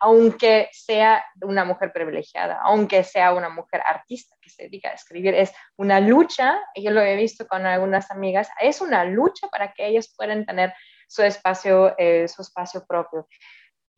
aunque 0.00 0.68
sea 0.72 1.24
una 1.42 1.64
mujer 1.64 1.92
privilegiada, 1.92 2.60
aunque 2.62 3.04
sea 3.04 3.34
una 3.34 3.50
mujer 3.50 3.82
artista 3.84 4.34
que 4.40 4.48
se 4.48 4.64
dedica 4.64 4.88
a 4.88 4.94
escribir, 4.94 5.34
es 5.34 5.52
una 5.76 6.00
lucha, 6.00 6.58
yo 6.74 6.90
lo 6.90 7.02
he 7.02 7.16
visto 7.16 7.46
con 7.46 7.66
algunas 7.66 8.10
amigas, 8.10 8.48
es 8.60 8.80
una 8.80 9.04
lucha 9.04 9.48
para 9.48 9.72
que 9.72 9.86
ellas 9.86 10.12
puedan 10.16 10.46
tener 10.46 10.72
su 11.06 11.22
espacio, 11.22 11.94
eh, 11.98 12.26
su 12.28 12.40
espacio 12.40 12.86
propio. 12.86 13.28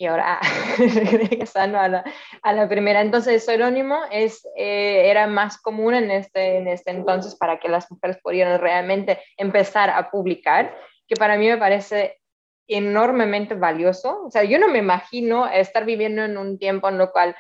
Y 0.05 0.07
ahora, 0.07 0.39
regresando 0.79 1.79
a 1.79 1.89
la, 1.89 2.05
a 2.43 2.53
la, 2.53 2.69
primera, 2.69 3.01
entonces 3.01 3.33
el 3.33 3.41
seudónimo 3.41 4.03
es, 4.11 4.47
eh, 4.55 5.09
era 5.09 5.27
más 5.27 5.57
común 5.59 5.95
en 5.95 6.11
este, 6.11 6.59
en 6.59 6.69
este 6.69 6.91
entonces 6.91 7.35
para 7.37 7.59
que 7.59 7.71
las 7.71 7.91
mujeres 7.91 8.19
pudieran 8.23 8.61
realmente 8.61 9.19
empezar 9.39 9.89
a 9.89 10.11
publicar, 10.11 10.77
que 11.09 11.17
para 11.17 11.39
mí 11.39 11.49
me 11.49 11.57
parece 11.57 12.21
enormemente 12.69 13.55
valioso. 13.55 14.25
O 14.27 14.31
sea, 14.31 14.45
yo 14.45 14.59
no 14.59 14.69
me 14.69 14.81
imagino 14.81 15.47
estar 15.47 15.87
viviendo 15.87 16.23
en 16.23 16.37
un 16.37 16.59
tiempo 16.59 16.91
en 16.91 16.99
lo 16.99 17.11
cual 17.11 17.35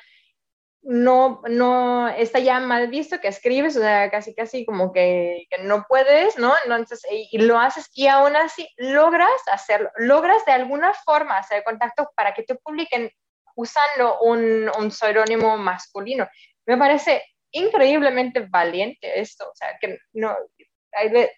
no, 0.84 1.40
no 1.48 2.08
está 2.08 2.38
ya 2.38 2.60
mal 2.60 2.88
visto 2.88 3.18
que 3.20 3.28
escribes, 3.28 3.76
o 3.76 3.80
sea, 3.80 4.10
casi, 4.10 4.34
casi 4.34 4.66
como 4.66 4.92
que, 4.92 5.46
que 5.50 5.62
no 5.62 5.84
puedes, 5.88 6.38
¿no? 6.38 6.52
Entonces, 6.64 7.02
y, 7.10 7.38
lo 7.38 7.58
haces 7.58 7.90
y 7.94 8.06
aún 8.06 8.36
así 8.36 8.68
logras 8.76 9.30
hacerlo, 9.50 9.90
logras 9.96 10.44
de 10.44 10.52
alguna 10.52 10.92
forma 11.04 11.38
hacer 11.38 11.64
contacto 11.64 12.10
para 12.14 12.34
que 12.34 12.42
te 12.42 12.54
publiquen 12.56 13.10
usando 13.56 14.20
un, 14.20 14.70
un 14.78 14.90
seudónimo 14.90 15.56
masculino. 15.56 16.28
Me 16.66 16.76
parece 16.76 17.22
increíblemente 17.52 18.40
valiente 18.40 19.20
esto, 19.20 19.48
o 19.48 19.54
sea, 19.54 19.78
que 19.80 19.98
no, 20.12 20.36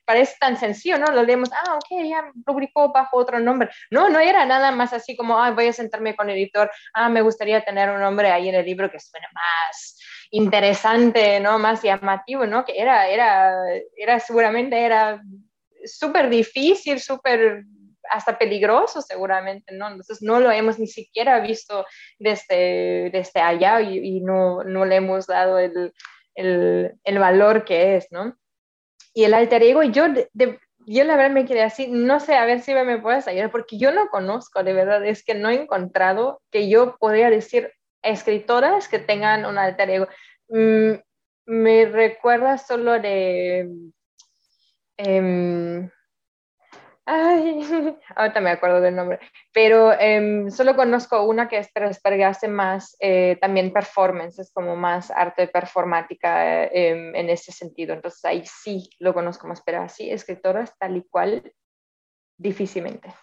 parece 0.05 0.37
tan 0.38 0.57
sencillo, 0.57 0.99
¿no? 0.99 1.07
Lo 1.12 1.23
leemos, 1.23 1.51
ah, 1.53 1.77
ok, 1.77 2.05
ya 2.09 2.31
publicó 2.45 2.92
bajo 2.92 3.16
otro 3.16 3.38
nombre. 3.38 3.71
No, 3.90 4.09
no 4.09 4.19
era 4.19 4.45
nada 4.45 4.71
más 4.71 4.92
así 4.92 5.16
como, 5.16 5.38
ah, 5.38 5.51
voy 5.51 5.69
a 5.69 5.73
sentarme 5.73 6.14
con 6.14 6.31
el 6.31 6.37
editor, 6.37 6.71
ah, 6.95 7.09
me 7.09 7.23
gustaría 7.23 7.64
tener 7.64 7.90
un 7.90 8.01
nombre 8.01 8.31
ahí 8.31 8.49
en 8.49 8.55
el 8.55 8.66
libro 8.66 8.90
que 8.90 9.01
suene 9.01 9.27
más 9.33 9.99
interesante, 10.31 11.40
¿no? 11.40 11.59
Más 11.59 11.83
llamativo, 11.83 12.47
¿no? 12.47 12.64
Que 12.64 12.81
era, 12.81 13.09
era, 13.09 13.55
era 13.97 14.21
seguramente 14.21 14.79
era 14.85 15.21
súper 15.85 16.29
difícil, 16.29 17.01
súper 17.01 17.64
hasta 18.11 18.38
peligroso 18.38 19.03
seguramente, 19.03 19.75
¿no? 19.75 19.88
Entonces 19.88 20.23
no 20.23 20.40
lo 20.40 20.51
hemos 20.51 20.79
ni 20.79 20.87
siquiera 20.87 21.40
visto 21.40 21.85
desde, 22.19 23.11
desde 23.11 23.40
allá 23.40 23.81
y, 23.81 24.21
no, 24.21 24.62
no, 24.64 24.85
le 24.85 24.97
hemos 24.97 25.27
dado 25.27 25.59
el, 25.59 25.92
el, 26.35 26.95
el 27.05 27.19
valor 27.19 27.64
que 27.64 27.97
es, 27.97 28.07
¿no? 28.11 28.37
Y 29.16 29.24
el 29.24 29.33
alter 29.33 29.62
ego, 29.62 29.83
yo, 29.83 30.05
yo 30.35 31.05
la 31.05 31.16
verdad 31.16 31.31
me 31.31 31.46
quedé 31.46 31.62
así, 31.62 31.87
no 31.88 32.20
sé, 32.20 32.35
a 32.35 32.44
ver 32.44 32.61
si 32.61 32.74
me 32.74 32.98
puedes 32.98 33.26
ayudar, 33.26 33.50
porque 33.50 33.79
yo 33.79 33.90
no 33.90 34.09
conozco, 34.09 34.62
de 34.62 34.74
verdad, 34.74 35.02
es 35.07 35.24
que 35.24 35.35
no 35.35 35.48
he 35.48 35.55
encontrado 35.55 36.42
que 36.50 36.68
yo 36.68 36.98
podría 36.98 37.31
decir 37.31 37.72
escritoras 38.02 38.88
que 38.88 38.98
tengan 38.98 39.46
un 39.46 39.57
alter 39.57 39.88
ego. 39.88 40.09
Mm, 40.50 40.96
me 41.46 41.87
recuerda 41.87 42.59
solo 42.59 43.00
de... 43.00 43.66
Em, 44.98 45.90
Ay, 47.09 47.61
ahorita 48.16 48.40
me 48.40 48.51
acuerdo 48.51 48.81
del 48.81 48.97
nombre, 48.97 49.21
pero 49.53 49.92
em, 49.99 50.51
solo 50.51 50.75
conozco 50.75 51.23
una 51.23 51.49
que 51.49 51.59
es, 51.59 51.71
pero 51.73 51.88
que 52.16 52.25
hace 52.25 52.49
más 52.49 52.97
eh, 52.99 53.38
también 53.40 53.73
performance, 53.73 54.40
es 54.40 54.51
como 54.53 54.75
más 54.75 55.12
arte 55.12 55.47
performática 55.47 56.64
em, 56.64 57.14
en 57.14 57.31
ese 57.31 57.53
sentido. 57.53 57.95
Entonces 57.95 58.25
ahí 58.25 58.42
sí 58.45 58.90
lo 58.99 59.14
conozco 59.14 59.47
más, 59.47 59.62
pero 59.64 59.83
así, 59.83 60.11
escritoras 60.11 60.77
tal 60.79 60.97
y 60.97 61.05
cual, 61.09 61.53
difícilmente. 62.37 63.14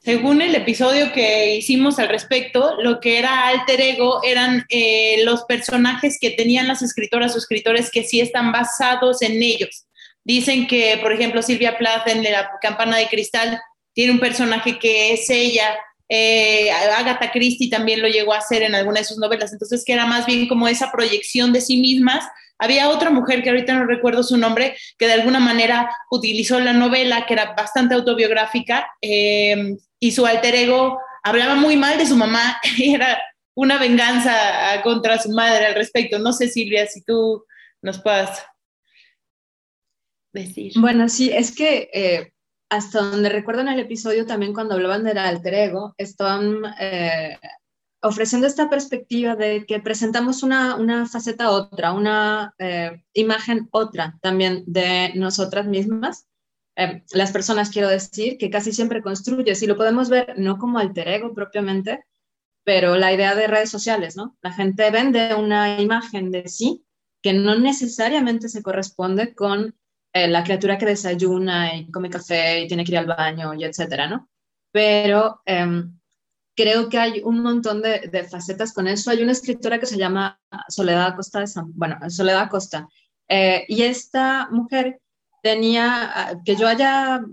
Según 0.00 0.42
el 0.42 0.54
episodio 0.56 1.12
que 1.12 1.54
hicimos 1.54 2.00
al 2.00 2.08
respecto, 2.08 2.80
lo 2.80 2.98
que 2.98 3.18
era 3.18 3.46
alter 3.46 3.80
ego 3.80 4.24
eran 4.24 4.64
eh, 4.70 5.22
los 5.24 5.44
personajes 5.44 6.18
que 6.18 6.30
tenían 6.30 6.66
las 6.66 6.82
escritoras 6.82 7.34
o 7.34 7.38
escritores 7.38 7.90
que 7.92 8.02
sí 8.02 8.20
están 8.20 8.50
basados 8.50 9.22
en 9.22 9.40
ellos. 9.40 9.86
Dicen 10.30 10.68
que, 10.68 10.96
por 11.02 11.12
ejemplo, 11.12 11.42
Silvia 11.42 11.76
Plath 11.76 12.06
en 12.06 12.22
La 12.22 12.52
Campana 12.62 12.98
de 12.98 13.08
Cristal 13.08 13.60
tiene 13.92 14.12
un 14.12 14.20
personaje 14.20 14.78
que 14.78 15.12
es 15.12 15.28
ella. 15.28 15.76
Eh, 16.08 16.70
Agatha 16.70 17.32
Christie 17.32 17.68
también 17.68 18.00
lo 18.00 18.06
llegó 18.06 18.32
a 18.32 18.38
hacer 18.38 18.62
en 18.62 18.76
alguna 18.76 19.00
de 19.00 19.06
sus 19.06 19.18
novelas, 19.18 19.52
entonces 19.52 19.84
que 19.84 19.92
era 19.92 20.06
más 20.06 20.26
bien 20.26 20.46
como 20.46 20.68
esa 20.68 20.92
proyección 20.92 21.52
de 21.52 21.60
sí 21.60 21.78
mismas. 21.78 22.24
Había 22.60 22.90
otra 22.90 23.10
mujer 23.10 23.42
que 23.42 23.50
ahorita 23.50 23.74
no 23.74 23.86
recuerdo 23.86 24.22
su 24.22 24.36
nombre, 24.36 24.76
que 24.98 25.08
de 25.08 25.14
alguna 25.14 25.40
manera 25.40 25.90
utilizó 26.12 26.60
la 26.60 26.74
novela, 26.74 27.26
que 27.26 27.34
era 27.34 27.54
bastante 27.54 27.96
autobiográfica, 27.96 28.88
eh, 29.02 29.74
y 29.98 30.12
su 30.12 30.26
alter 30.26 30.54
ego 30.54 31.00
hablaba 31.24 31.56
muy 31.56 31.74
mal 31.76 31.98
de 31.98 32.06
su 32.06 32.14
mamá, 32.14 32.60
y 32.76 32.94
era 32.94 33.20
una 33.56 33.78
venganza 33.78 34.80
contra 34.84 35.18
su 35.18 35.30
madre 35.30 35.66
al 35.66 35.74
respecto. 35.74 36.20
No 36.20 36.32
sé, 36.32 36.46
Silvia, 36.46 36.86
si 36.86 37.02
tú 37.02 37.44
nos 37.82 38.00
puedas 38.00 38.44
decir. 40.32 40.72
Bueno, 40.76 41.08
sí, 41.08 41.30
es 41.32 41.54
que 41.54 41.90
eh, 41.92 42.32
hasta 42.68 43.00
donde 43.02 43.28
recuerdo 43.28 43.62
en 43.62 43.68
el 43.68 43.80
episodio 43.80 44.26
también 44.26 44.52
cuando 44.52 44.74
hablaban 44.74 45.04
del 45.04 45.18
alter 45.18 45.54
ego, 45.54 45.94
estaban 45.98 46.62
eh, 46.78 47.38
ofreciendo 48.02 48.46
esta 48.46 48.70
perspectiva 48.70 49.36
de 49.36 49.66
que 49.66 49.80
presentamos 49.80 50.42
una, 50.42 50.76
una 50.76 51.06
faceta 51.06 51.50
otra, 51.50 51.92
una 51.92 52.54
eh, 52.58 53.02
imagen 53.12 53.68
otra 53.72 54.18
también 54.22 54.64
de 54.66 55.12
nosotras 55.14 55.66
mismas. 55.66 56.26
las 57.12 57.32
personas, 57.32 57.70
quiero 57.70 57.88
decir, 57.88 58.38
que 58.38 58.48
casi 58.48 58.72
siempre 58.72 59.02
construyes 59.02 59.62
y 59.62 59.66
lo 59.66 59.76
podemos 59.76 60.08
ver 60.08 60.34
no 60.38 60.56
como 60.56 60.78
alter 60.78 61.08
ego 61.08 61.34
propiamente, 61.34 62.04
pero 62.64 62.96
la 62.96 63.12
idea 63.12 63.34
de 63.34 63.48
redes 63.48 63.70
sociales, 63.70 64.16
¿no? 64.16 64.36
La 64.42 64.52
gente 64.52 64.90
vende 64.90 65.34
una 65.34 65.80
imagen 65.80 66.30
de 66.30 66.48
sí 66.48 66.84
que 67.22 67.32
no 67.32 67.58
necesariamente 67.58 68.48
se 68.48 68.62
corresponde 68.62 69.34
con 69.34 69.74
eh, 70.12 70.28
la 70.28 70.42
criatura 70.42 70.76
que 70.76 70.86
desayuna 70.86 71.74
y 71.76 71.90
come 71.90 72.10
café 72.10 72.60
y 72.62 72.68
tiene 72.68 72.84
que 72.84 72.92
ir 72.92 72.98
al 72.98 73.06
baño 73.06 73.54
y 73.54 73.64
etcétera, 73.64 74.08
¿no? 74.08 74.28
Pero 74.72 75.40
em, 75.44 75.98
creo 76.56 76.88
que 76.88 76.98
hay 76.98 77.22
un 77.24 77.42
montón 77.42 77.82
de, 77.82 78.26
facetas 78.30 78.72
con 78.72 78.86
eso. 78.88 79.10
Hay 79.10 79.22
una 79.22 79.32
escritora 79.32 79.78
que 79.78 79.86
se 79.86 79.96
llama 79.96 80.38
Soledad 80.68 81.06
Acosta, 81.06 81.44
bueno, 81.74 81.98
Soledad 82.10 82.42
Acosta, 82.42 82.88
eh, 83.28 83.64
y 83.68 83.82
esta 83.82 84.48
mujer 84.50 85.00
tenía, 85.42 86.10
ah, 86.14 86.34
que 86.44 86.56
yo 86.56 86.68
haya 86.68 87.24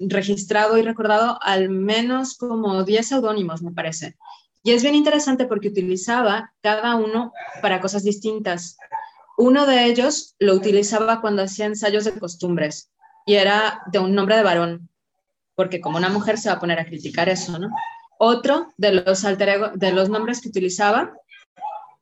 registrado 0.00 0.76
y 0.76 0.82
recordado 0.82 1.38
al 1.42 1.70
menos 1.70 2.36
como 2.36 2.84
10 2.84 3.06
seudónimos, 3.06 3.62
me 3.62 3.72
parece. 3.72 4.16
Y 4.62 4.72
es 4.72 4.82
bien 4.82 4.96
interesante 4.96 5.46
porque 5.46 5.68
utilizaba 5.68 6.52
cada 6.60 6.96
uno 6.96 7.32
para 7.62 7.80
cosas 7.80 8.02
distintas. 8.02 8.76
Uno 9.36 9.66
de 9.66 9.84
ellos 9.84 10.34
lo 10.38 10.54
utilizaba 10.54 11.20
cuando 11.20 11.42
hacía 11.42 11.66
ensayos 11.66 12.04
de 12.04 12.18
costumbres 12.18 12.90
y 13.26 13.34
era 13.34 13.82
de 13.90 13.98
un 13.98 14.14
nombre 14.14 14.36
de 14.36 14.42
varón, 14.42 14.88
porque 15.54 15.80
como 15.80 15.98
una 15.98 16.08
mujer 16.08 16.38
se 16.38 16.48
va 16.48 16.56
a 16.56 16.60
poner 16.60 16.78
a 16.78 16.86
criticar 16.86 17.28
eso, 17.28 17.58
¿no? 17.58 17.68
Otro 18.18 18.68
de 18.78 18.92
los, 18.92 19.24
alter 19.24 19.72
de 19.72 19.92
los 19.92 20.08
nombres 20.08 20.40
que 20.40 20.48
utilizaba 20.48 21.12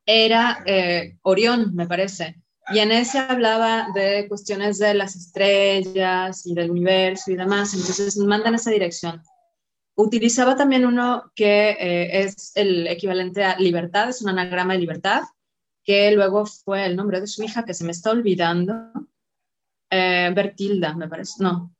era 0.05 0.63
eh, 0.65 1.17
Orión, 1.23 1.75
me 1.75 1.87
parece. 1.87 2.41
Y 2.73 2.79
en 2.79 2.91
ese 2.91 3.19
hablaba 3.19 3.89
de 3.93 4.27
cuestiones 4.27 4.79
de 4.79 4.93
las 4.93 5.15
estrellas 5.15 6.45
y 6.45 6.53
del 6.53 6.71
universo 6.71 7.31
y 7.31 7.35
demás. 7.35 7.73
Entonces 7.73 8.17
mandan 8.17 8.55
esa 8.55 8.71
dirección. 8.71 9.21
Utilizaba 9.95 10.55
también 10.55 10.85
uno 10.85 11.31
que 11.35 11.71
eh, 11.71 12.21
es 12.21 12.51
el 12.55 12.87
equivalente 12.87 13.43
a 13.43 13.57
libertad, 13.59 14.09
es 14.09 14.21
un 14.21 14.29
anagrama 14.29 14.73
de 14.73 14.79
libertad, 14.79 15.21
que 15.85 16.11
luego 16.11 16.45
fue 16.45 16.85
el 16.85 16.95
nombre 16.95 17.21
de 17.21 17.27
su 17.27 17.43
hija, 17.43 17.63
que 17.63 17.73
se 17.73 17.85
me 17.85 17.91
está 17.91 18.11
olvidando, 18.11 18.91
eh, 19.89 20.31
Bertilda, 20.35 20.95
me 20.95 21.07
parece, 21.07 21.43
no, 21.43 21.73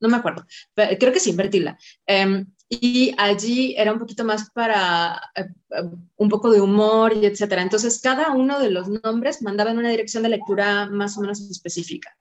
no 0.00 0.08
me 0.08 0.16
acuerdo, 0.16 0.46
creo 0.74 1.12
que 1.12 1.18
sí, 1.18 1.32
Bertilda. 1.32 1.76
Em, 2.06 2.46
y 2.68 3.14
allí 3.16 3.74
era 3.78 3.92
un 3.92 3.98
poquito 3.98 4.24
más 4.24 4.50
para 4.50 5.18
eh, 5.34 5.46
eh, 5.70 5.82
un 6.16 6.28
poco 6.28 6.50
de 6.50 6.60
humor 6.60 7.14
y 7.16 7.24
etcétera. 7.24 7.62
Entonces, 7.62 7.98
cada 8.02 8.32
uno 8.32 8.60
de 8.60 8.70
los 8.70 8.88
nombres 8.88 9.40
mandaba 9.40 9.70
en 9.70 9.78
una 9.78 9.88
dirección 9.88 10.22
de 10.22 10.28
lectura 10.28 10.86
más 10.86 11.16
o 11.16 11.22
menos 11.22 11.40
específica. 11.40 12.14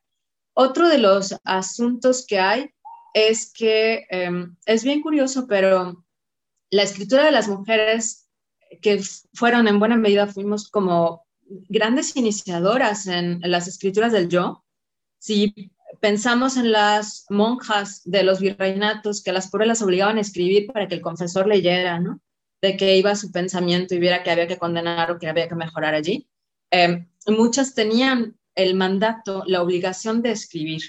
Otro 0.54 0.88
de 0.88 1.00
los 1.00 1.36
asuntos 1.44 2.26
que 2.26 2.40
hay 2.40 2.72
es 3.13 3.52
que 3.52 4.08
em, 4.10 4.56
es 4.66 4.84
bien 4.86 5.02
curioso, 5.02 5.48
pero 5.48 6.06
la 6.72 6.84
escritura 6.84 7.26
de 7.26 7.32
las 7.32 7.50
mujeres 7.50 8.27
que 8.82 9.01
fueron 9.34 9.67
en 9.67 9.80
buena 9.80 9.97
medida, 9.97 10.27
fuimos 10.27 10.69
como 10.69 11.25
grandes 11.69 12.15
iniciadoras 12.15 13.08
en, 13.08 13.39
las 13.41 13.67
escrituras 13.67 14.12
del 14.12 14.30
yo. 14.30 14.63
Si 15.19 15.71
pensamos 15.99 16.58
en 16.58 16.71
las 16.71 17.25
monjas 17.30 18.01
de 18.06 18.23
los 18.23 18.39
virreinatos 18.39 19.23
que 19.23 19.32
las 19.32 19.49
pobres 19.49 19.67
las 19.67 19.82
obligaban 19.82 20.17
a 20.17 20.21
escribir 20.21 20.67
para 20.67 20.88
que 20.88 20.95
el 20.95 21.01
confesor 21.01 21.47
leyera, 21.47 21.99
¿no? 21.99 22.21
de 22.62 22.75
que 22.75 22.97
iba 22.97 23.15
su 23.15 23.32
pensamiento 23.32 23.93
y 23.93 23.99
viera 23.99 24.23
que 24.23 24.32
había 24.32 24.47
que 24.47 24.58
condenar 24.58 25.12
o 25.12 25.19
que 25.19 25.27
había 25.27 25.47
que 25.47 25.56
mejorar 25.56 25.93
allí. 25.93 26.27
Em, 26.71 27.08
muchas 27.27 27.75
tenían 27.75 28.38
el 28.56 28.73
mandato, 28.73 29.43
la 29.45 29.62
obligación 29.62 30.21
de 30.21 30.32
escribir 30.32 30.82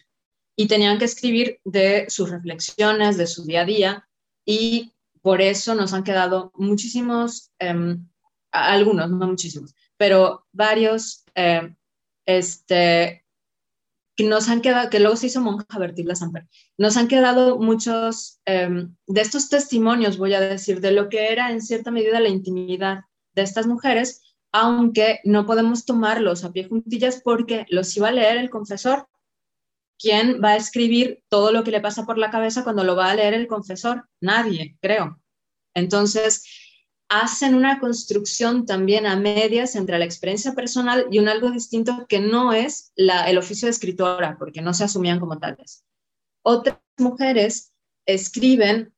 y 0.56 0.66
tenían 0.66 0.98
que 0.98 1.04
escribir 1.04 1.60
de 1.64 2.06
sus 2.08 2.30
reflexiones, 2.30 3.16
de 3.16 3.26
su 3.26 3.44
día 3.44 3.60
a 3.60 3.64
día 3.64 4.08
y 4.44 4.92
por 5.28 5.42
eso 5.42 5.74
nos 5.74 5.92
han 5.92 6.04
quedado 6.04 6.52
muchísimos, 6.54 7.52
em, 7.58 8.08
algunos, 8.50 9.10
no 9.10 9.26
muchísimos, 9.26 9.74
pero 9.98 10.46
varios 10.52 11.26
em, 11.34 11.76
este, 12.24 13.26
que 14.16 14.24
nos 14.24 14.48
han 14.48 14.62
quedado, 14.62 14.88
que 14.88 15.00
luego 15.00 15.16
se 15.16 15.26
hizo 15.26 15.42
monja 15.42 15.78
Bertilda 15.78 16.14
Samper, 16.14 16.46
nos 16.78 16.96
han 16.96 17.08
quedado 17.08 17.58
muchos 17.58 18.40
em, 18.46 18.96
de 19.06 19.20
estos 19.20 19.50
testimonios, 19.50 20.16
voy 20.16 20.32
a 20.32 20.40
decir, 20.40 20.80
de 20.80 20.92
lo 20.92 21.10
que 21.10 21.30
era 21.30 21.52
en 21.52 21.60
cierta 21.60 21.90
medida 21.90 22.20
la 22.20 22.30
intimidad 22.30 23.00
de 23.34 23.42
estas 23.42 23.66
mujeres, 23.66 24.22
aunque 24.50 25.20
no 25.24 25.44
podemos 25.44 25.84
tomarlos 25.84 26.42
a 26.42 26.52
pie 26.52 26.68
juntillas 26.68 27.20
porque 27.22 27.66
los 27.68 27.94
iba 27.98 28.08
a 28.08 28.12
leer 28.12 28.38
el 28.38 28.48
confesor. 28.48 29.08
¿Quién 29.98 30.40
va 30.42 30.50
a 30.50 30.56
escribir 30.56 31.22
todo 31.28 31.52
lo 31.52 31.64
que 31.64 31.70
le 31.70 31.80
pasa 31.80 32.06
por 32.06 32.18
la 32.18 32.30
cabeza 32.30 32.64
cuando 32.64 32.84
lo 32.84 32.94
va 32.94 33.10
a 33.10 33.14
leer 33.14 33.34
el 33.34 33.48
confesor? 33.48 34.08
Nadie, 34.20 34.76
creo. 34.80 35.20
Entonces, 35.74 36.44
hacen 37.08 37.54
una 37.54 37.80
construcción 37.80 38.66
también 38.66 39.06
a 39.06 39.16
medias 39.16 39.74
entre 39.74 39.98
la 39.98 40.04
experiencia 40.04 40.52
personal 40.52 41.06
y 41.10 41.18
un 41.18 41.28
algo 41.28 41.50
distinto 41.50 42.06
que 42.08 42.20
no 42.20 42.52
es 42.52 42.92
el 42.96 43.38
oficio 43.38 43.66
de 43.66 43.70
escritora, 43.70 44.36
porque 44.38 44.60
no 44.60 44.74
se 44.74 44.84
asumían 44.84 45.18
como 45.18 45.38
tales. 45.38 45.84
Otras 46.42 46.78
mujeres 46.98 47.72
escriben 48.06 48.94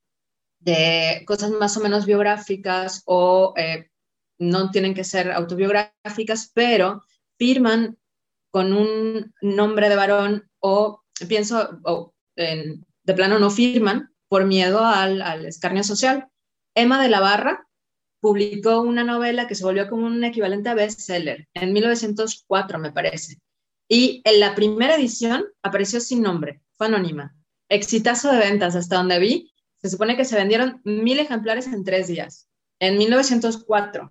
de 0.59 1.25
cosas 1.27 1.51
más 1.53 1.77
o 1.77 1.81
menos 1.81 2.05
biográficas 2.05 3.03
o 3.07 3.55
eh, 3.57 3.91
no 4.39 4.71
tienen 4.71 4.95
que 4.95 5.05
ser 5.05 5.33
autobiográficas, 5.33 6.51
pero 6.53 7.03
firman 7.39 7.99
con 8.51 8.73
un 8.73 9.33
nombre 9.41 9.89
de 9.89 9.97
varón 9.97 10.50
o 10.61 11.03
pienso, 11.29 11.81
de 12.37 13.15
plano 13.15 13.39
no 13.39 13.51
firman 13.51 14.13
por 14.29 14.45
miedo 14.45 14.85
al, 14.85 15.23
al 15.23 15.47
escarnio 15.47 15.83
social. 15.83 16.29
Emma 16.75 17.03
de 17.03 17.09
la 17.09 17.21
Barra 17.21 17.67
publicó 18.21 18.81
una 18.83 19.03
novela 19.03 19.47
que 19.47 19.55
se 19.55 19.65
volvió 19.65 19.89
como 19.89 20.07
un 20.07 20.23
equivalente 20.23 20.69
a 20.69 20.75
bestseller 20.75 21.49
en 21.55 21.73
1904, 21.73 22.79
me 22.79 22.93
parece. 22.93 23.39
Y 23.89 24.23
en 24.25 24.39
la 24.39 24.55
primera 24.55 24.95
edición 24.95 25.45
apareció 25.63 26.01
sin 26.01 26.23
nombre, 26.23 26.63
fue 26.77 26.87
anónima. 26.87 27.35
Exitazo 27.69 28.31
de 28.31 28.39
ventas, 28.39 28.77
hasta 28.77 28.97
donde 28.97 29.19
vi, 29.19 29.53
se 29.83 29.89
supone 29.89 30.17
que 30.17 30.25
se 30.25 30.37
vendieron 30.37 30.81
mil 30.85 31.19
ejemplares 31.19 31.67
en 31.67 31.83
tres 31.83 32.09
días, 32.09 32.49
en 32.79 32.99
1904. 32.99 34.11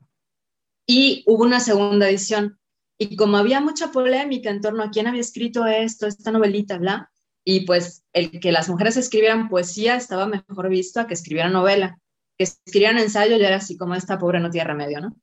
Y 0.88 1.24
hubo 1.28 1.44
una 1.44 1.60
segunda 1.60 2.10
edición. 2.10 2.60
Y 3.00 3.16
como 3.16 3.38
había 3.38 3.62
mucha 3.62 3.92
polémica 3.92 4.50
en 4.50 4.62
torno 4.62 4.84
a 4.84 4.92
quién 4.92 5.08
había 5.08 5.22
escrito 5.22 5.66
esto, 5.66 6.06
esta 6.06 6.32
novelita, 6.32 6.78
bla, 6.78 7.12
y 7.44 7.62
pues 7.62 8.04
el 8.14 8.40
que 8.40 8.52
las 8.52 8.70
mujeres 8.70 8.98
escribieran 8.98 9.50
poesía 9.50 9.96
estaba 9.96 10.28
mejor 10.28 10.70
visto 10.70 11.00
a 11.00 11.08
que 11.08 11.14
escribieran 11.14 11.54
novela 11.54 11.98
que 12.40 12.46
escribían 12.46 12.98
ensayo 12.98 13.36
y 13.36 13.44
era 13.44 13.58
así 13.58 13.78
como 13.78 13.96
esta 13.96 14.18
pobre 14.18 14.40
no 14.40 14.50
tiene 14.50 14.68
remedio, 14.68 15.02
¿no? 15.02 15.16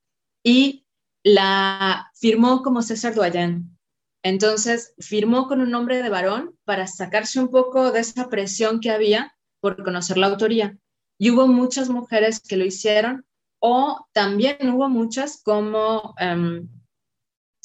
Y 0.45 0.87
la 1.25 2.13
firmó 2.15 2.63
como 2.63 2.83
César 2.83 3.15
Doyen. 3.15 3.77
Entonces, 4.23 4.93
firmó 4.99 5.49
con 5.49 5.63
un 5.63 5.71
nombre 5.71 6.03
de 6.03 6.11
varón 6.11 6.59
para 6.65 6.87
sacarse 6.87 7.41
un 7.41 7.49
poco 7.49 7.91
de 7.91 8.01
esa 8.01 8.29
presión 8.29 8.81
que 8.81 8.91
había 8.91 9.35
por 9.61 9.83
conocer 9.83 10.19
la 10.19 10.27
autoría. 10.27 10.77
Y 11.19 11.31
hubo 11.31 11.47
muchas 11.47 11.89
mujeres 11.89 12.41
que 12.41 12.59
lo 12.59 12.67
hicieron, 12.67 13.25
o 13.61 14.07
también 14.13 14.59
hubo 14.71 14.91
muchas 14.91 15.41
como 15.43 16.15
em, 16.19 16.69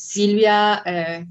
Silvia, 0.02 0.82
eh, 0.86 1.26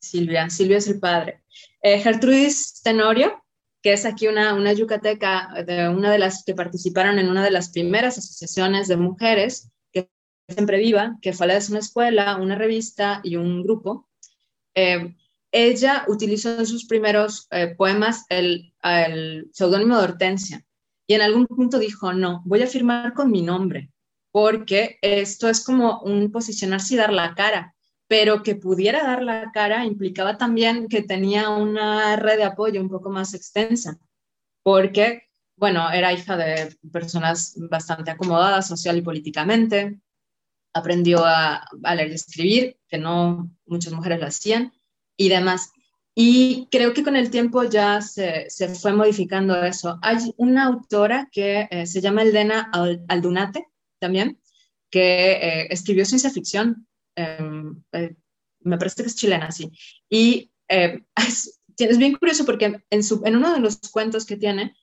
Silvia, 0.00 0.50
Silvia 0.50 0.78
es 0.78 0.88
el 0.88 1.00
padre, 1.00 1.42
eh, 1.80 1.98
Gertrudis 1.98 2.82
Tenorio, 2.82 3.42
que 3.82 3.92
es 3.92 4.04
aquí 4.04 4.28
una, 4.28 4.54
una 4.54 4.72
yucateca, 4.72 5.48
de 5.66 5.88
una 5.88 6.12
de 6.12 6.18
las 6.18 6.44
que 6.44 6.54
participaron 6.54 7.18
en 7.18 7.28
una 7.28 7.42
de 7.42 7.50
las 7.50 7.70
primeras 7.70 8.18
asociaciones 8.18 8.86
de 8.86 8.96
mujeres, 8.96 9.70
que 9.92 10.08
siempre 10.48 10.78
viva, 10.78 11.18
que 11.20 11.32
fue 11.32 11.48
la 11.48 11.58
de 11.58 11.66
una 11.70 11.80
escuela, 11.80 12.36
una 12.36 12.54
revista 12.54 13.20
y 13.24 13.36
un 13.36 13.62
grupo. 13.62 14.08
Eh, 14.74 15.16
ella 15.50 16.04
utilizó 16.08 16.58
en 16.58 16.66
sus 16.66 16.86
primeros 16.86 17.48
eh, 17.50 17.74
poemas 17.76 18.24
el, 18.28 18.72
el 18.84 19.50
seudónimo 19.52 19.98
de 19.98 20.04
Hortensia 20.04 20.64
y 21.06 21.14
en 21.14 21.22
algún 21.22 21.46
punto 21.46 21.78
dijo, 21.78 22.12
no, 22.12 22.42
voy 22.44 22.62
a 22.62 22.66
firmar 22.66 23.12
con 23.14 23.30
mi 23.30 23.42
nombre, 23.42 23.90
porque 24.30 24.98
esto 25.02 25.48
es 25.48 25.64
como 25.64 26.00
un 26.02 26.30
posicionarse 26.30 26.94
y 26.94 26.96
dar 26.96 27.12
la 27.12 27.34
cara 27.34 27.74
pero 28.12 28.42
que 28.42 28.56
pudiera 28.56 29.02
dar 29.02 29.22
la 29.22 29.50
cara 29.52 29.86
implicaba 29.86 30.36
también 30.36 30.86
que 30.86 31.00
tenía 31.00 31.48
una 31.48 32.14
red 32.16 32.36
de 32.36 32.44
apoyo 32.44 32.78
un 32.78 32.90
poco 32.90 33.08
más 33.08 33.32
extensa, 33.32 33.98
porque, 34.62 35.30
bueno, 35.56 35.90
era 35.90 36.12
hija 36.12 36.36
de 36.36 36.76
personas 36.92 37.54
bastante 37.70 38.10
acomodadas 38.10 38.68
social 38.68 38.98
y 38.98 39.00
políticamente, 39.00 39.98
aprendió 40.74 41.24
a, 41.24 41.66
leer 41.94 42.10
y 42.10 42.14
escribir, 42.16 42.76
que 42.86 42.98
no 42.98 43.50
muchas 43.64 43.94
mujeres 43.94 44.20
lo 44.20 44.26
hacían, 44.26 44.74
y 45.16 45.30
demás. 45.30 45.72
Y 46.14 46.68
creo 46.70 46.92
que 46.92 47.04
con 47.04 47.16
el 47.16 47.30
tiempo 47.30 47.64
ya 47.64 48.02
se, 48.02 48.50
se 48.50 48.68
fue 48.74 48.92
modificando 48.92 49.56
eso. 49.64 49.98
Hay 50.02 50.18
una 50.36 50.66
autora 50.66 51.30
que 51.32 51.66
eh, 51.70 51.86
se 51.86 52.02
llama 52.02 52.24
Eldena 52.24 52.70
Aldunate, 53.08 53.68
también, 53.98 54.38
que 54.90 55.32
eh, 55.32 55.68
escribió 55.70 56.04
ciencia 56.04 56.28
ficción 56.28 56.86
eh, 57.16 58.16
me 58.60 58.78
parece 58.78 59.02
que 59.02 59.08
es 59.08 59.16
chilena, 59.16 59.50
sí. 59.50 59.70
Y 60.08 60.52
eh, 60.68 61.04
es, 61.16 61.98
bien 61.98 62.14
curioso 62.14 62.44
porque 62.44 62.84
en, 62.90 63.36
uno 63.36 63.52
de 63.52 63.60
los 63.60 63.78
cuentos 63.90 64.26
que 64.26 64.36
tiene, 64.36 64.76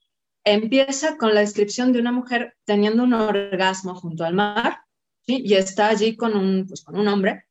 empieza 0.44 1.16
con 1.16 1.34
la 1.34 1.40
descripción 1.40 1.92
de 1.92 2.00
una 2.00 2.12
mujer 2.12 2.56
teniendo 2.64 3.04
un 3.04 3.14
orgasmo 3.14 3.94
junto 3.94 4.24
al 4.24 4.34
mar, 4.34 4.80
¿sí? 5.26 5.42
y 5.44 5.54
está 5.54 5.88
allí 5.88 6.16
con 6.16 6.36
un, 6.36 6.66
pues, 6.66 6.82
con 6.82 6.98
un 6.98 7.08
hombre, 7.08 7.44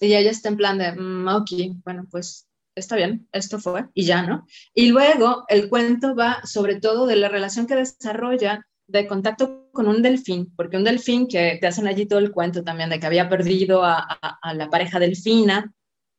y 0.00 0.14
ella 0.14 0.30
está 0.30 0.48
en 0.48 0.56
plan 0.56 0.78
de, 0.78 0.92
mm, 0.92 1.28
ok, 1.28 1.50
bueno, 1.84 2.06
pues 2.10 2.48
está 2.74 2.96
bien, 2.96 3.28
esto 3.32 3.58
fue, 3.58 3.86
y 3.94 4.04
ya, 4.04 4.22
¿no? 4.22 4.46
Y 4.74 4.88
luego 4.88 5.44
el 5.48 5.68
cuento 5.68 6.14
va 6.14 6.44
sobre 6.44 6.80
todo 6.80 7.06
de 7.06 7.16
la 7.16 7.28
relación 7.28 7.66
que 7.66 7.76
desarrolla 7.76 8.66
de 8.92 9.06
contacto 9.06 9.68
con 9.72 9.88
un 9.88 10.02
delfín, 10.02 10.52
porque 10.54 10.76
un 10.76 10.84
delfín 10.84 11.26
que 11.26 11.58
te 11.60 11.66
hacen 11.66 11.86
allí 11.86 12.06
todo 12.06 12.18
el 12.18 12.30
cuento 12.30 12.62
también 12.62 12.90
de 12.90 13.00
que 13.00 13.06
había 13.06 13.28
perdido 13.28 13.82
a, 13.84 14.18
la 14.54 14.68
pareja 14.68 14.98
delfina 14.98 15.72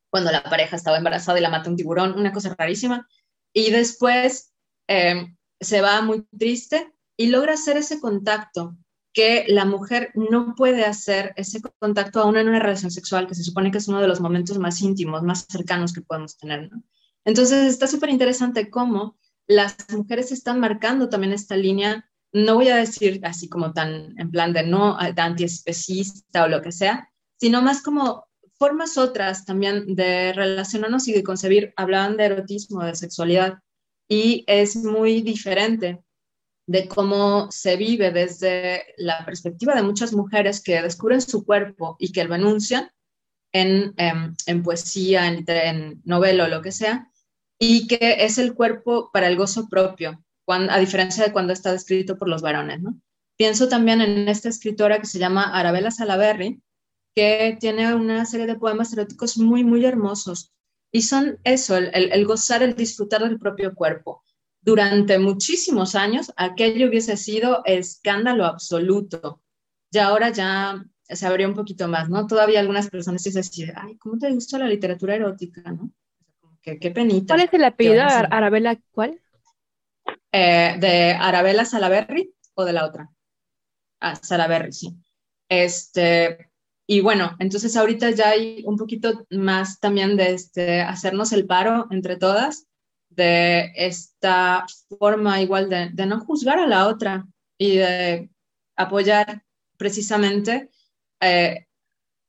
cuando 0.10 0.32
la 0.32 0.44
pareja 0.44 0.76
estaba 0.76 0.98
embarazada 0.98 1.38
y 1.38 1.42
la 1.42 1.50
mata 1.50 1.70
un 1.70 1.76
tiburón, 1.76 2.18
una 2.18 2.32
cosa 2.32 2.54
rarísima. 2.58 3.08
Y 3.54 3.72
después 3.72 4.54
em, 4.88 5.38
se 5.60 5.82
va 5.82 6.02
muy 6.02 6.26
triste 6.38 6.94
y 7.16 7.28
logra 7.28 7.54
hacer 7.54 7.78
ese 7.78 8.00
contacto 8.00 8.76
que 9.14 9.46
la 9.48 9.66
mujer 9.66 10.12
no 10.16 10.56
puede 10.56 10.86
hacer 10.86 11.34
ese 11.36 11.62
contacto 11.80 12.20
aún 12.20 12.38
en 12.38 12.50
una 12.50 12.60
relación 12.60 12.90
sexual, 12.90 13.28
que 13.28 13.36
se 13.36 13.44
supone 13.44 13.70
que 13.70 13.78
es 13.78 13.88
uno 13.88 14.02
de 14.02 14.08
los 14.08 14.20
momentos 14.20 14.58
más 14.58 14.82
íntimos, 14.82 15.22
más 15.22 15.46
cercanos 15.48 15.94
que 15.94 16.02
podemos 16.02 16.38
tener. 16.38 16.72
Entonces 17.24 17.68
está 17.68 17.86
súper 17.86 18.10
interesante 18.10 18.72
cómo 18.72 19.18
las 19.46 19.76
mujeres 19.92 20.32
están 20.32 20.60
marcando 20.60 21.10
también 21.10 21.34
esta 21.34 21.56
línea 21.56 22.10
no 22.34 22.56
voy 22.56 22.70
a 22.70 22.78
decir 22.78 23.22
así 23.24 23.48
como 23.48 23.74
tan 23.74 24.20
en 24.20 24.32
plan 24.32 24.54
de 24.54 24.64
no 24.64 24.98
de 24.98 25.22
antiespecista 25.22 26.44
o 26.44 26.48
lo 26.48 26.62
que 26.62 26.72
sea, 26.72 27.10
sino 27.40 27.62
más 27.62 27.82
como 27.82 28.26
formas 28.58 28.98
otras 28.98 29.46
también 29.46 29.96
de 29.96 30.34
relacionarnos 30.34 31.08
y 31.08 31.14
de 31.14 31.24
concebir. 31.24 31.74
Hablaban 31.76 32.18
de 32.18 32.26
erotismo, 32.26 32.84
de 32.84 32.96
sexualidad, 32.96 33.60
y 34.08 34.44
es 34.48 34.76
muy 34.78 35.22
diferente 35.22 36.04
de 36.66 36.88
cómo 36.88 37.52
se 37.52 37.76
vive 37.76 38.12
desde 38.12 38.84
la 38.98 39.26
perspectiva 39.26 39.76
de 39.76 39.84
muchas 39.84 40.14
mujeres 40.14 40.62
que 40.62 40.82
descubren 40.82 41.22
su 41.22 41.46
cuerpo 41.46 41.98
y 42.00 42.12
que 42.12 42.24
lo 42.24 42.36
enuncian 42.36 42.90
en, 43.52 43.94
em, 43.98 44.34
en, 44.46 44.64
poesía, 44.64 45.28
en, 45.28 45.44
en 45.48 46.02
novela 46.06 46.46
o 46.46 46.48
lo 46.48 46.62
que 46.62 46.72
sea, 46.72 47.12
y 47.60 47.88
que 47.88 48.18
es 48.20 48.38
el 48.38 48.56
cuerpo 48.56 49.10
para 49.12 49.28
el 49.28 49.36
gozo 49.36 49.68
propio, 49.70 50.24
a 50.48 50.80
diferencia 50.80 51.26
de 51.26 51.32
cuando 51.32 51.54
está 51.54 51.74
escrito 51.74 52.18
por 52.18 52.30
los 52.30 52.42
varones, 52.42 52.82
¿no? 52.82 53.00
Pienso 53.36 53.68
también 53.68 54.02
en 54.02 54.28
esta 54.28 54.50
escritora 54.50 55.00
que 55.00 55.08
se 55.08 55.20
llama 55.20 55.58
Arabella 55.58 55.92
Salaberry, 55.92 56.62
que 57.16 57.58
tiene 57.60 57.94
una 57.96 58.26
serie 58.26 58.46
de 58.46 58.56
poemas 58.56 58.94
eróticos 58.94 59.38
muy, 59.38 59.64
muy 59.64 59.86
hermosos. 59.86 60.52
Y 60.92 61.02
son 61.02 61.40
eso, 61.44 61.76
el, 61.76 62.26
gozar, 62.26 62.62
el 62.62 62.76
disfrutar 62.76 63.24
del 63.24 63.40
propio 63.40 63.74
cuerpo. 63.74 64.24
Durante 64.62 65.18
muchísimos 65.18 65.96
años, 65.96 66.32
aquello 66.38 66.88
hubiese 66.88 67.18
sido 67.18 67.64
escándalo 67.66 68.46
absoluto. 68.46 69.42
Y 69.92 69.98
ahora 69.98 70.30
ya 70.30 70.84
se 71.10 71.26
abrió 71.26 71.48
un 71.48 71.56
poquito 71.56 71.88
más, 71.88 72.10
¿no? 72.10 72.28
Todavía 72.28 72.60
algunas 72.60 72.90
personas 72.90 73.24
dicen 73.24 73.40
así, 73.42 73.66
ay, 73.76 73.98
¿cómo 73.98 74.18
te 74.20 74.32
gusta 74.32 74.60
la 74.60 74.68
literatura 74.68 75.16
erótica, 75.16 75.72
no? 75.72 75.92
Qué, 76.62 76.80
qué 76.80 76.92
penita. 76.92 77.34
¿Cuál 77.34 77.48
es 77.48 77.54
el 77.54 77.64
apellido, 77.64 78.04
Arabella? 78.04 78.80
¿Cuál? 78.92 79.20
Eh, 80.34 80.76
¿De 80.80 81.14
Arabella 81.14 81.64
Salaberry 81.64 82.34
o 82.56 82.66
de 82.66 82.74
la 82.74 82.86
otra? 82.86 83.10
a 84.04 84.16
Salaberry, 84.16 84.74
sí. 84.74 84.94
Este, 85.50 86.50
y 86.86 87.02
bueno, 87.02 87.36
entonces 87.40 87.76
ahorita 87.76 88.12
ya 88.12 88.30
hay 88.30 88.64
un 88.66 88.78
poquito 88.78 89.26
más 89.32 89.80
también 89.80 90.18
de 90.18 90.34
este, 90.34 90.82
hacernos 90.82 91.32
el 91.32 91.48
paro 91.48 91.88
entre 91.90 92.18
todas, 92.18 92.68
de 93.10 93.72
esta 93.76 94.66
forma 95.00 95.42
igual 95.42 95.70
de, 95.70 95.90
de 95.94 96.06
no 96.06 96.20
juzgar 96.20 96.60
a 96.60 96.68
la 96.68 96.88
otra 96.88 97.26
y 97.58 97.78
de 97.78 98.30
apoyar 98.76 99.44
precisamente 99.78 100.70
eh, 101.22 101.66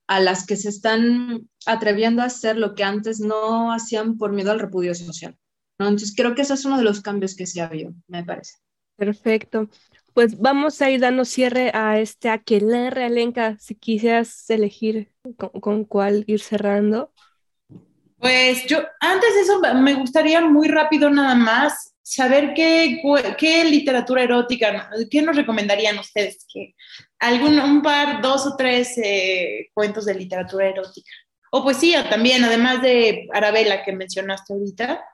a 0.07 0.21
las 0.21 0.47
que 0.47 0.57
se 0.57 0.69
están 0.69 1.49
atreviendo 1.67 2.23
a 2.23 2.27
hacer 2.27 2.57
lo 2.57 2.75
que 2.75 2.85
antes 2.85 3.21
no 3.21 3.73
hacían 3.73 4.19
por 4.19 4.33
miedo 4.33 4.53
al 4.53 4.61
repudio 4.61 4.95
social. 4.95 5.37
¿No? 5.79 5.89
Entonces 5.89 6.15
creo 6.17 6.35
que 6.35 6.43
ese 6.43 6.55
es 6.55 6.65
uno 6.65 6.79
de 6.79 6.85
los 6.85 7.01
cambios 7.01 7.35
que 7.35 7.47
se 7.47 7.61
ha 7.61 7.67
habido, 7.67 7.93
me 8.09 8.25
parece. 8.25 8.55
Perfecto. 8.97 9.69
Pues 10.13 10.39
vamos 10.39 10.81
a 10.81 10.91
ir 10.91 11.01
dando 11.01 11.25
cierre 11.25 11.73
a 11.75 11.99
este 11.99 12.29
aquelarre, 12.29 13.05
Alenka, 13.05 13.59
si 13.59 13.75
quisieras 13.75 14.49
elegir 14.49 15.11
con, 15.37 15.85
cuál 15.85 16.23
ir 16.29 16.41
cerrando. 16.41 17.13
Pues 18.19 18.65
yo, 18.67 18.79
antes 19.01 19.35
de 19.35 19.41
eso, 19.41 19.61
me 19.75 19.95
gustaría 19.95 20.41
muy 20.41 20.69
rápido 20.69 21.11
nada 21.11 21.35
más 21.35 21.95
saber 22.01 22.53
qué, 22.55 23.03
qué 23.37 23.65
literatura 23.65 24.23
erótica, 24.23 24.89
qué 25.11 25.23
nos 25.23 25.35
recomendarían 25.35 25.99
ustedes, 25.99 26.47
que 26.53 26.75
algún, 27.19 27.59
un 27.59 27.83
par, 27.83 28.23
dos 28.23 28.47
o 28.47 28.57
tres 28.57 28.97
eh, 28.99 29.69
cuentos 29.75 30.05
de 30.05 30.15
literatura 30.15 30.69
erótica. 30.69 31.11
O 31.51 31.65
poesía 31.65 32.09
también, 32.09 32.45
además 32.45 32.83
de 32.83 33.29
Arabella 33.33 33.83
que 33.85 33.93
mencionaste 33.93 34.53
ahorita. 34.53 35.05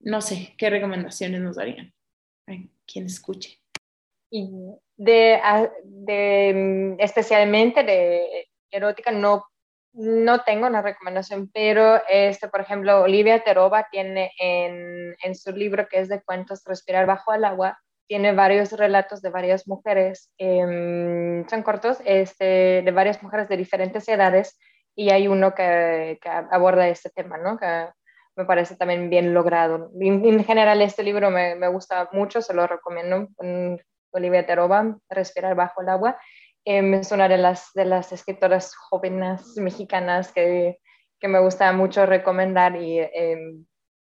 No 0.00 0.20
sé, 0.20 0.54
¿qué 0.56 0.70
recomendaciones 0.70 1.40
nos 1.40 1.56
darían? 1.56 1.92
Quien 2.86 3.06
escuche. 3.06 3.60
Y 4.30 4.50
de, 4.96 5.40
de, 5.84 6.52
mm, 6.54 7.00
especialmente 7.00 7.82
de 7.82 8.48
erótica 8.70 9.10
no, 9.10 9.44
no 9.92 10.40
tengo 10.44 10.66
una 10.66 10.82
recomendación, 10.82 11.50
pero 11.52 12.00
este, 12.08 12.48
por 12.48 12.60
ejemplo, 12.60 13.02
Olivia 13.02 13.42
Terova 13.42 13.88
tiene 13.90 14.32
en, 14.38 15.16
en 15.22 15.34
su 15.34 15.52
libro 15.52 15.88
que 15.88 16.00
es 16.00 16.08
de 16.08 16.22
cuentos 16.22 16.62
Respirar 16.64 17.06
bajo 17.06 17.34
el 17.34 17.44
agua, 17.44 17.78
tiene 18.06 18.32
varios 18.32 18.72
relatos 18.72 19.20
de 19.20 19.30
varias 19.30 19.68
mujeres, 19.68 20.30
eh, 20.38 21.44
son 21.48 21.62
cortos, 21.62 21.98
este, 22.04 22.82
de 22.82 22.90
varias 22.90 23.22
mujeres 23.22 23.48
de 23.48 23.56
diferentes 23.56 24.08
edades, 24.08 24.58
y 24.94 25.10
hay 25.10 25.28
uno 25.28 25.54
que, 25.54 26.18
que 26.20 26.28
aborda 26.28 26.88
este 26.88 27.10
tema, 27.10 27.36
¿no? 27.38 27.58
Que 27.58 27.88
me 28.38 28.44
parece 28.44 28.76
también 28.76 29.10
bien 29.10 29.34
logrado. 29.34 29.90
En, 30.00 30.44
general, 30.44 30.80
este 30.80 31.02
libro 31.02 31.28
me, 31.28 31.56
me, 31.56 31.66
gusta 31.66 32.08
mucho, 32.12 32.40
se 32.40 32.54
lo 32.54 32.68
recomiendo. 32.68 33.26
Olivia 34.12 34.46
Terova, 34.46 34.96
Respirar 35.10 35.56
bajo 35.56 35.82
el 35.82 35.88
agua. 35.88 36.16
Eh, 36.64 37.00
es 37.00 37.10
una 37.10 37.28
de 37.28 37.36
las, 37.36 37.72
de 37.74 37.84
las 37.84 38.12
escritoras 38.12 38.76
jóvenes 38.76 39.56
mexicanas 39.56 40.32
que, 40.32 40.78
que 41.18 41.26
me 41.26 41.40
gusta 41.40 41.72
mucho 41.72 42.06
recomendar 42.06 42.76
y 42.76 43.00
eh, 43.00 43.36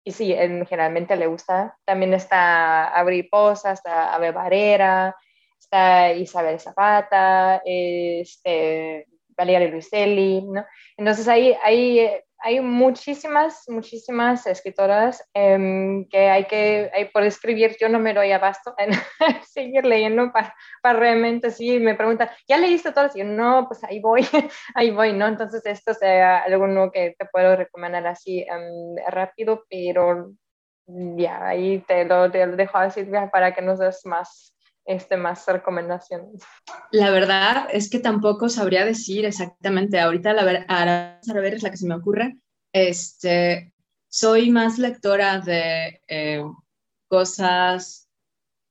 y 0.04 0.12
sí, 0.12 0.34
generalmente 0.34 1.16
le 1.16 1.28
gusta. 1.28 1.78
También 1.86 2.14
está 2.14 2.88
Abril 2.88 3.28
Poza, 3.30 3.74
está 3.74 4.14
Ave 4.16 4.32
Barrera, 4.32 5.16
está 5.60 6.12
Isabel 6.14 6.60
Zapata, 6.60 7.62
este, 7.66 9.08
Valeria 9.38 9.70
Luiselli, 9.70 10.42
¿no? 10.42 10.66
Entonces 10.98 11.28
ahí, 11.28 11.56
ahí 11.64 12.10
hay 12.42 12.62
muchísimas, 12.62 13.64
muchísimas 13.68 14.48
escritoras 14.48 15.24
em, 15.34 16.08
que 16.10 16.30
hay 16.30 16.46
que, 16.46 16.90
hay 16.94 17.06
por 17.06 17.24
escribir, 17.24 17.76
yo 17.80 17.90
no 17.90 18.00
me 18.00 18.14
doy 18.14 18.32
abasto 18.32 18.74
en 18.78 18.92
seguir 19.44 19.86
leyendo 19.86 20.32
para, 20.32 20.56
para 20.82 21.00
realmente, 21.00 21.52
sí, 21.52 21.80
me 21.80 21.96
preguntan, 21.96 22.30
¿ya 22.48 22.58
leíste 22.58 22.92
todas? 22.92 23.16
Y 23.16 23.20
yo, 23.20 23.26
no, 23.26 23.68
pues 23.68 23.84
ahí 23.84 24.00
voy, 24.00 24.22
ahí 24.76 24.92
voy, 24.92 25.14
¿no? 25.14 25.28
Entonces 25.28 25.66
esto 25.66 25.94
sea 25.94 26.40
alguno 26.40 26.92
que 26.92 27.16
te 27.18 27.26
puedo 27.26 27.56
recomendar 27.56 28.08
así 28.08 28.46
um, 28.50 28.96
rápido, 29.12 29.66
pero 29.70 30.32
ya, 30.88 31.46
ahí 31.46 31.80
te 31.88 32.06
lo, 32.06 32.32
te 32.32 32.46
lo 32.46 32.56
dejo 32.56 32.78
a 32.78 32.90
Silvia 32.90 33.30
para 33.32 33.54
que 33.54 33.62
nos 33.62 33.80
des 33.80 34.06
más 34.06 34.56
este, 34.90 35.18
más 35.18 35.46
recomendaciones? 35.46 36.42
La 36.92 37.12
verdad 37.12 37.68
es 37.72 37.92
que 37.92 38.00
tampoco 38.00 38.50
sabría 38.50 38.86
decir 38.86 39.24
exactamente. 39.24 40.00
Ahorita 40.00 40.34
la 40.34 40.44
ver, 40.44 40.66
ver 40.68 41.54
es 41.54 41.62
la 41.62 41.70
que 41.70 41.78
se 41.78 41.88
me 41.88 41.94
ocurre. 41.94 42.40
Este, 42.74 43.72
soy 44.08 44.50
más 44.50 44.80
lectora 44.80 45.42
de 45.42 46.02
eh, 46.08 46.44
cosas 47.08 48.10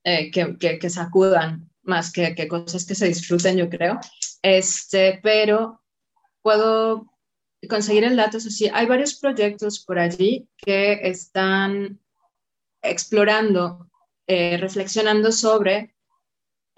eh, 0.03 0.29
que, 0.29 0.57
que, 0.57 0.89
sacudan 0.89 1.71
más 1.83 2.11
que, 2.11 2.35
que, 2.35 2.49
cosas 2.49 2.85
que 2.85 2.95
se 2.95 3.07
disfruten, 3.07 3.55
yo 3.55 3.69
creo. 3.69 3.97
Este, 4.41 5.21
pero 5.23 5.81
puedo 6.41 7.13
conseguir 7.69 8.03
el 8.03 8.17
dato, 8.17 8.39
eso 8.39 8.49
sí, 8.49 8.69
hay 8.73 8.87
varios 8.87 9.15
proyectos 9.15 9.79
por 9.85 9.99
allí 9.99 10.49
que 10.57 10.99
están 11.03 12.01
explorando, 12.81 13.89
eh, 14.27 14.57
reflexionando 14.57 15.31
sobre 15.31 15.95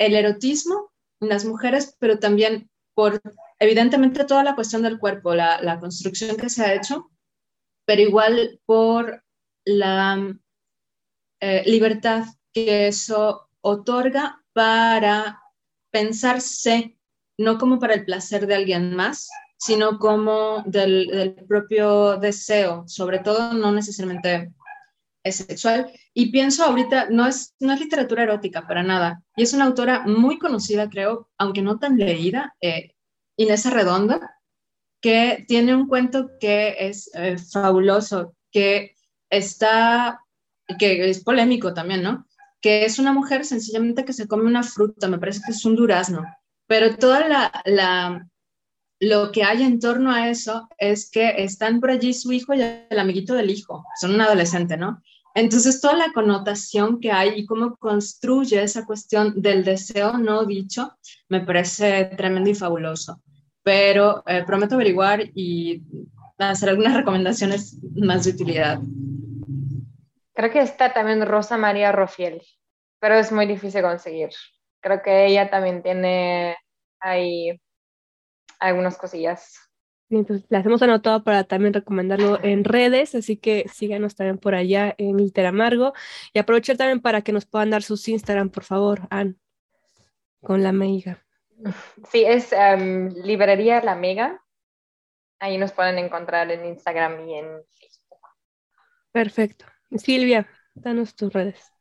el 0.05 0.15
erotismo 0.15 0.91
en 1.19 1.29
las 1.29 1.45
mujeres, 1.45 1.95
pero 1.99 2.19
también 2.19 2.69
por, 2.93 3.21
evidentemente, 3.59 4.25
toda 4.25 4.43
la 4.43 4.55
cuestión 4.55 4.81
del 4.81 4.99
cuerpo, 4.99 5.33
la, 5.35 5.79
construcción 5.79 6.37
que 6.37 6.49
se 6.49 6.65
ha 6.65 6.73
hecho, 6.73 7.11
pero 7.85 8.01
igual 8.01 8.59
por 8.65 9.23
la 9.65 10.35
eh, 11.39 11.63
libertad 11.65 12.25
que 12.51 12.87
eso 12.87 13.47
otorga 13.61 14.43
para 14.53 15.41
pensarse 15.91 16.97
no 17.37 17.57
como 17.57 17.79
para 17.79 17.93
el 17.93 18.05
placer 18.05 18.47
de 18.47 18.55
alguien 18.55 18.95
más, 18.95 19.29
sino 19.57 19.99
como 19.99 20.63
del, 20.65 21.35
propio 21.47 22.17
deseo, 22.17 22.83
sobre 22.87 23.19
todo 23.19 23.53
no 23.53 23.71
necesariamente 23.71 24.35
es 24.35 24.49
sexual. 25.23 25.91
Y 26.13 26.31
pienso 26.31 26.63
ahorita, 26.63 27.09
no 27.09 27.27
es, 27.27 27.55
no 27.59 27.73
es 27.73 27.79
literatura 27.79 28.23
erótica 28.23 28.67
para 28.67 28.83
nada. 28.83 29.23
Y 29.35 29.43
es 29.43 29.53
una 29.53 29.65
autora 29.65 30.03
muy 30.07 30.39
conocida, 30.39 30.89
creo, 30.89 31.29
aunque 31.37 31.61
no 31.61 31.77
tan 31.79 31.97
leída, 31.97 32.55
eh, 32.61 32.95
Inés 33.37 33.65
Arredondo, 33.65 34.19
que 35.01 35.45
tiene 35.47 35.75
un 35.75 35.87
cuento 35.87 36.31
que 36.39 36.75
es 36.79 37.09
eh, 37.13 37.37
fabuloso, 37.37 38.35
que 38.51 38.95
está, 39.29 40.21
que 40.79 41.09
es 41.09 41.23
polémico 41.23 41.73
también, 41.73 42.03
¿no? 42.03 42.27
Que 42.61 42.85
es 42.85 42.99
una 42.99 43.11
mujer 43.11 43.45
sencillamente 43.45 44.05
que 44.05 44.13
se 44.13 44.27
come 44.27 44.45
una 44.45 44.63
fruta, 44.63 45.07
me 45.07 45.17
parece 45.17 45.41
que 45.45 45.51
es 45.51 45.65
un 45.65 45.75
durazno, 45.75 46.23
pero 46.67 46.95
toda 46.97 47.27
la, 47.27 47.51
la 47.65 48.27
lo 49.01 49.31
que 49.31 49.43
hay 49.43 49.63
en 49.63 49.79
torno 49.79 50.11
a 50.11 50.29
eso 50.29 50.69
es 50.77 51.09
que 51.09 51.43
están 51.43 51.79
por 51.79 51.89
allí 51.89 52.13
su 52.13 52.31
hijo 52.31 52.53
y 52.53 52.61
el 52.61 52.99
amiguito 52.99 53.33
del 53.33 53.49
hijo, 53.49 53.83
son 53.99 54.13
un 54.13 54.21
adolescente, 54.21 54.77
¿no? 54.77 55.01
Entonces, 55.33 55.79
toda 55.79 55.93
la 55.93 56.11
connotación 56.13 56.99
que 56.99 57.11
hay 57.11 57.39
y 57.39 57.45
cómo 57.45 57.77
construye 57.77 58.61
esa 58.61 58.85
cuestión 58.85 59.41
del 59.41 59.63
deseo 59.63 60.17
no 60.17 60.45
dicho, 60.45 60.97
me 61.29 61.41
parece 61.41 62.05
tremendo 62.17 62.49
y 62.49 62.55
fabuloso. 62.55 63.21
Pero 63.63 64.23
eh, 64.27 64.43
prometo 64.45 64.75
averiguar 64.75 65.21
y 65.33 65.81
hacer 66.37 66.69
algunas 66.69 66.93
recomendaciones 66.97 67.77
más 67.95 68.25
de 68.25 68.31
utilidad. 68.31 68.79
Creo 70.33 70.51
que 70.51 70.61
está 70.61 70.93
también 70.93 71.25
Rosa 71.25 71.57
María 71.57 71.91
Rofiel, 71.91 72.41
pero 72.99 73.15
es 73.15 73.31
muy 73.31 73.45
difícil 73.45 73.81
conseguir. 73.81 74.29
Creo 74.81 75.01
que 75.01 75.27
ella 75.27 75.49
también 75.49 75.83
tiene 75.83 76.57
ahí 76.99 77.59
algunas 78.59 78.97
cosillas 78.97 79.70
entonces 80.17 80.45
las 80.49 80.65
hemos 80.65 80.81
anotado 80.81 81.23
para 81.23 81.43
también 81.45 81.73
recomendarlo 81.73 82.43
en 82.43 82.63
redes, 82.63 83.15
así 83.15 83.37
que 83.37 83.65
síganos 83.71 84.15
también 84.15 84.37
por 84.37 84.55
allá 84.55 84.93
en 84.97 85.17
Literamargo 85.17 85.93
y 86.33 86.39
aprovechar 86.39 86.77
también 86.77 86.99
para 86.99 87.21
que 87.21 87.31
nos 87.31 87.45
puedan 87.45 87.69
dar 87.69 87.83
sus 87.83 88.07
Instagram, 88.07 88.49
por 88.49 88.63
favor, 88.63 89.07
Ann, 89.09 89.39
con 90.41 90.63
la 90.63 90.71
Mega. 90.71 91.23
Sí, 92.11 92.23
es 92.25 92.51
um, 92.51 93.09
Librería 93.23 93.81
La 93.81 93.95
Mega. 93.95 94.43
Ahí 95.39 95.57
nos 95.57 95.71
pueden 95.71 95.97
encontrar 95.97 96.51
en 96.51 96.65
Instagram 96.65 97.27
y 97.27 97.35
en 97.35 97.45
Facebook. 97.79 98.27
Perfecto. 99.11 99.65
Silvia, 99.95 100.47
danos 100.73 101.15
tus 101.15 101.33
redes. 101.33 101.71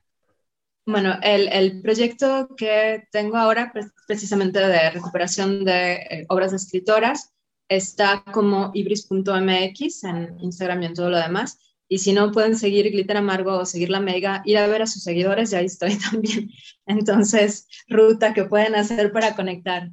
Bueno, 0.87 1.19
el, 1.23 1.49
el, 1.49 1.83
proyecto 1.83 2.49
que 2.57 3.07
tengo 3.13 3.37
ahora, 3.37 3.73
precisamente 4.07 4.59
de 4.59 4.91
recuperación 4.91 5.65
de 5.65 5.93
eh, 5.93 6.27
obras 6.29 6.51
de 6.51 6.57
escritoras, 6.57 7.33
está 7.71 8.25
como 8.33 8.73
ibris.mx 8.75 10.05
en 10.05 10.37
Instagram 10.41 10.83
y 10.83 10.87
en 10.87 10.95
todo 10.95 11.09
lo 11.09 11.19
demás. 11.19 11.59
Y 11.89 11.99
si 11.99 12.13
no, 12.13 12.31
pueden 12.33 12.57
seguir 12.57 12.91
Glitter 12.91 13.17
Amargo 13.17 13.59
o 13.59 13.65
seguir 13.65 13.91
la 13.91 14.01
Mega, 14.01 14.43
ir 14.45 14.59
a 14.59 14.67
ver 14.67 14.83
a 14.83 14.87
sus 14.87 15.03
seguidores, 15.03 15.53
y 15.53 15.57
ahí 15.57 15.67
estoy 15.67 15.97
también. 16.11 16.51
Entonces, 16.87 17.69
ruta 17.89 18.35
que 18.35 18.45
pueden 18.45 18.75
hacer 18.75 19.13
para 19.13 19.35
conectar. 19.35 19.91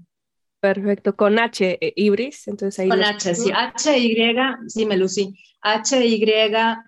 Perfecto, 0.60 1.16
con 1.16 1.38
H, 1.38 1.78
eh, 1.80 1.94
Ibris, 1.96 2.48
entonces 2.48 2.80
ahí. 2.80 2.90
Con 2.90 3.04
H, 3.04 3.36
sí, 3.36 3.52
H, 3.54 3.98
Y, 3.98 4.18
sí, 4.68 4.86
me 4.88 4.98
lucí. 4.98 5.36
H, 5.62 6.06
Y, 6.06 6.26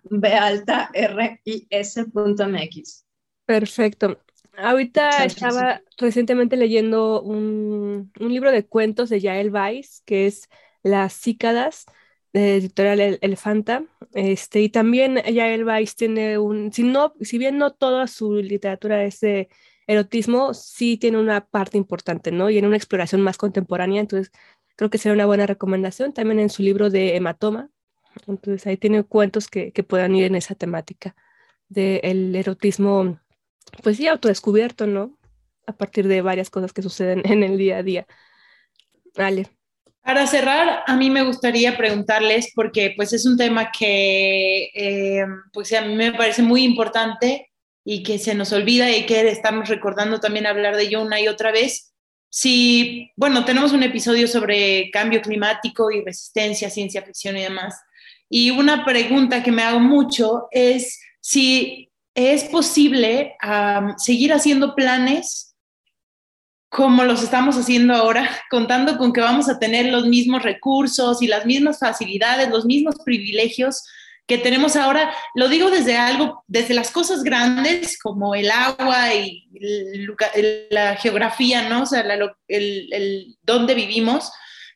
B 0.10 0.34
alta, 0.34 0.90
R, 0.92 1.42
I, 1.46 1.68
S, 1.70 2.04
punto 2.06 2.48
MX. 2.48 3.06
Perfecto. 3.46 4.20
Ahorita 4.58 5.24
estaba 5.24 5.82
recientemente 5.98 6.58
leyendo 6.58 7.22
un, 7.22 8.12
un, 8.20 8.34
libro 8.34 8.52
de 8.52 8.66
cuentos 8.66 9.10
de 9.10 9.22
Yael 9.22 9.52
Weiss, 9.54 10.02
que 10.06 10.28
es 10.28 10.50
Las 10.84 11.14
cícadas, 11.14 11.86
de 12.34 12.58
editorial 12.58 13.20
Elefanta. 13.22 13.84
Este, 14.14 14.62
y 14.62 14.70
también 14.70 15.18
Yael 15.18 15.66
Weiss 15.66 15.96
tiene 15.96 16.38
un, 16.38 16.72
si, 16.74 16.84
no, 16.84 17.14
si 17.22 17.38
bien 17.38 17.58
no 17.58 17.74
toda 17.74 18.08
su 18.08 18.36
literatura 18.36 19.04
es 19.04 19.20
de 19.20 19.50
erotismo, 19.88 20.54
sí 20.54 20.98
tiene 20.98 21.18
una 21.18 21.46
parte 21.48 21.78
importante, 21.78 22.32
¿no? 22.32 22.50
Y 22.50 22.58
en 22.58 22.66
una 22.66 22.78
exploración 22.78 23.22
más 23.22 23.38
contemporánea, 23.38 24.02
entonces 24.02 24.32
creo 24.76 24.90
que 24.90 24.98
sería 25.00 25.16
una 25.16 25.26
buena 25.26 25.48
recomendación. 25.48 26.14
También 26.14 26.40
en 26.40 26.50
su 26.50 26.62
libro 26.64 26.90
de 26.90 27.16
Hematoma, 27.16 27.70
entonces 28.28 28.68
ahí 28.68 28.78
tiene 28.78 29.04
cuentos 29.04 29.48
que, 29.48 29.72
que 29.72 29.84
puedan 29.84 30.16
ir 30.16 30.26
en 30.26 30.36
esa 30.36 30.56
temática 30.56 31.16
del 31.70 32.36
erotismo 32.36 33.20
pues 33.84 33.98
sí, 33.98 34.08
autodescubierto, 34.08 34.88
¿no? 34.88 35.18
A 35.68 35.74
partir 35.74 36.08
de 36.08 36.22
varias 36.22 36.50
cosas 36.50 36.74
que 36.74 36.82
suceden 36.82 37.22
en 37.26 37.44
el 37.44 37.58
día 37.58 37.78
a 37.78 37.84
día. 37.84 38.08
Vale. 39.16 39.59
Para 40.02 40.26
cerrar, 40.28 40.84
a 40.88 40.96
mí 40.96 41.10
me 41.10 41.24
gustaría 41.24 41.78
preguntarles, 41.78 42.52
porque 42.56 42.94
pues 42.96 43.14
es 43.14 43.26
un 43.26 43.38
tema 43.38 43.72
que 43.72 44.72
eh, 44.74 45.26
pues 45.54 45.72
a 45.74 45.82
mí 45.82 45.96
me 45.96 46.14
parece 46.14 46.42
muy 46.42 46.64
importante 46.64 47.50
y 47.84 48.04
que 48.04 48.18
se 48.18 48.36
nos 48.36 48.52
olvida 48.54 48.90
y 48.90 49.06
que 49.06 49.28
estamos 49.30 49.68
recordando 49.68 50.20
también 50.20 50.48
hablar 50.48 50.76
de 50.76 50.84
ello 50.84 51.02
una 51.02 51.20
y 51.20 51.28
otra 51.28 51.52
vez. 51.52 51.94
Si, 52.32 53.12
bueno, 53.16 53.46
tenemos 53.46 53.74
un 53.74 53.84
episodio 53.84 54.28
sobre 54.28 54.92
cambio 54.92 55.22
climático 55.22 55.92
y 55.92 56.04
resistencia, 56.04 56.70
ciencia 56.70 57.02
ficción 57.02 57.38
y 57.38 57.42
demás. 57.42 57.80
Y 58.30 58.52
una 58.52 58.86
pregunta 58.86 59.42
que 59.42 59.52
me 59.52 59.64
hago 59.64 59.80
mucho 59.80 60.48
es 60.52 61.00
si 61.20 61.92
es 62.14 62.44
posible 62.46 63.36
seguir 63.98 64.34
haciendo 64.34 64.76
planes 64.76 65.49
como 66.70 67.04
los 67.04 67.24
estamos 67.24 67.58
haciendo 67.58 67.96
ahora, 67.96 68.30
contando 68.50 68.98
con 68.98 69.12
que 69.12 69.22
vamos 69.22 69.50
a 69.50 69.58
tener 69.58 69.88
los 69.88 70.06
mismos 70.06 70.44
recursos 70.44 71.22
y 71.22 71.28
las 71.28 71.46
mismas 71.46 71.80
facilidades, 71.80 72.50
los 72.50 72.66
mismos 72.66 72.96
privilegios 73.04 73.84
que 74.28 74.38
tenemos 74.38 74.76
ahora. 74.76 75.12
Lo 75.34 75.50
digo 75.50 75.72
desde 75.72 75.98
algo, 75.98 76.44
desde 76.48 76.76
las 76.76 76.92
cosas 76.92 77.24
grandes 77.24 77.98
como 77.98 78.36
el 78.36 78.52
agua 78.52 79.16
y 79.16 79.50
la 80.70 80.96
geografía, 80.98 81.68
¿no? 81.68 81.84
O 81.84 81.86
sea, 81.88 82.02
el, 82.48 82.94
el 82.94 83.38
dónde 83.42 83.74
vivimos, 83.74 84.32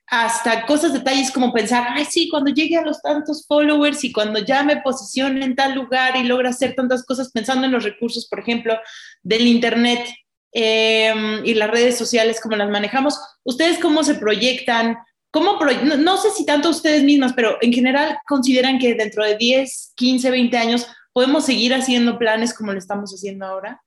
hasta 0.08 0.66
cosas, 0.66 0.94
detalles 0.94 1.32
como 1.32 1.54
pensar, 1.54 1.88
ay, 1.90 2.06
sí, 2.06 2.28
cuando 2.30 2.52
llegue 2.52 2.78
a 2.78 2.84
los 2.84 3.02
tantos 3.02 3.46
followers 3.48 4.04
y 4.04 4.12
cuando 4.12 4.40
ya 4.40 4.64
me 4.64 4.82
posicione 4.82 5.46
en 5.46 5.56
tal 5.56 5.76
lugar 5.76 6.16
y 6.18 6.24
logra 6.24 6.50
hacer 6.50 6.74
tantas 6.76 7.06
cosas, 7.06 7.32
pensando 7.32 7.66
en 7.66 7.72
los 7.72 7.84
recursos, 7.84 8.28
por 8.28 8.40
ejemplo, 8.40 8.78
del 9.22 9.48
Internet 9.48 10.06
em, 10.54 11.46
y 11.46 11.54
las 11.54 11.70
redes 11.70 11.98
sociales, 11.98 12.40
como 12.40 12.56
las 12.56 12.70
manejamos, 12.70 13.20
¿ustedes 13.44 13.80
cómo 13.80 14.04
se 14.04 14.16
proyectan? 14.16 14.98
¿Cómo 15.32 15.60
no, 15.84 15.98
no, 15.98 16.18
sé 16.18 16.30
si 16.32 16.46
tanto 16.46 16.70
ustedes 16.70 17.04
mismas, 17.04 17.34
pero 17.34 17.58
en 17.62 17.74
general 17.74 18.20
consideran 18.28 18.78
que 18.78 18.94
dentro 18.94 19.26
de 19.26 19.36
10, 19.36 19.94
15, 19.96 20.30
20 20.30 20.58
años 20.58 20.88
podemos 21.12 21.46
seguir 21.46 21.74
haciendo 21.74 22.20
planes 22.20 22.54
como 22.54 22.72
lo 22.72 22.80
estamos 22.80 23.12
haciendo 23.12 23.46
ahora? 23.46 23.82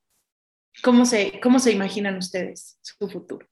¿Cómo 0.83 1.05
se, 1.05 1.39
cómo 1.41 1.59
se 1.59 1.71
imaginan 1.71 2.17
ustedes 2.17 2.77
su 2.81 3.09
futuro? 3.09 3.47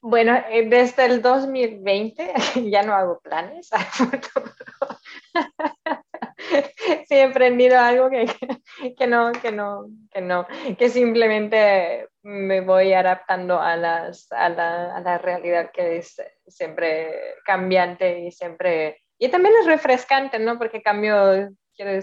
Bueno, 0.00 0.36
eh, 0.50 0.68
desde 0.68 1.06
el 1.06 1.22
2020 1.22 2.32
ya 2.70 2.82
no 2.82 2.94
hago 2.94 3.20
planes. 3.20 3.70
sí, 7.08 7.14
he 7.14 7.24
aprendido 7.24 7.78
algo 7.78 8.10
que, 8.10 8.26
que, 8.98 9.06
no, 9.06 9.32
que 9.32 9.52
no, 9.52 9.86
que 10.10 10.20
no, 10.20 10.46
que 10.78 10.88
simplemente 10.88 12.08
me 12.22 12.60
voy 12.60 12.92
adaptando 12.92 13.60
a, 13.60 13.76
las, 13.76 14.30
a, 14.32 14.48
la, 14.48 14.96
a 14.96 15.00
la 15.00 15.18
realidad 15.18 15.70
que 15.72 15.98
es 15.98 16.16
siempre 16.46 17.36
cambiante 17.44 18.20
y 18.20 18.30
siempre, 18.30 19.02
y 19.18 19.28
también 19.28 19.54
es 19.60 19.66
refrescante, 19.66 20.38
¿no? 20.38 20.58
Porque 20.58 20.82
cambio, 20.82 21.50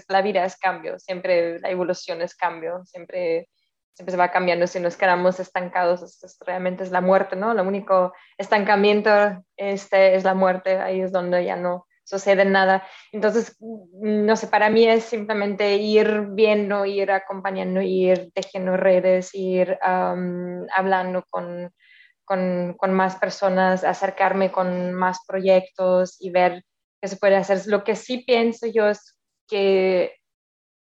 la 0.08 0.22
vida 0.22 0.44
es 0.44 0.56
cambio, 0.56 0.98
siempre 0.98 1.58
la 1.60 1.70
evolución 1.70 2.20
es 2.22 2.34
cambio, 2.34 2.84
siempre 2.84 3.48
siempre 3.94 4.12
se 4.12 4.18
va 4.18 4.30
cambiando, 4.30 4.66
si 4.66 4.80
nos 4.80 4.96
quedamos 4.96 5.38
estancados, 5.38 6.02
esto 6.02 6.44
realmente 6.46 6.82
es 6.82 6.90
la 6.90 7.00
muerte, 7.00 7.36
¿no? 7.36 7.52
Lo 7.52 7.62
único 7.62 8.14
estancamiento 8.38 9.10
este, 9.56 10.14
es 10.14 10.24
la 10.24 10.34
muerte, 10.34 10.78
ahí 10.78 11.00
es 11.00 11.12
donde 11.12 11.44
ya 11.44 11.56
no 11.56 11.86
sucede 12.04 12.44
nada. 12.44 12.86
Entonces, 13.12 13.56
no 13.60 14.36
sé, 14.36 14.46
para 14.48 14.70
mí 14.70 14.86
es 14.86 15.04
simplemente 15.04 15.76
ir 15.76 16.28
viendo, 16.30 16.84
ir 16.84 17.10
acompañando, 17.10 17.80
ir 17.80 18.30
tejiendo 18.34 18.76
redes, 18.76 19.34
ir 19.34 19.78
hablando 19.82 21.24
con, 21.30 21.72
con, 22.24 22.74
con, 22.78 22.92
más 22.92 23.16
personas, 23.16 23.84
acercarme 23.84 24.52
con 24.52 24.92
más 24.94 25.18
proyectos 25.26 26.16
y 26.20 26.30
ver 26.30 26.64
qué 27.00 27.08
se 27.08 27.16
puede 27.16 27.36
hacer. 27.36 27.62
Lo 27.66 27.84
que 27.84 27.96
sí 27.96 28.18
pienso 28.18 28.66
yo 28.66 28.88
es 28.88 29.18
que 29.48 30.16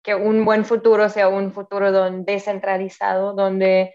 que 0.02 0.14
un 0.14 0.44
buen 0.44 0.64
futuro 0.64 1.08
sea 1.08 1.28
un 1.28 1.52
futuro 1.52 1.92
descentralizado, 2.22 3.34
donde, 3.34 3.92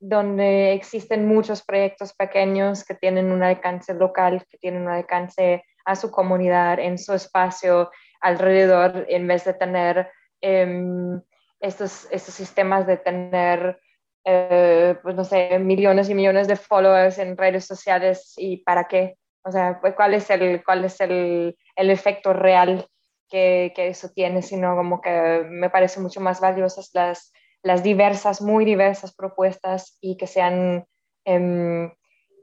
donde 0.00 0.72
existen 0.72 1.26
muchos 1.26 1.62
proyectos 1.62 2.14
pequeños 2.14 2.84
que 2.84 2.94
tienen 2.94 3.30
un 3.30 3.42
alcance 3.42 3.94
local, 3.94 4.44
que 4.50 4.58
tienen 4.58 4.82
un 4.82 4.88
alcance 4.88 5.64
a 5.84 5.96
su 5.96 6.10
comunidad, 6.10 6.78
en 6.78 6.98
su 6.98 7.14
espacio 7.14 7.90
alrededor, 8.20 9.06
en 9.08 9.26
vez 9.26 9.44
de 9.44 9.54
tener 9.54 10.10
em, 10.40 11.20
estos, 11.60 12.08
estos 12.10 12.34
sistemas 12.34 12.86
de 12.86 12.96
tener, 12.96 13.80
eh, 14.24 14.96
pues 15.02 15.14
no 15.14 15.24
sé, 15.24 15.58
millones 15.58 16.08
y 16.08 16.14
millones 16.14 16.48
de 16.48 16.56
followers 16.56 17.18
en 17.18 17.36
redes 17.36 17.64
sociales 17.64 18.34
y 18.36 18.58
para 18.58 18.88
qué. 18.88 19.16
O 19.44 19.50
sea, 19.50 19.78
pues, 19.80 19.94
¿cuál 19.94 20.14
es 20.14 20.30
el, 20.30 20.64
cuál 20.64 20.84
es 20.84 21.00
el, 21.00 21.56
el 21.76 21.90
efecto 21.90 22.32
real 22.32 22.86
que, 23.32 23.88
eso 23.88 24.10
tiene, 24.10 24.42
sino 24.42 24.76
como 24.76 25.00
que 25.00 25.44
me 25.48 25.70
parece 25.70 26.00
mucho 26.00 26.20
más 26.20 26.40
valiosas 26.40 26.90
las, 26.92 27.32
las 27.62 27.82
diversas, 27.82 28.42
muy 28.42 28.64
diversas 28.64 29.14
propuestas 29.14 29.96
y 30.00 30.16
que 30.16 30.26
sean, 30.26 30.86
em, 31.24 31.90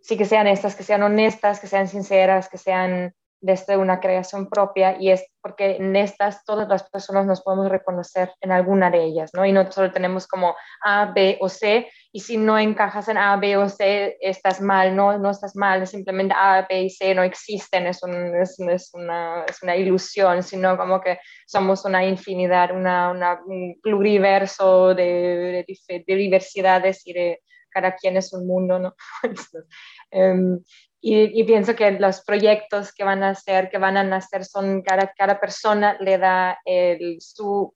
sí 0.01 0.17
que 0.17 0.25
sean 0.25 0.47
estas, 0.47 0.75
que 0.75 0.83
sean 0.83 1.03
honestas, 1.03 1.59
que 1.59 1.67
sean 1.67 1.87
sinceras, 1.87 2.49
que 2.49 2.57
sean 2.57 3.13
desde 3.41 3.77
una 3.77 3.99
creación 3.99 4.49
propia 4.49 4.97
y 4.99 5.11
es 5.11 5.25
porque 5.41 5.77
en 5.77 5.95
estas 5.95 6.43
todas 6.43 6.67
las 6.67 6.89
personas 6.89 7.25
nos 7.25 7.41
podemos 7.41 7.69
reconocer 7.69 8.33
en 8.41 8.51
alguna 8.51 8.91
de 8.91 9.03
ellas, 9.03 9.31
¿no? 9.33 9.45
Y 9.45 9.53
no 9.53 9.71
solo 9.71 9.91
tenemos 9.91 10.27
como 10.27 10.55
A, 10.83 11.11
B 11.13 11.37
o 11.39 11.47
C, 11.47 11.89
y 12.11 12.19
si 12.19 12.37
no 12.37 12.57
encajas 12.57 13.07
en 13.07 13.17
A, 13.17 13.37
B 13.37 13.55
o 13.55 13.69
C, 13.69 14.17
estás 14.19 14.59
mal, 14.59 14.95
no, 14.95 15.17
no 15.17 15.29
estás 15.29 15.55
mal, 15.55 15.87
simplemente 15.87 16.33
A, 16.37 16.65
B 16.67 16.83
y 16.83 16.89
C 16.89 17.15
no 17.15 17.23
existen, 17.23 17.87
es, 17.87 18.03
un, 18.03 18.35
es, 18.35 18.59
es, 18.59 18.89
una, 18.93 19.45
es 19.47 19.63
una, 19.63 19.75
ilusión, 19.75 20.43
sino 20.43 20.77
como 20.77 20.99
que 20.99 21.19
somos 21.47 21.85
una 21.85 22.03
infinidad, 22.05 22.75
una, 22.75 23.39
un 23.45 23.79
pluriverso 23.81 24.93
de, 24.93 25.65
de, 25.65 26.03
de, 26.05 26.15
diversidades 26.15 27.07
y 27.07 27.13
de 27.13 27.41
cada 27.69 27.95
quien 27.95 28.17
es 28.17 28.33
un 28.33 28.47
mundo, 28.47 28.79
¿no? 28.79 28.95
um, 30.11 30.59
y, 31.01 31.43
pienso 31.45 31.75
que 31.75 31.91
los 31.91 32.21
proyectos 32.21 32.93
que 32.93 33.05
van 33.05 33.23
a 33.23 33.29
hacer, 33.29 33.69
que 33.69 33.77
van 33.77 33.95
a 33.95 34.03
nacer, 34.03 34.43
son 34.43 34.81
cada, 34.81 35.39
persona 35.39 35.97
le 35.99 36.17
da 36.17 36.59
el, 36.65 37.17
su, 37.21 37.73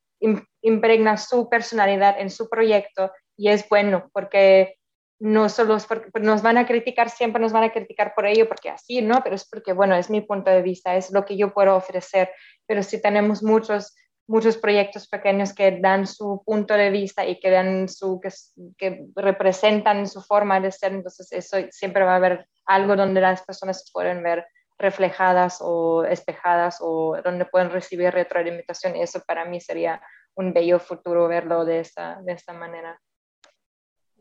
impregna 0.61 1.17
su 1.17 1.49
personalidad 1.49 2.19
en 2.19 2.29
su 2.29 2.49
proyecto 2.49 3.11
y 3.37 3.49
es 3.49 3.67
bueno 3.69 4.09
porque 4.13 4.77
no 5.19 5.47
solo 5.47 5.77
es 5.77 5.85
porque 5.85 6.09
nos 6.19 6.41
van 6.41 6.57
a 6.57 6.65
criticar, 6.65 7.09
siempre 7.09 7.41
nos 7.41 7.53
van 7.53 7.63
a 7.63 7.71
criticar 7.71 8.13
por 8.13 8.25
ello, 8.25 8.47
porque 8.49 8.69
así, 8.69 9.01
¿no? 9.01 9.21
Pero 9.23 9.35
es 9.35 9.47
porque, 9.47 9.71
bueno, 9.71 9.95
es 9.95 10.09
mi 10.09 10.19
punto 10.19 10.51
de 10.51 10.61
vista, 10.61 10.97
es 10.97 11.11
lo 11.11 11.23
que 11.23 11.37
yo 11.37 11.53
puedo 11.53 11.77
ofrecer. 11.77 12.29
Pero 12.65 12.83
si 12.83 13.01
tenemos 13.01 13.41
muchos 13.41 13.95
muchos 14.27 14.57
proyectos 14.57 15.07
pequeños 15.07 15.53
que 15.53 15.79
dan 15.79 16.07
su 16.07 16.41
punto 16.45 16.73
de 16.75 16.89
vista 16.89 17.25
y 17.25 17.39
que, 17.39 17.49
dan 17.49 17.89
su, 17.89 18.19
que, 18.21 18.29
que, 18.77 19.05
representan 19.15 20.07
su 20.07 20.21
forma 20.21 20.59
de 20.59 20.71
ser, 20.71 20.93
entonces 20.93 21.31
eso 21.31 21.57
siempre 21.71 22.03
va 22.03 22.13
a 22.13 22.17
haber 22.17 22.47
algo 22.65 22.95
donde 22.95 23.21
las 23.21 23.43
personas 23.43 23.83
se 23.83 23.91
pueden 23.91 24.23
ver 24.23 24.45
reflejadas 24.77 25.59
o 25.61 26.03
espejadas 26.03 26.77
o 26.81 27.17
donde 27.23 27.45
pueden 27.45 27.69
recibir 27.69 28.11
retroalimentación 28.11 28.95
y 28.95 29.01
eso 29.01 29.21
para 29.25 29.45
mí 29.45 29.61
sería 29.61 30.01
un 30.35 30.53
bello 30.53 30.79
futuro 30.79 31.27
verlo 31.27 31.63
de 31.65 31.79
esta, 31.81 32.21
de 32.23 32.33
esta 32.33 32.53
manera. 32.53 32.99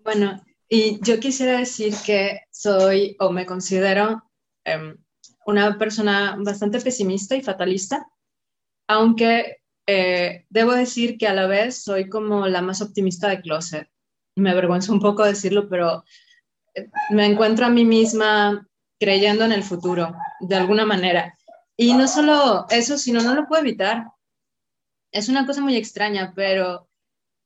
Bueno, 0.04 0.40
y 0.68 1.00
yo 1.02 1.18
quisiera 1.20 1.58
decir 1.58 1.94
que 2.04 2.40
soy 2.50 3.16
o 3.20 3.30
me 3.30 3.46
considero 3.46 4.22
em, 4.64 4.96
una 5.46 5.78
persona 5.78 6.36
bastante 6.38 6.80
pesimista 6.80 7.36
y 7.36 7.42
fatalista, 7.42 8.06
aunque 8.88 9.61
eh, 9.86 10.46
debo 10.48 10.72
decir 10.72 11.18
que 11.18 11.26
a 11.26 11.34
la 11.34 11.46
vez 11.46 11.82
soy 11.82 12.08
como 12.08 12.46
la 12.46 12.62
más 12.62 12.82
optimista 12.82 13.28
de 13.28 13.40
closet. 13.40 13.88
Me 14.36 14.50
avergüenza 14.50 14.92
un 14.92 15.00
poco 15.00 15.24
decirlo, 15.24 15.68
pero 15.68 16.04
eh, 16.74 16.88
me 17.10 17.26
encuentro 17.26 17.66
a 17.66 17.70
mí 17.70 17.84
misma 17.84 18.66
creyendo 18.98 19.44
en 19.44 19.52
el 19.52 19.64
futuro, 19.64 20.14
de 20.40 20.54
alguna 20.54 20.86
manera. 20.86 21.36
Y 21.76 21.94
no 21.94 22.06
solo 22.06 22.66
eso, 22.70 22.96
sino 22.96 23.22
no 23.22 23.34
lo 23.34 23.46
puedo 23.46 23.62
evitar. 23.62 24.06
Es 25.10 25.28
una 25.28 25.46
cosa 25.46 25.60
muy 25.60 25.76
extraña, 25.76 26.32
pero 26.34 26.88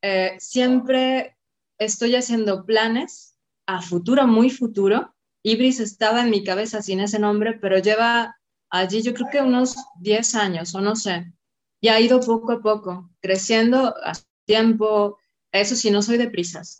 eh, 0.03 0.37
siempre 0.39 1.37
estoy 1.79 2.15
haciendo 2.15 2.65
planes 2.65 3.39
a 3.67 3.81
futuro, 3.81 4.27
muy 4.27 4.51
futuro. 4.51 5.15
Ibris 5.43 5.81
estaba 5.81 6.23
en 6.23 6.31
mi 6.31 6.45
cabeza 6.45 6.83
sin 6.83 7.01
ese 7.01 7.19
nombre, 7.19 7.55
pero 7.55 7.79
lleva 7.79 8.37
allí 8.71 9.03
yo 9.03 9.15
creo 9.15 9.29
que 9.31 9.41
unos 9.41 9.77
10 10.01 10.35
años 10.35 10.75
o 10.75 10.81
no 10.81 10.97
sé. 10.97 11.33
Y 11.81 11.89
ha 11.89 12.01
ido 12.01 12.21
poco 12.21 12.53
a 12.53 12.61
poco, 12.61 13.11
creciendo 13.21 13.95
a 14.03 14.13
tiempo. 14.45 15.19
Eso 15.53 15.77
sí, 15.77 15.91
no 15.91 16.03
soy 16.03 16.17
de 16.19 16.31
prisas. 16.31 16.79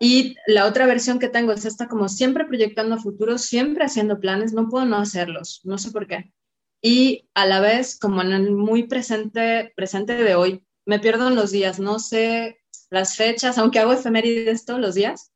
Y 0.00 0.36
la 0.46 0.66
otra 0.66 0.86
versión 0.86 1.18
que 1.18 1.28
tengo 1.28 1.52
es 1.52 1.64
esta 1.64 1.88
como 1.88 2.08
siempre 2.08 2.44
proyectando 2.44 2.94
a 2.94 3.00
futuro, 3.00 3.36
siempre 3.38 3.84
haciendo 3.84 4.20
planes, 4.20 4.52
no 4.52 4.68
puedo 4.68 4.84
no 4.84 4.96
hacerlos, 4.96 5.60
no 5.64 5.76
sé 5.76 5.90
por 5.90 6.06
qué. 6.06 6.32
Y 6.80 7.28
a 7.34 7.46
la 7.46 7.60
vez, 7.60 7.98
como 7.98 8.22
en 8.22 8.32
el 8.32 8.52
muy 8.52 8.86
presente, 8.86 9.72
presente 9.74 10.14
de 10.14 10.36
hoy, 10.36 10.64
me 10.86 11.00
pierdo 11.00 11.28
en 11.28 11.34
los 11.34 11.50
días, 11.50 11.80
no 11.80 11.98
sé 11.98 12.58
las 12.90 13.16
fechas, 13.16 13.58
aunque 13.58 13.78
hago 13.78 13.92
efemérides 13.92 14.64
todos 14.64 14.80
los 14.80 14.94
días. 14.94 15.32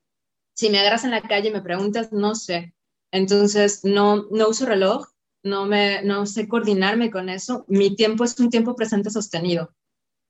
Si 0.54 0.70
me 0.70 0.78
agarras 0.78 1.04
en 1.04 1.10
la 1.10 1.22
calle 1.22 1.48
y 1.48 1.52
me 1.52 1.62
preguntas, 1.62 2.12
no 2.12 2.34
sé. 2.34 2.74
Entonces, 3.10 3.84
no, 3.84 4.28
no 4.30 4.48
uso 4.48 4.66
reloj, 4.66 5.06
no, 5.43 5.66
me, 5.66 6.03
no 6.03 6.26
sé 6.26 6.49
coordinarme 6.49 7.11
con 7.11 7.28
eso. 7.28 7.64
Mi 7.68 7.95
tiempo 7.97 8.24
es 8.24 8.38
un 8.38 8.51
tiempo 8.51 8.74
presente 8.76 9.11
sostenido. 9.11 9.74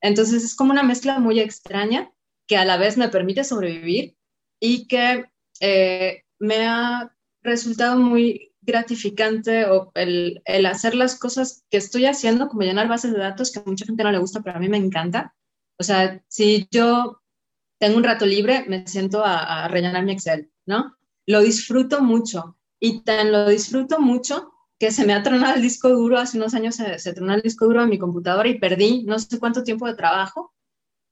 Entonces, 0.00 0.44
es 0.44 0.54
como 0.54 0.72
una 0.72 0.82
mezcla 0.82 1.18
muy 1.18 1.40
extraña 1.40 2.10
que 2.46 2.56
a 2.56 2.64
la 2.64 2.76
vez 2.76 2.96
me 2.96 3.08
permite 3.08 3.44
sobrevivir 3.44 4.16
y 4.60 4.86
que 4.88 5.26
eh, 5.60 6.24
me 6.38 6.66
ha 6.66 7.14
resultado 7.42 7.98
muy 7.98 8.52
gratificante 8.62 9.66
el, 9.94 10.42
el, 10.44 10.66
hacer 10.66 10.94
las 10.94 11.18
cosas 11.18 11.64
que 11.70 11.76
estoy 11.76 12.06
haciendo, 12.06 12.48
como 12.48 12.62
llenar 12.62 12.88
bases 12.88 13.12
de 13.12 13.18
datos, 13.18 13.50
que 13.50 13.60
a 13.60 13.64
mucha 13.64 13.86
gente 13.86 14.02
no 14.02 14.12
le 14.12 14.18
gusta, 14.18 14.40
pero 14.40 14.56
a 14.56 14.60
mí 14.60 14.68
me 14.68 14.76
encanta. 14.76 15.34
O 15.78 15.84
sea, 15.84 16.22
si 16.28 16.68
yo 16.70 17.20
tengo 17.78 17.96
un 17.96 18.04
rato 18.04 18.26
libre, 18.26 18.64
me 18.68 18.86
siento 18.86 19.24
a, 19.24 19.64
a 19.64 19.68
rellenar 19.68 20.04
mi 20.04 20.12
Excel, 20.12 20.50
¿no? 20.66 20.96
Lo 21.26 21.40
disfruto 21.40 22.00
mucho 22.00 22.56
y 22.80 23.00
tan 23.00 23.32
lo 23.32 23.48
disfruto 23.48 24.00
mucho 24.00 24.51
que 24.82 24.90
se 24.90 25.06
me 25.06 25.14
ha 25.14 25.22
tronado 25.22 25.54
el 25.54 25.62
disco 25.62 25.90
duro, 25.90 26.18
hace 26.18 26.36
unos 26.36 26.54
años 26.54 26.74
se, 26.74 26.98
se 26.98 27.14
tronó 27.14 27.34
el 27.34 27.40
disco 27.40 27.66
duro 27.66 27.82
de 27.82 27.86
mi 27.86 28.00
computadora 28.00 28.48
y 28.48 28.58
perdí 28.58 29.04
no 29.04 29.16
sé 29.16 29.38
cuánto 29.38 29.62
tiempo 29.62 29.86
de 29.86 29.94
trabajo 29.94 30.52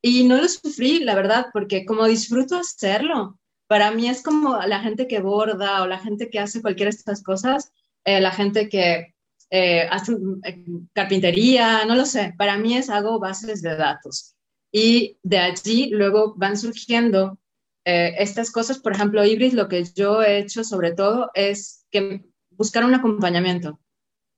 y 0.03 0.25
no 0.25 0.39
lo 0.39 0.49
sufrí, 0.49 1.05
la 1.05 1.15
verdad, 1.15 1.47
porque 1.53 1.85
como 1.85 2.05
disfruto 2.07 2.57
hacerlo, 2.57 3.39
para 3.69 3.93
mí 3.93 4.09
es 4.09 4.25
como 4.25 4.59
la 4.59 4.81
gente 4.81 5.07
que 5.07 5.21
borda 5.21 5.85
o 5.85 5.87
la 5.87 6.01
gente 6.01 6.31
que 6.31 6.41
hace 6.41 6.61
cualquiera 6.61 6.91
de 6.91 6.97
estas 6.97 7.23
cosas, 7.23 7.71
eh, 8.05 8.21
la 8.21 8.33
gente 8.33 8.69
que 8.69 9.15
eh, 9.51 9.87
hace 9.89 10.17
eh, 10.43 10.65
carpintería, 10.93 11.85
no 11.85 11.95
lo 11.95 12.07
sé, 12.07 12.35
para 12.37 12.59
mí 12.59 12.77
es 12.77 12.91
hago 12.91 13.21
bases 13.21 13.63
de 13.63 13.77
datos. 13.77 14.35
Y 14.73 15.17
de 15.23 15.39
allí 15.39 15.91
luego 15.91 16.35
van 16.37 16.57
surgiendo 16.57 17.39
estas 17.85 18.51
cosas, 18.51 18.79
por 18.79 18.93
ejemplo, 18.93 19.25
Ibris, 19.25 19.55
lo 19.55 19.69
que 19.69 19.85
yo 19.95 20.23
he 20.23 20.39
hecho 20.39 20.65
sobre 20.65 20.93
todo 20.93 21.31
es 21.35 21.87
que 21.91 22.30
buscar 22.61 22.85
un 22.85 22.95
acompañamiento. 22.95 23.81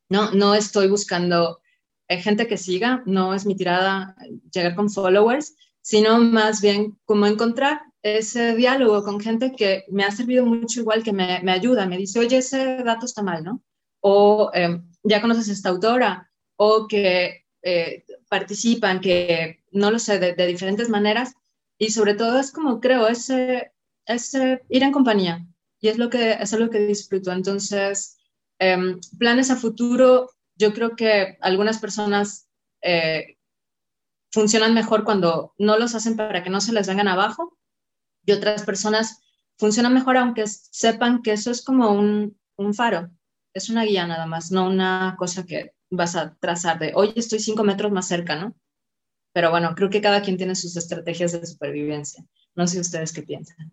No, 0.08 0.30
no 0.30 0.54
estoy 0.54 0.88
buscando 0.88 1.58
gente 2.08 2.46
que 2.46 2.56
siga, 2.56 3.02
no 3.04 3.34
es 3.34 3.46
mi 3.46 3.56
tirada 3.56 4.14
llegar 4.52 4.76
con 4.76 4.90
followers, 4.90 5.56
sino 5.80 6.20
más 6.20 6.60
bien 6.60 6.96
como 7.04 7.26
encontrar 7.26 7.80
ese 8.02 8.54
diálogo 8.54 9.02
con 9.02 9.18
gente 9.18 9.52
que 9.52 9.84
me 9.88 10.04
ha 10.04 10.12
servido 10.12 10.46
mucho 10.46 10.80
igual, 10.80 11.02
que 11.02 11.12
me, 11.12 11.40
me 11.42 11.50
ayuda, 11.50 11.86
me 11.86 11.96
dice, 11.96 12.20
oye, 12.20 12.36
ese 12.36 12.84
dato 12.84 13.06
está 13.06 13.22
mal, 13.22 13.42
¿no? 13.42 13.60
O 14.00 14.50
em, 14.54 14.84
ya 15.02 15.20
conoces 15.20 15.48
a 15.48 15.52
esta 15.52 15.70
autora, 15.70 16.30
o 16.56 16.86
que 16.86 17.44
eh, 17.62 18.04
participan, 18.28 19.00
que 19.00 19.64
no 19.72 19.90
lo 19.90 19.98
sé, 19.98 20.20
de, 20.20 20.46
diferentes 20.46 20.88
maneras, 20.88 21.34
y 21.76 21.90
sobre 21.90 22.14
todo 22.14 22.38
es 22.38 22.52
como 22.52 22.80
creo, 22.80 23.08
ese, 23.08 23.72
ese 24.06 24.62
ir 24.68 24.82
en 24.84 24.92
compañía, 24.92 25.44
y 25.82 25.88
es 25.88 25.98
lo 25.98 26.08
que, 26.08 26.32
es 26.32 26.52
lo 26.52 26.70
que 26.70 26.86
disfruto. 26.86 27.32
Entonces, 27.32 28.16
em, 28.58 29.00
planes 29.18 29.50
a 29.50 29.56
futuro, 29.56 30.30
yo 30.56 30.72
creo 30.72 30.96
que 30.96 31.36
algunas 31.40 31.78
personas 31.78 32.48
eh, 32.82 33.36
funcionan 34.30 34.74
mejor 34.74 35.04
cuando 35.04 35.54
no 35.58 35.78
los 35.78 35.94
hacen 35.94 36.16
para 36.16 36.42
que 36.42 36.50
no 36.50 36.60
se 36.60 36.72
les 36.72 36.86
vengan 36.86 37.08
abajo 37.08 37.58
y 38.24 38.32
otras 38.32 38.64
personas 38.64 39.20
funcionan 39.58 39.92
mejor 39.92 40.16
aunque 40.16 40.46
sepan 40.46 41.22
que 41.22 41.32
eso 41.32 41.50
es 41.50 41.64
como 41.64 41.90
un, 41.92 42.38
un 42.56 42.74
faro, 42.74 43.10
es 43.52 43.68
una 43.68 43.84
guía 43.84 44.06
nada 44.06 44.26
más, 44.26 44.50
no 44.52 44.68
una 44.68 45.16
cosa 45.18 45.44
que 45.44 45.74
vas 45.90 46.16
a 46.16 46.34
trazar 46.36 46.78
de, 46.78 46.92
hoy 46.94 47.12
estoy 47.16 47.40
cinco 47.40 47.64
metros 47.64 47.92
más 47.92 48.08
cerca, 48.08 48.36
¿no? 48.36 48.54
Pero 49.34 49.50
bueno, 49.50 49.74
creo 49.74 49.90
que 49.90 50.00
cada 50.00 50.22
quien 50.22 50.36
tiene 50.36 50.54
sus 50.54 50.76
estrategias 50.76 51.32
de 51.32 51.46
supervivencia. 51.46 52.24
No 52.54 52.66
sé 52.66 52.80
ustedes 52.80 53.12
qué 53.12 53.22
piensan. 53.22 53.72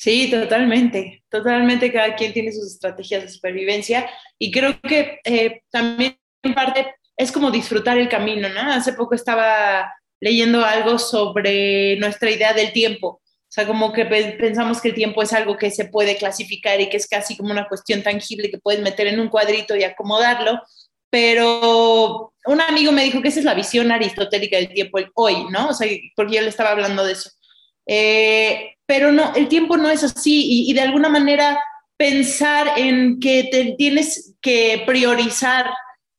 Sí, 0.00 0.30
totalmente, 0.30 1.24
totalmente 1.28 1.92
cada 1.92 2.14
quien 2.16 2.32
tiene 2.32 2.52
sus 2.52 2.72
estrategias 2.72 3.22
de 3.22 3.28
supervivencia 3.28 4.08
y 4.38 4.50
creo 4.50 4.80
que 4.80 5.20
eh, 5.24 5.60
también 5.70 6.18
en 6.42 6.54
parte 6.54 6.94
es 7.18 7.30
como 7.30 7.50
disfrutar 7.50 7.98
el 7.98 8.08
camino, 8.08 8.48
¿no? 8.48 8.62
Hace 8.72 8.94
poco 8.94 9.14
estaba 9.14 9.92
leyendo 10.18 10.64
algo 10.64 10.98
sobre 10.98 11.98
nuestra 11.98 12.30
idea 12.30 12.54
del 12.54 12.72
tiempo. 12.72 13.08
O 13.08 13.52
sea, 13.52 13.66
como 13.66 13.92
que 13.92 14.06
pensamos 14.06 14.80
que 14.80 14.88
el 14.88 14.94
tiempo 14.94 15.22
es 15.22 15.34
algo 15.34 15.58
que 15.58 15.70
se 15.70 15.84
puede 15.84 16.16
clasificar 16.16 16.80
y 16.80 16.88
que 16.88 16.96
es 16.96 17.06
casi 17.06 17.36
como 17.36 17.50
una 17.50 17.68
cuestión 17.68 18.02
tangible 18.02 18.50
que 18.50 18.58
puedes 18.58 18.80
meter 18.80 19.06
en 19.06 19.20
un 19.20 19.28
cuadrito 19.28 19.76
y 19.76 19.84
acomodarlo. 19.84 20.62
Pero 21.10 22.32
un 22.46 22.60
amigo 22.62 22.90
me 22.90 23.04
dijo 23.04 23.20
que 23.20 23.28
esa 23.28 23.40
es 23.40 23.44
la 23.44 23.52
visión 23.52 23.92
aristotélica 23.92 24.56
del 24.56 24.72
tiempo 24.72 24.98
hoy, 25.14 25.44
¿no? 25.50 25.68
O 25.68 25.74
sea, 25.74 25.86
porque 26.16 26.36
yo 26.36 26.40
le 26.40 26.48
estaba 26.48 26.70
hablando 26.70 27.04
de 27.04 27.12
eso. 27.12 27.30
Eh, 27.92 28.76
pero 28.86 29.10
no, 29.10 29.34
el 29.34 29.48
tiempo 29.48 29.76
no 29.76 29.90
es 29.90 30.04
así 30.04 30.68
y, 30.68 30.72
de 30.72 30.80
alguna 30.80 31.08
manera 31.08 31.58
pensar 31.96 32.78
en 32.78 33.18
que 33.18 33.74
tienes 33.76 34.36
que 34.40 34.84
priorizar 34.86 35.68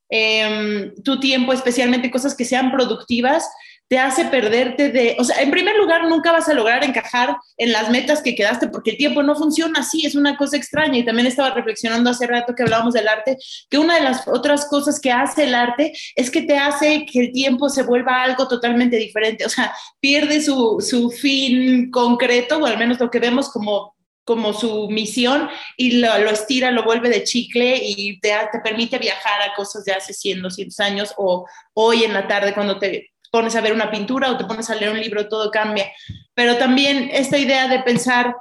eh, 0.10 0.92
tu 1.06 1.18
tiempo, 1.22 1.54
especialmente 1.54 2.12
cosas 2.12 2.36
que 2.36 2.44
sean 2.44 2.72
productivas, 2.72 3.50
te 3.92 4.00
hace 4.00 4.24
perderte 4.24 4.90
de, 4.90 5.18
o 5.20 5.24
sea, 5.26 5.42
en 5.42 5.52
primer 5.52 5.76
lugar, 5.76 6.08
nunca 6.08 6.32
vas 6.32 6.48
a 6.48 6.54
lograr 6.54 6.82
encajar 6.82 7.36
en 7.58 7.74
las 7.74 7.90
metas 7.90 8.22
que 8.22 8.36
quedaste 8.36 8.70
porque 8.70 8.92
el 8.92 8.98
tiempo 8.98 9.22
no 9.22 9.36
funciona 9.36 9.82
así, 9.82 10.06
es 10.06 10.16
una 10.16 10.38
cosa 10.38 10.56
extraña. 10.56 10.98
Y 10.98 11.04
también 11.04 11.28
estaba 11.28 11.50
reflexionando 11.54 12.10
hace 12.10 12.26
rato 12.26 12.56
que 12.56 12.64
hablábamos 12.64 12.94
del 12.94 13.10
arte, 13.10 13.36
que 13.70 13.78
una 13.78 13.96
de 13.96 14.04
las 14.04 14.26
otras 14.30 14.66
cosas 14.68 14.98
que 14.98 15.12
hace 15.12 15.44
el 15.44 15.54
arte 15.54 15.92
es 16.16 16.32
que 16.32 16.44
te 16.44 16.58
hace 16.58 17.06
que 17.06 17.20
el 17.20 17.32
tiempo 17.34 17.68
se 17.68 17.84
vuelva 17.84 18.24
algo 18.24 18.48
totalmente 18.48 18.96
diferente, 18.96 19.46
o 19.46 19.50
sea, 19.50 19.76
pierde 20.00 20.40
su, 20.40 20.78
su 20.80 21.12
fin 21.12 21.92
concreto, 21.92 22.60
o 22.60 22.66
al 22.68 22.78
menos 22.78 22.98
lo 22.98 23.12
que 23.12 23.20
vemos 23.20 23.50
como 23.50 23.94
como 24.24 24.54
su 24.54 24.88
misión 24.88 25.50
y 25.76 25.98
lo, 25.98 26.18
lo, 26.20 26.30
estira, 26.30 26.72
lo 26.72 26.84
vuelve 26.84 27.10
de 27.10 27.24
chicle 27.24 27.82
y 27.84 28.20
te, 28.22 28.32
te, 28.52 28.60
permite 28.60 29.00
viajar 29.00 29.42
a 29.42 29.54
cosas 29.56 29.84
de 29.84 29.94
hace 29.94 30.14
100, 30.14 30.44
200 30.44 30.80
años 30.80 31.14
o 31.18 31.46
hoy 31.74 32.04
en 32.06 32.14
la 32.14 32.28
tarde 32.28 32.54
cuando 32.54 32.78
te 32.80 33.11
pones 33.32 33.56
a 33.56 33.62
ver 33.62 33.74
una 33.74 33.90
pintura 33.90 34.30
o 34.30 34.38
te 34.38 34.46
pones 34.46 34.70
a 34.70 34.76
leer 34.76 34.92
un 34.92 35.00
libro, 35.00 35.28
todo 35.28 35.50
cambia. 35.50 35.92
Pero 36.34 36.58
también 36.58 37.10
esta 37.12 37.38
idea 37.38 37.68
de 37.68 37.80
pensar 37.80 38.36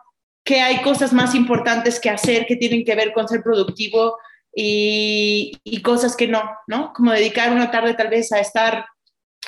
que 0.44 0.60
hay 0.60 0.82
cosas 0.82 1.12
más 1.12 1.34
importantes 1.34 2.00
que 2.00 2.10
hacer 2.10 2.46
que 2.46 2.56
tienen 2.56 2.84
que 2.84 2.94
ver 2.94 3.12
con 3.12 3.28
ser 3.28 3.42
productivo 3.42 4.18
y, 4.54 5.52
y 5.64 5.80
cosas 5.80 6.16
que 6.16 6.26
no, 6.26 6.42
¿no? 6.66 6.92
Como 6.92 7.12
dedicar 7.12 7.52
una 7.52 7.70
tarde 7.70 7.94
tal 7.94 8.08
vez 8.08 8.32
a 8.32 8.40
estar 8.40 8.84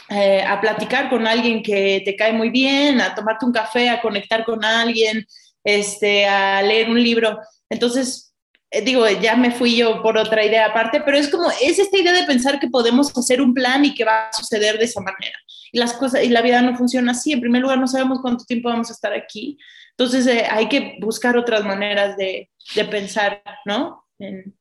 eh, 0.09 0.43
a 0.43 0.61
platicar 0.61 1.09
con 1.09 1.27
alguien 1.27 1.63
que 1.63 2.03
te 2.05 2.17
cae 2.17 2.33
muy 2.33 2.51
bien, 2.51 3.01
a 3.01 3.15
tomarte 3.15 3.47
un 3.47 3.53
café, 3.53 3.89
a 3.89 4.03
conectar 4.03 4.45
con 4.45 4.63
alguien, 4.65 5.27
este, 5.65 6.27
a 6.27 6.61
leer 6.61 6.91
un 6.91 7.03
libro. 7.03 7.39
Entonces, 7.71 8.32
digo, 8.81 9.09
ya 9.09 9.37
me 9.37 9.51
fui 9.51 9.77
yo 9.77 10.03
por 10.03 10.17
otra 10.17 10.45
idea 10.45 10.67
aparte, 10.67 11.03
pero 11.05 11.17
es 11.17 11.29
como, 11.29 11.51
es 11.63 11.79
esta 11.79 11.99
idea 11.99 12.13
de 12.13 12.25
pensar 12.25 12.59
que 12.59 12.69
podemos 12.69 13.17
hacer 13.17 13.41
un 13.43 13.53
plan 13.53 13.85
y 13.85 13.95
que 13.95 14.05
va 14.05 14.29
a 14.29 14.33
suceder 14.33 14.79
de 14.79 14.85
esa 14.85 15.01
manera. 15.01 15.39
Y 15.73 15.79
las 15.79 15.93
cosas, 15.93 16.25
y 16.25 16.29
la 16.29 16.43
vida 16.43 16.63
no 16.63 16.77
funciona 16.77 17.13
así. 17.13 17.33
En 17.33 17.41
primer 17.41 17.63
lugar, 17.63 17.79
no 17.79 17.89
sabemos 17.89 18.21
cuánto 18.21 18.45
tiempo 18.45 18.69
vamos 18.69 18.91
a 18.91 18.95
estar 18.95 19.13
aquí. 19.13 19.59
Entonces, 19.91 20.27
eh, 20.27 20.47
hay 20.51 20.69
que 20.69 20.97
buscar 21.01 21.37
otras 21.37 21.65
maneras 21.65 22.17
de, 22.17 22.51
de 22.75 22.85
pensar, 22.85 23.43
¿no? 23.67 24.07
En, 24.19 24.55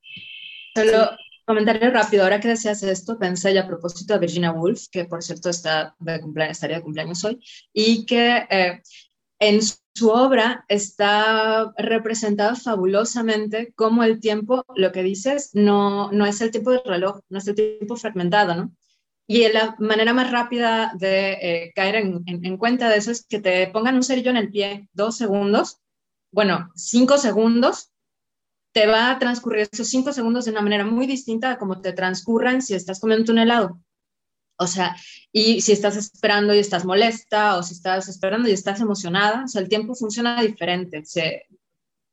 Solo 0.76 1.12
comentario 1.46 1.92
rápido, 1.92 2.24
ahora 2.24 2.40
que 2.40 2.48
decías 2.48 2.82
esto, 2.84 3.20
pensé 3.20 3.54
ya 3.54 3.62
a 3.62 3.68
propósito 3.68 4.14
de 4.14 4.20
Virginia 4.20 4.52
Woolf, 4.52 4.88
que 4.90 5.04
por 5.06 5.22
cierto 5.22 5.50
está 5.50 5.96
de 6.00 6.22
cumpleaños, 6.22 6.58
estaría 6.58 6.78
de 6.78 6.84
cumpleaños 6.84 7.24
hoy, 7.26 7.40
y 7.74 8.06
que 8.06 8.46
eh, 8.50 8.82
en 9.42 9.60
su 9.96 10.10
obra 10.10 10.66
está 10.68 11.74
representado 11.76 12.56
fabulosamente 12.56 13.74
cómo 13.76 14.04
el 14.04 14.20
tiempo, 14.20 14.64
lo 14.76 14.92
que 14.92 15.02
dices, 15.02 15.50
no, 15.54 16.12
no 16.12 16.28
es 16.28 16.40
el 16.42 16.52
tiempo 16.52 16.70
del 16.70 16.84
reloj, 16.86 17.22
no 17.28 17.40
es 17.40 17.48
el 17.48 17.56
tiempo 17.56 17.96
fragmentado, 17.96 18.56
¿no? 18.56 18.72
Y 19.26 19.48
la 19.52 19.76
manera 19.80 20.14
más 20.14 20.32
rápida 20.32 20.94
de 20.96 21.32
eh, 21.42 21.72
caer 21.76 21.96
en, 21.96 22.24
en, 22.28 22.46
en, 22.46 22.58
cuenta 22.58 22.88
de 22.88 22.98
eso 22.98 23.10
es 23.10 23.26
que 23.26 23.40
te 23.40 23.68
pongan 23.68 23.96
un 23.96 24.04
cerillo 24.04 24.30
en 24.30 24.38
el 24.38 24.52
pie 24.52 24.90
dos 24.94 25.18
segundos, 25.18 25.78
bueno, 26.32 26.70
cinco 26.76 27.18
segundos, 27.18 27.92
te 28.74 28.86
va 28.86 29.10
a 29.10 29.18
transcurrir 29.18 29.68
esos 29.72 29.88
cinco 29.88 30.14
segundos 30.14 30.46
de 30.46 30.52
una 30.52 30.62
manera 30.62 30.86
muy 30.86 31.08
distinta 31.08 31.52
a 31.52 31.58
como 31.58 31.82
te 31.82 31.94
transcurran 31.94 32.62
si 32.62 32.76
estás 32.76 33.00
comiendo 33.00 33.32
un 33.32 33.40
helado. 33.40 33.80
O 34.62 34.68
sea, 34.68 34.96
y 35.32 35.62
si 35.62 35.72
estás 35.72 35.98
esperando 35.98 36.54
y 36.54 36.60
estás 36.60 36.86
molesta, 36.86 37.58
o 37.58 37.64
si 37.64 37.74
estás 37.74 38.08
esperando 38.08 38.48
y 38.48 38.52
estás 38.52 38.80
emocionada, 38.80 39.46
o 39.46 39.48
sea, 39.48 39.62
el 39.62 39.70
tiempo 39.70 39.96
funciona 39.96 40.42
diferente, 40.42 41.04
se 41.04 41.48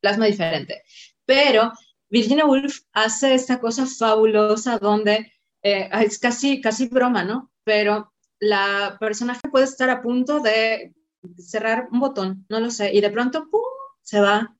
plasma 0.01 0.25
diferente. 0.25 0.81
Pero 1.25 1.71
Virginia 2.09 2.45
Woolf 2.45 2.79
hace 2.93 3.35
esta 3.35 3.59
cosa 3.59 3.85
fabulosa 3.85 4.79
donde 4.79 5.31
eh, 5.61 5.89
es 6.01 6.17
casi, 6.17 6.59
casi 6.59 6.87
broma, 6.87 7.23
¿no? 7.23 7.51
Pero 7.63 8.13
la 8.39 8.97
personaje 8.99 9.47
puede 9.51 9.65
estar 9.65 9.89
a 9.89 10.01
punto 10.01 10.39
de 10.39 10.93
cerrar 11.37 11.87
un 11.91 11.99
botón, 11.99 12.45
no 12.49 12.59
lo 12.59 12.71
sé, 12.71 12.93
y 12.93 13.01
de 13.01 13.11
pronto 13.11 13.47
¡pum! 13.51 13.61
se 14.01 14.21
va 14.21 14.55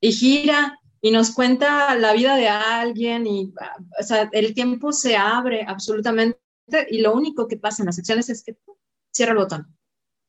y 0.00 0.12
gira 0.12 0.78
y 1.00 1.10
nos 1.10 1.32
cuenta 1.32 1.96
la 1.96 2.12
vida 2.12 2.36
de 2.36 2.48
alguien 2.48 3.26
y 3.26 3.52
o 3.98 4.02
sea, 4.02 4.28
el 4.32 4.54
tiempo 4.54 4.92
se 4.92 5.16
abre 5.16 5.64
absolutamente 5.66 6.41
y 6.90 7.00
lo 7.00 7.12
único 7.14 7.48
que 7.48 7.56
pasa 7.56 7.82
en 7.82 7.86
las 7.86 7.96
secciones 7.96 8.28
es 8.28 8.42
que 8.42 8.56
cierra 9.12 9.32
el 9.32 9.38
botón. 9.38 9.76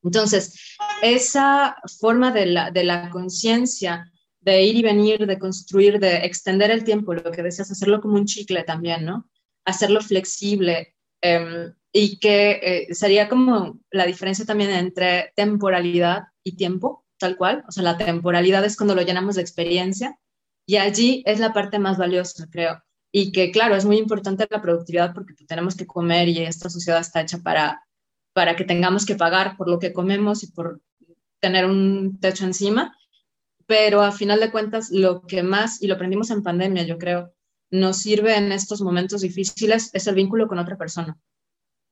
Entonces, 0.03 0.75
esa 1.01 1.77
forma 1.99 2.31
de 2.31 2.45
la, 2.47 2.71
de 2.71 2.83
la 2.83 3.09
conciencia 3.09 4.11
de 4.41 4.63
ir 4.63 4.75
y 4.75 4.81
venir, 4.81 5.25
de 5.25 5.39
construir, 5.39 5.99
de 5.99 6.17
extender 6.25 6.69
el 6.69 6.83
tiempo, 6.83 7.13
lo 7.13 7.31
que 7.31 7.43
decías, 7.43 7.71
hacerlo 7.71 8.01
como 8.01 8.15
un 8.15 8.25
chicle 8.25 8.63
también, 8.63 9.05
¿no? 9.05 9.29
Hacerlo 9.65 10.01
flexible 10.01 10.95
em, 11.21 11.73
y 11.93 12.19
que 12.19 12.59
eh, 12.61 12.93
sería 12.93 13.29
como 13.29 13.79
la 13.91 14.05
diferencia 14.05 14.45
también 14.45 14.71
entre 14.71 15.31
temporalidad 15.35 16.23
y 16.43 16.57
tiempo, 16.57 17.05
tal 17.17 17.37
cual. 17.37 17.63
O 17.69 17.71
sea, 17.71 17.83
la 17.83 17.97
temporalidad 17.97 18.65
es 18.65 18.75
cuando 18.75 18.95
lo 18.95 19.03
llenamos 19.03 19.35
de 19.35 19.41
experiencia 19.41 20.19
y 20.65 20.75
allí 20.75 21.23
es 21.25 21.39
la 21.39 21.53
parte 21.53 21.79
más 21.79 21.97
valiosa, 21.97 22.47
creo. 22.51 22.83
Y 23.13 23.31
que, 23.31 23.51
claro, 23.51 23.75
es 23.75 23.85
muy 23.85 23.97
importante 23.97 24.47
la 24.49 24.61
productividad 24.61 25.13
porque 25.13 25.33
tenemos 25.47 25.75
que 25.75 25.85
comer 25.85 26.27
y 26.29 26.39
esta 26.39 26.69
sociedad 26.69 26.99
está 26.99 27.21
hecha 27.21 27.37
para, 27.37 27.85
para 28.33 28.55
que 28.55 28.65
tengamos 28.65 29.05
que 29.05 29.15
pagar 29.15 29.55
por 29.55 29.69
lo 29.69 29.79
que 29.79 29.93
comemos 29.93 30.43
y 30.43 30.51
por 30.51 30.81
tener 31.39 31.65
un 31.65 32.19
techo 32.19 32.43
encima 32.43 32.97
pero 33.65 34.01
a 34.01 34.11
final 34.11 34.39
de 34.39 34.51
cuentas 34.51 34.91
lo 34.91 35.21
que 35.21 35.43
más, 35.43 35.81
y 35.81 35.87
lo 35.87 35.95
aprendimos 35.95 36.29
en 36.29 36.43
pandemia, 36.43 36.83
yo 36.83 36.99
creo, 36.99 37.33
nos 37.71 37.97
sirve 37.97 38.35
en 38.35 38.51
estos 38.51 38.81
momentos 38.81 39.21
difíciles 39.21 39.89
es 39.93 40.05
el 40.05 40.13
vínculo 40.13 40.47
con 40.47 40.59
otra 40.59 40.77
persona, 40.77 41.17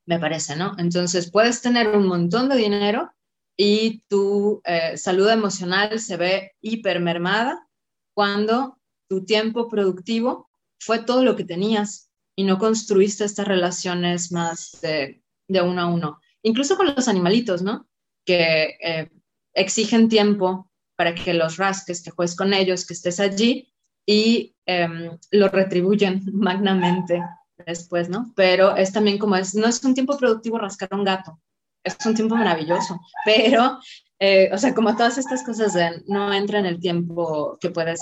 me 0.05 0.19
parece, 0.19 0.55
¿no? 0.55 0.75
Entonces 0.77 1.31
puedes 1.31 1.61
tener 1.61 1.95
un 1.95 2.05
montón 2.05 2.49
de 2.49 2.57
dinero 2.57 3.11
y 3.57 4.03
tu 4.07 4.61
eh, 4.63 4.95
salud 4.95 5.27
emocional 5.29 5.99
se 5.99 6.17
ve 6.17 6.51
hipermermada 6.61 7.67
cuando 8.13 8.77
tu 9.07 9.25
tiempo 9.25 9.67
productivo 9.69 10.50
fue 10.81 10.99
todo 10.99 11.23
lo 11.23 11.35
que 11.35 11.43
tenías 11.43 12.09
y 12.35 12.43
no 12.43 12.57
construiste 12.57 13.23
estas 13.23 13.47
relaciones 13.47 14.31
más 14.31 14.79
de, 14.81 15.21
uno 15.47 15.81
a 15.81 15.85
uno. 15.85 16.19
Incluso 16.41 16.75
con 16.75 16.87
los 16.87 17.07
animalitos, 17.07 17.61
¿no? 17.61 17.87
Que 18.25 18.77
eh, 18.83 19.09
exigen 19.53 20.09
tiempo 20.09 20.71
para 20.95 21.13
que 21.13 21.35
los 21.35 21.57
rasques, 21.57 22.01
que 22.01 22.09
juegues 22.09 22.35
con 22.35 22.53
ellos, 22.53 22.85
que 22.85 22.93
estés 22.93 23.19
allí 23.19 23.71
y 24.07 24.55
em, 24.65 25.17
lo 25.29 25.49
retribuyen 25.49 26.23
magnamente 26.33 27.21
después, 27.65 28.09
¿no? 28.09 28.33
Pero 28.35 28.75
es 28.75 28.91
también 28.91 29.19
como 29.19 29.35
es, 29.35 29.53
no 29.53 29.67
es 29.67 29.83
un 29.83 29.93
tiempo 29.93 30.17
productivo 30.17 30.57
rascar 30.57 30.89
un 30.93 31.03
gato, 31.03 31.39
es 31.83 31.95
un 32.05 32.15
tiempo 32.15 32.35
maravilloso, 32.35 32.99
pero, 33.23 33.77
eh, 34.19 34.49
o 34.51 34.57
sea, 34.57 34.73
como 34.73 34.95
todas 34.95 35.19
estas 35.19 35.43
cosas 35.43 35.75
no 36.07 36.33
entra 36.33 36.57
en 36.57 36.65
el 36.65 36.79
tiempo 36.79 37.57
que 37.61 37.69
puedes 37.69 38.01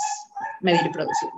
medir 0.61 0.86
y 0.86 0.89
producir. 0.89 1.30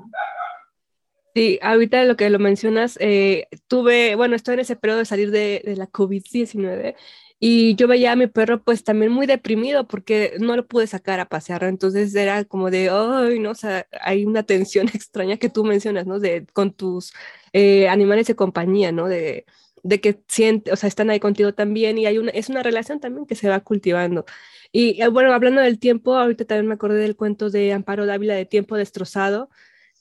Sí, 1.33 1.59
ahorita 1.61 2.03
lo 2.03 2.17
que 2.17 2.29
lo 2.29 2.39
mencionas, 2.39 2.97
eh, 2.99 3.47
tuve, 3.67 4.15
bueno, 4.15 4.35
estoy 4.35 4.55
en 4.55 4.59
ese 4.61 4.75
periodo 4.75 4.99
de 4.99 5.05
salir 5.05 5.31
de, 5.31 5.61
de 5.63 5.77
la 5.77 5.87
COVID-19 5.87 6.95
y 7.39 7.75
yo 7.75 7.87
veía 7.87 8.11
a 8.11 8.15
mi 8.17 8.27
perro 8.27 8.61
pues 8.63 8.83
también 8.83 9.13
muy 9.13 9.27
deprimido 9.27 9.87
porque 9.87 10.33
no 10.39 10.57
lo 10.57 10.67
pude 10.67 10.87
sacar 10.87 11.21
a 11.21 11.29
pasear, 11.29 11.63
entonces 11.63 12.13
era 12.15 12.43
como 12.43 12.69
de, 12.69 12.89
ay, 12.89 13.39
no, 13.39 13.51
o 13.51 13.55
sea, 13.55 13.87
hay 14.01 14.25
una 14.25 14.43
tensión 14.43 14.87
extraña 14.93 15.37
que 15.37 15.49
tú 15.49 15.63
mencionas, 15.63 16.05
¿no? 16.05 16.19
De, 16.19 16.45
con 16.53 16.73
tus 16.73 17.13
eh, 17.53 17.87
animales 17.87 18.27
de 18.27 18.35
compañía, 18.35 18.91
¿no? 18.91 19.07
De, 19.07 19.45
de 19.83 20.01
que 20.01 20.21
siente, 20.27 20.71
o 20.73 20.75
sea, 20.75 20.87
están 20.89 21.09
ahí 21.09 21.19
contigo 21.21 21.53
también 21.53 21.97
y 21.97 22.05
hay 22.07 22.17
una, 22.17 22.31
es 22.31 22.49
una 22.49 22.61
relación 22.61 22.99
también 22.99 23.25
que 23.25 23.35
se 23.35 23.47
va 23.49 23.61
cultivando. 23.61 24.25
Y 24.71 25.01
eh, 25.01 25.07
bueno, 25.07 25.33
hablando 25.33 25.61
del 25.61 25.79
tiempo, 25.79 26.15
ahorita 26.17 26.45
también 26.45 26.67
me 26.67 26.73
acordé 26.75 26.99
del 26.99 27.15
cuento 27.15 27.49
de 27.49 27.73
Amparo 27.73 28.05
Dávila 28.05 28.35
de 28.35 28.45
Tiempo 28.45 28.75
Destrozado, 28.75 29.49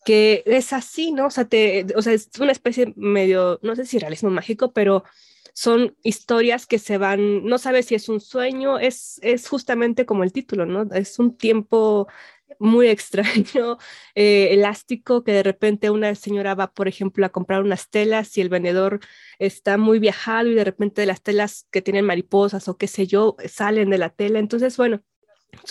que 0.05 0.43
es 0.47 0.73
así, 0.73 1.13
¿no? 1.13 1.27
O 1.27 1.31
sea, 1.31 1.47
es 1.51 2.31
una 2.41 2.53
especie 2.53 2.93
medio, 2.97 3.59
no 3.63 3.77
sé 3.77 3.85
si 3.87 3.99
realismo 3.99 4.31
mágico, 4.31 4.73
pero 4.73 5.05
son 5.53 5.97
historias 6.03 6.67
que 6.67 6.79
se 6.79 6.99
van, 6.99 7.45
no 7.45 7.59
sabes 7.59 7.87
si 7.87 7.95
es 7.95 8.09
un 8.09 8.21
sueño, 8.21 8.79
es, 8.79 9.19
es 9.23 9.49
justamente 9.49 10.07
como 10.07 10.25
el 10.25 10.33
título, 10.33 10.65
¿no? 10.67 10.83
Es 10.95 11.19
un 11.19 11.37
tiempo 11.37 12.09
muy 12.59 12.89
extraño, 12.89 13.79
eh, 14.15 14.49
elástico, 14.53 15.25
que 15.25 15.33
de 15.33 15.43
repente 15.43 15.91
una 15.91 16.15
señora 16.15 16.55
va, 16.55 16.73
por 16.73 16.89
ejemplo, 16.89 17.27
a 17.27 17.31
comprar 17.31 17.63
unas 17.63 17.91
telas 17.91 18.37
y 18.39 18.41
el 18.41 18.49
vendedor 18.49 19.01
está 19.39 19.77
muy 19.77 19.99
viajado 19.99 20.49
y 20.49 20.55
de 20.55 20.65
repente 20.65 21.07
las 21.07 21.23
telas 21.23 21.67
que 21.71 21.83
tienen 21.83 22.05
mariposas 22.05 22.69
o 22.69 22.77
qué 22.77 22.87
sé 22.87 23.07
yo 23.07 23.37
salen 23.47 23.91
de 23.91 23.99
la 23.99 24.11
tela. 24.11 24.39
Entonces, 24.39 24.77
bueno, 24.77 25.03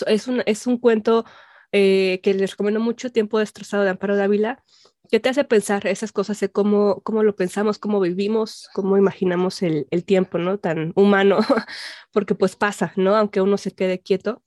es 0.06 0.28
un, 0.28 0.42
es 0.46 0.66
un 0.66 0.78
cuento 0.78 1.24
eh, 1.72 2.20
que 2.22 2.34
les 2.34 2.52
recomiendo 2.52 2.80
mucho, 2.80 3.12
Tiempo 3.12 3.38
destrozado 3.38 3.84
de 3.84 3.90
Amparo 3.90 4.16
Dávila, 4.16 4.62
¿Qué 5.10 5.18
te 5.18 5.28
hace 5.28 5.42
pensar 5.42 5.88
esas 5.88 6.12
cosas 6.12 6.38
de 6.38 6.52
cómo, 6.52 7.00
cómo 7.02 7.24
lo 7.24 7.34
pensamos, 7.34 7.78
cómo 7.80 7.98
vivimos, 7.98 8.68
cómo 8.72 8.96
imaginamos 8.96 9.60
el, 9.62 9.88
el 9.90 10.04
tiempo, 10.04 10.38
¿no? 10.38 10.58
Tan 10.58 10.92
humano, 10.94 11.38
porque 12.12 12.36
pues 12.36 12.54
pasa, 12.54 12.92
¿no? 12.94 13.16
Aunque 13.16 13.40
uno 13.40 13.58
se 13.58 13.72
quede 13.72 13.98
quieto, 14.00 14.40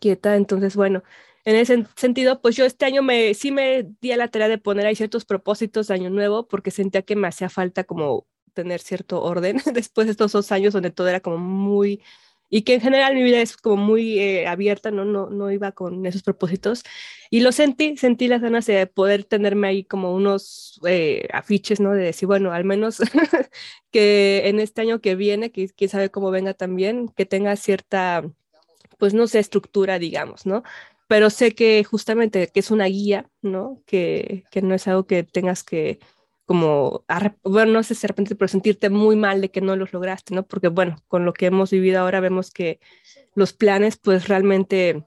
quieta. 0.00 0.36
Entonces, 0.36 0.76
bueno, 0.76 1.02
en 1.46 1.56
ese 1.56 1.86
sentido, 1.96 2.42
pues 2.42 2.56
yo 2.56 2.66
este 2.66 2.84
año 2.84 3.02
me, 3.02 3.32
sí 3.32 3.52
me 3.52 3.86
di 4.02 4.12
a 4.12 4.18
la 4.18 4.28
tarea 4.28 4.48
de 4.48 4.58
poner 4.58 4.86
ahí 4.86 4.96
ciertos 4.96 5.24
propósitos 5.24 5.88
de 5.88 5.94
año 5.94 6.10
nuevo, 6.10 6.46
porque 6.46 6.70
sentía 6.70 7.02
que 7.02 7.16
me 7.16 7.28
hacía 7.28 7.48
falta 7.48 7.84
como 7.84 8.26
tener 8.52 8.80
cierto 8.80 9.22
orden 9.22 9.62
después 9.72 10.06
de 10.06 10.10
estos 10.12 10.32
dos 10.32 10.52
años 10.52 10.74
donde 10.74 10.90
todo 10.90 11.08
era 11.08 11.20
como 11.20 11.38
muy 11.38 12.02
y 12.48 12.62
que 12.62 12.74
en 12.74 12.80
general 12.80 13.14
mi 13.14 13.22
vida 13.22 13.40
es 13.40 13.56
como 13.56 13.76
muy 13.76 14.18
eh, 14.18 14.46
abierta, 14.46 14.90
¿no? 14.90 15.04
¿no? 15.04 15.30
No 15.30 15.50
iba 15.50 15.72
con 15.72 16.06
esos 16.06 16.22
propósitos. 16.22 16.84
Y 17.30 17.40
lo 17.40 17.52
sentí, 17.52 17.96
sentí 17.96 18.28
las 18.28 18.40
ganas 18.40 18.66
de 18.66 18.86
poder 18.86 19.24
tenerme 19.24 19.68
ahí 19.68 19.84
como 19.84 20.14
unos 20.14 20.80
eh, 20.86 21.28
afiches, 21.32 21.80
¿no? 21.80 21.92
De 21.92 22.04
decir, 22.04 22.26
bueno, 22.26 22.52
al 22.52 22.64
menos 22.64 22.98
que 23.90 24.42
en 24.46 24.60
este 24.60 24.82
año 24.82 25.00
que 25.00 25.16
viene, 25.16 25.50
que 25.50 25.68
quién 25.68 25.90
sabe 25.90 26.10
cómo 26.10 26.30
venga 26.30 26.54
también, 26.54 27.08
que 27.08 27.26
tenga 27.26 27.56
cierta, 27.56 28.22
pues 28.98 29.14
no 29.14 29.26
sé, 29.26 29.40
estructura, 29.40 29.98
digamos, 29.98 30.46
¿no? 30.46 30.62
Pero 31.08 31.30
sé 31.30 31.54
que 31.54 31.84
justamente 31.84 32.48
que 32.48 32.60
es 32.60 32.70
una 32.70 32.86
guía, 32.86 33.28
¿no? 33.42 33.82
Que, 33.86 34.44
que 34.50 34.62
no 34.62 34.74
es 34.74 34.88
algo 34.88 35.06
que 35.06 35.24
tengas 35.24 35.64
que 35.64 35.98
como, 36.46 37.04
bueno, 37.42 37.72
no 37.72 37.82
sé 37.82 37.94
si 37.96 38.02
de 38.02 38.08
repente, 38.08 38.36
pero 38.36 38.48
sentirte 38.48 38.88
muy 38.88 39.16
mal 39.16 39.40
de 39.40 39.50
que 39.50 39.60
no 39.60 39.74
los 39.74 39.92
lograste, 39.92 40.34
¿no? 40.34 40.46
Porque, 40.46 40.68
bueno, 40.68 40.96
con 41.08 41.24
lo 41.24 41.32
que 41.32 41.46
hemos 41.46 41.72
vivido 41.72 42.00
ahora 42.00 42.20
vemos 42.20 42.52
que 42.52 42.78
los 43.34 43.52
planes, 43.52 43.96
pues 43.96 44.28
realmente 44.28 45.04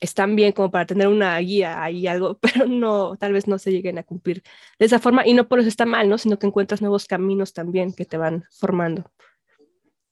están 0.00 0.34
bien 0.34 0.52
como 0.52 0.72
para 0.72 0.84
tener 0.84 1.06
una 1.06 1.38
guía 1.38 1.82
ahí 1.82 2.08
algo, 2.08 2.38
pero 2.40 2.66
no, 2.66 3.16
tal 3.16 3.32
vez 3.32 3.46
no 3.46 3.58
se 3.58 3.70
lleguen 3.70 3.98
a 3.98 4.02
cumplir 4.02 4.42
de 4.78 4.86
esa 4.86 4.98
forma 4.98 5.26
y 5.26 5.32
no 5.32 5.48
por 5.48 5.60
eso 5.60 5.68
está 5.68 5.86
mal, 5.86 6.08
¿no? 6.08 6.18
Sino 6.18 6.38
que 6.40 6.48
encuentras 6.48 6.82
nuevos 6.82 7.06
caminos 7.06 7.52
también 7.52 7.92
que 7.92 8.04
te 8.04 8.16
van 8.16 8.44
formando. 8.50 9.10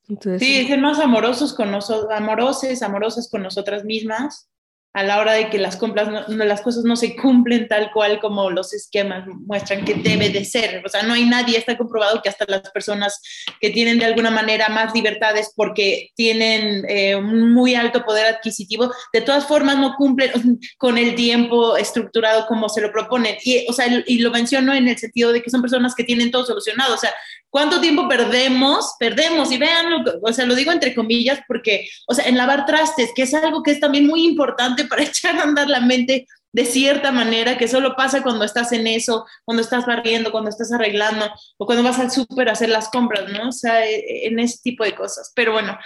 Entonces, 0.08 0.40
sí, 0.40 0.66
ser 0.66 0.80
más 0.80 1.00
amorosos 1.00 1.54
con 1.54 1.72
nosotros, 1.72 2.10
amorosos, 2.12 2.82
amorosas 2.82 3.28
con 3.28 3.42
nosotras 3.42 3.84
mismas 3.84 4.48
a 4.95 5.03
la 5.03 5.18
hora 5.18 5.32
de 5.32 5.49
que 5.49 5.59
las, 5.59 5.76
compras 5.76 6.09
no, 6.28 6.45
las 6.45 6.61
cosas 6.61 6.84
no 6.84 6.97
se 6.97 7.16
cumplen 7.16 7.66
tal 7.66 7.90
cual 7.93 8.20
como 8.20 8.51
los 8.51 8.74
esquemas 8.74 9.26
muestran 9.26 9.84
que 9.84 9.95
debe 9.95 10.28
de 10.28 10.45
ser. 10.45 10.82
O 10.84 10.88
sea, 10.88 11.03
no 11.03 11.14
hay 11.14 11.24
nadie, 11.24 11.57
está 11.57 11.78
comprobado 11.78 12.20
que 12.22 12.28
hasta 12.28 12.45
las 12.47 12.70
personas 12.70 13.20
que 13.61 13.70
tienen 13.70 13.99
de 13.99 14.05
alguna 14.05 14.30
manera 14.30 14.68
más 14.68 14.95
libertades 14.95 15.53
porque 15.57 16.11
tienen 16.14 16.84
eh, 16.88 17.16
un 17.16 17.53
muy 17.55 17.74
alto 17.74 18.05
poder 18.05 18.26
adquisitivo, 18.26 18.93
de 19.12 19.22
todas 19.22 19.47
formas 19.47 19.78
no 19.78 19.95
cumplen 19.97 20.30
con 20.76 20.99
el 20.99 21.14
tiempo 21.14 21.76
estructurado 21.76 22.47
como 22.47 22.68
se 22.68 22.82
lo 22.82 22.93
proponen. 22.93 23.36
Y, 23.45 23.64
o 23.68 23.72
sea, 23.72 23.86
y 24.07 24.18
lo 24.18 24.30
menciono 24.30 24.74
en 24.74 24.88
el 24.88 24.99
sentido 24.99 25.32
de 25.32 25.43
que 25.43 25.51
son 25.51 25.62
personas 25.62 25.95
que 25.95 26.05
tienen 26.05 26.30
todo 26.30 26.45
solucionado. 26.45 26.95
O 26.95 26.99
sea, 26.99 27.12
¿Cuánto 27.53 27.82
tiempo 27.82 28.09
perdemos? 28.09 28.95
Perdemos, 28.99 29.53
y 29.53 29.59
vean, 29.59 29.84
o 30.22 30.32
sea, 30.32 30.47
lo 30.47 30.55
digo 30.55 30.72
entre 30.72 30.95
comillas 30.95 31.38
porque, 31.47 31.86
o 32.09 32.14
sea, 32.14 32.24
en 32.24 32.38
lavar 32.38 32.64
trastes, 32.64 33.11
que 33.14 33.24
es 33.24 33.34
algo 33.34 33.62
que 33.62 33.72
es 33.72 33.78
también 33.78 34.07
muy 34.07 34.24
importante 34.24 34.82
para 34.89 35.03
echar 35.03 35.37
a 35.37 35.43
andar 35.43 35.68
la 35.68 35.80
mente 35.80 36.26
de 36.53 36.66
cierta 36.66 37.12
manera, 37.12 37.57
que 37.57 37.66
solo 37.66 37.97
pasa 37.97 38.22
cuando 38.22 38.45
estás 38.45 38.72
en 38.72 38.87
eso, 38.87 39.24
cuando 39.45 39.62
estás 39.62 39.87
barriendo, 39.87 40.30
cuando 40.30 40.51
estás 40.51 40.70
arreglando, 40.70 41.30
o 41.57 41.64
cuando 41.64 41.83
vas 41.83 41.99
al 41.99 42.11
súper 42.11 42.49
a 42.49 42.53
hacer 42.53 42.68
las 42.68 42.91
compras, 42.91 43.30
¿no? 43.33 43.49
O 43.49 43.53
sea, 43.53 43.87
e, 43.87 43.97
e, 43.97 44.26
en 44.28 44.39
ese 44.39 44.59
tipo 44.62 44.85
de 44.85 44.95
cosas. 44.95 45.33
Pero 45.35 45.53
bueno, 45.53 45.78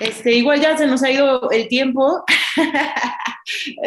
este, 0.00 0.32
igual 0.32 0.60
ya 0.60 0.76
se 0.78 0.86
nos 0.86 1.02
ha 1.02 1.10
ido 1.10 1.50
el 1.50 1.68
tiempo. 1.68 2.24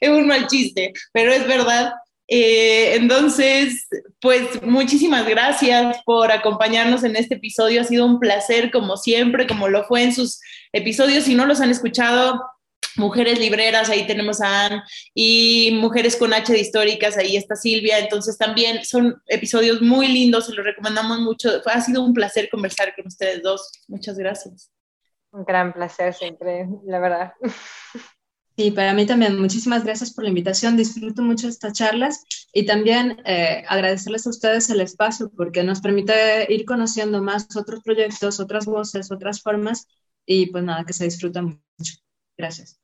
es 0.00 0.08
un 0.08 0.26
mal 0.26 0.46
chiste, 0.46 0.92
pero 1.12 1.32
es 1.32 1.46
verdad 1.46 1.92
Eh, 2.28 2.96
entonces, 2.96 3.86
pues 4.20 4.60
muchísimas 4.62 5.28
gracias 5.28 5.98
por 6.04 6.32
acompañarnos 6.32 7.04
en 7.04 7.14
este 7.14 7.36
episodio. 7.36 7.80
Ha 7.80 7.84
sido 7.84 8.04
un 8.04 8.18
placer, 8.18 8.72
como 8.72 8.96
siempre, 8.96 9.46
como 9.46 9.68
lo 9.68 9.84
fue 9.84 10.02
en 10.02 10.12
sus 10.12 10.40
episodios. 10.72 11.24
Si 11.24 11.34
no 11.36 11.46
los 11.46 11.60
han 11.60 11.70
escuchado, 11.70 12.42
Mujeres 12.96 13.38
Libreras, 13.38 13.90
ahí 13.90 14.06
tenemos 14.06 14.40
a 14.40 14.66
Anne, 14.66 14.82
y 15.14 15.70
Mujeres 15.80 16.16
con 16.16 16.32
H 16.32 16.52
de 16.52 16.60
Históricas, 16.60 17.16
ahí 17.16 17.36
está 17.36 17.54
Silvia. 17.54 17.98
Entonces, 17.98 18.38
también 18.38 18.84
son 18.84 19.20
episodios 19.26 19.82
muy 19.82 20.08
lindos, 20.08 20.46
se 20.46 20.54
los 20.54 20.64
recomendamos 20.64 21.20
mucho. 21.20 21.50
Ha 21.66 21.80
sido 21.80 22.02
un 22.02 22.14
placer 22.14 22.48
conversar 22.50 22.94
con 22.94 23.06
ustedes 23.06 23.42
dos. 23.42 23.70
Muchas 23.88 24.16
gracias. 24.16 24.70
Un 25.30 25.44
gran 25.44 25.72
placer 25.72 26.14
siempre, 26.14 26.66
la 26.86 26.98
verdad. 26.98 27.32
Sí, 28.56 28.70
para 28.70 28.94
mí 28.94 29.04
también. 29.04 29.38
Muchísimas 29.38 29.84
gracias 29.84 30.14
por 30.14 30.24
la 30.24 30.30
invitación. 30.30 30.78
Disfruto 30.78 31.20
mucho 31.20 31.46
estas 31.46 31.74
charlas 31.74 32.24
y 32.54 32.64
también 32.64 33.20
eh, 33.26 33.64
agradecerles 33.68 34.26
a 34.26 34.30
ustedes 34.30 34.70
el 34.70 34.80
espacio 34.80 35.30
porque 35.36 35.62
nos 35.62 35.82
permite 35.82 36.50
ir 36.50 36.64
conociendo 36.64 37.22
más 37.22 37.54
otros 37.54 37.82
proyectos, 37.82 38.40
otras 38.40 38.64
voces, 38.64 39.12
otras 39.12 39.42
formas 39.42 39.86
y 40.24 40.46
pues 40.46 40.64
nada, 40.64 40.84
que 40.86 40.94
se 40.94 41.04
disfruta 41.04 41.42
mucho. 41.42 42.05
Gracias. 42.36 42.80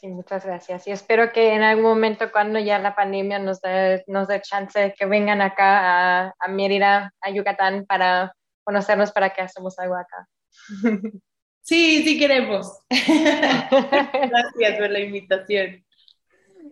Sí, 0.00 0.06
muchas 0.08 0.44
gracias. 0.44 0.86
Y 0.86 0.92
espero 0.92 1.32
que 1.32 1.54
en 1.54 1.62
algún 1.62 1.84
momento 1.84 2.30
cuando 2.30 2.60
ya 2.60 2.78
la 2.78 2.94
pandemia 2.94 3.40
nos 3.40 3.60
dé, 3.60 4.04
nos 4.06 4.28
dé 4.28 4.40
chance 4.40 4.78
de 4.78 4.94
que 4.94 5.06
vengan 5.06 5.40
acá 5.40 6.26
a, 6.26 6.34
a 6.38 6.48
Mérida, 6.48 7.12
a 7.20 7.30
Yucatán, 7.30 7.84
para 7.84 8.32
conocernos, 8.62 9.10
para 9.10 9.30
que 9.30 9.42
hacemos 9.42 9.78
algo 9.78 9.96
acá. 9.96 10.28
Sí, 11.68 12.02
sí 12.02 12.18
queremos. 12.18 12.80
gracias 12.88 14.78
por 14.78 14.88
la 14.88 15.00
invitación. 15.00 15.84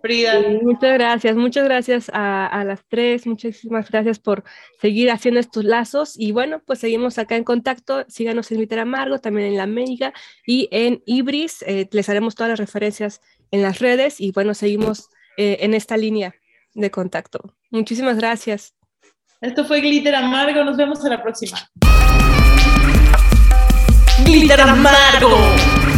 Frida. 0.01 0.41
muchas 0.63 0.95
gracias, 0.95 1.37
muchas 1.37 1.65
gracias 1.65 2.11
a, 2.13 2.47
a, 2.47 2.65
las 2.65 2.85
tres, 2.89 3.27
muchísimas 3.27 3.91
gracias 3.91 4.19
por 4.19 4.45
seguir 4.81 5.11
haciendo 5.11 5.41
estos 5.41 5.65
lazos 5.65 6.19
y 6.19 6.33
bueno, 6.33 6.63
pues 6.65 6.79
seguimos 6.81 7.19
acá 7.19 7.37
en 7.37 7.45
contacto, 7.45 8.05
síganos 8.09 8.51
en 8.51 8.59
Twitter 8.59 8.79
Amargo, 8.79 9.19
también 9.19 9.49
en 9.49 9.57
La 9.57 9.67
Mega 9.67 10.13
y 10.47 10.69
en 10.71 11.03
Ibris, 11.07 11.63
eh, 11.67 11.89
les 11.91 12.09
haremos 12.09 12.35
todas 12.35 12.51
las 12.51 12.59
referencias 12.59 13.21
en 13.51 13.63
las 13.63 13.79
redes 13.79 14.21
y 14.21 14.33
bueno, 14.33 14.55
seguimos 14.55 15.09
eh, 15.37 15.59
en 15.61 15.75
esta 15.75 15.97
línea 15.97 16.35
de 16.75 16.91
contacto. 16.91 17.55
Muchísimas 17.71 18.17
gracias. 18.17 18.75
Esto 19.41 19.65
fue 19.65 19.81
Glitter 19.81 20.15
Amargo, 20.15 20.65
nos 20.65 20.77
vemos 20.77 21.05
a 21.05 21.09
la 21.09 21.23
próxima. 21.23 21.59
Glitter 24.25 24.61
Amargo. 24.61 25.96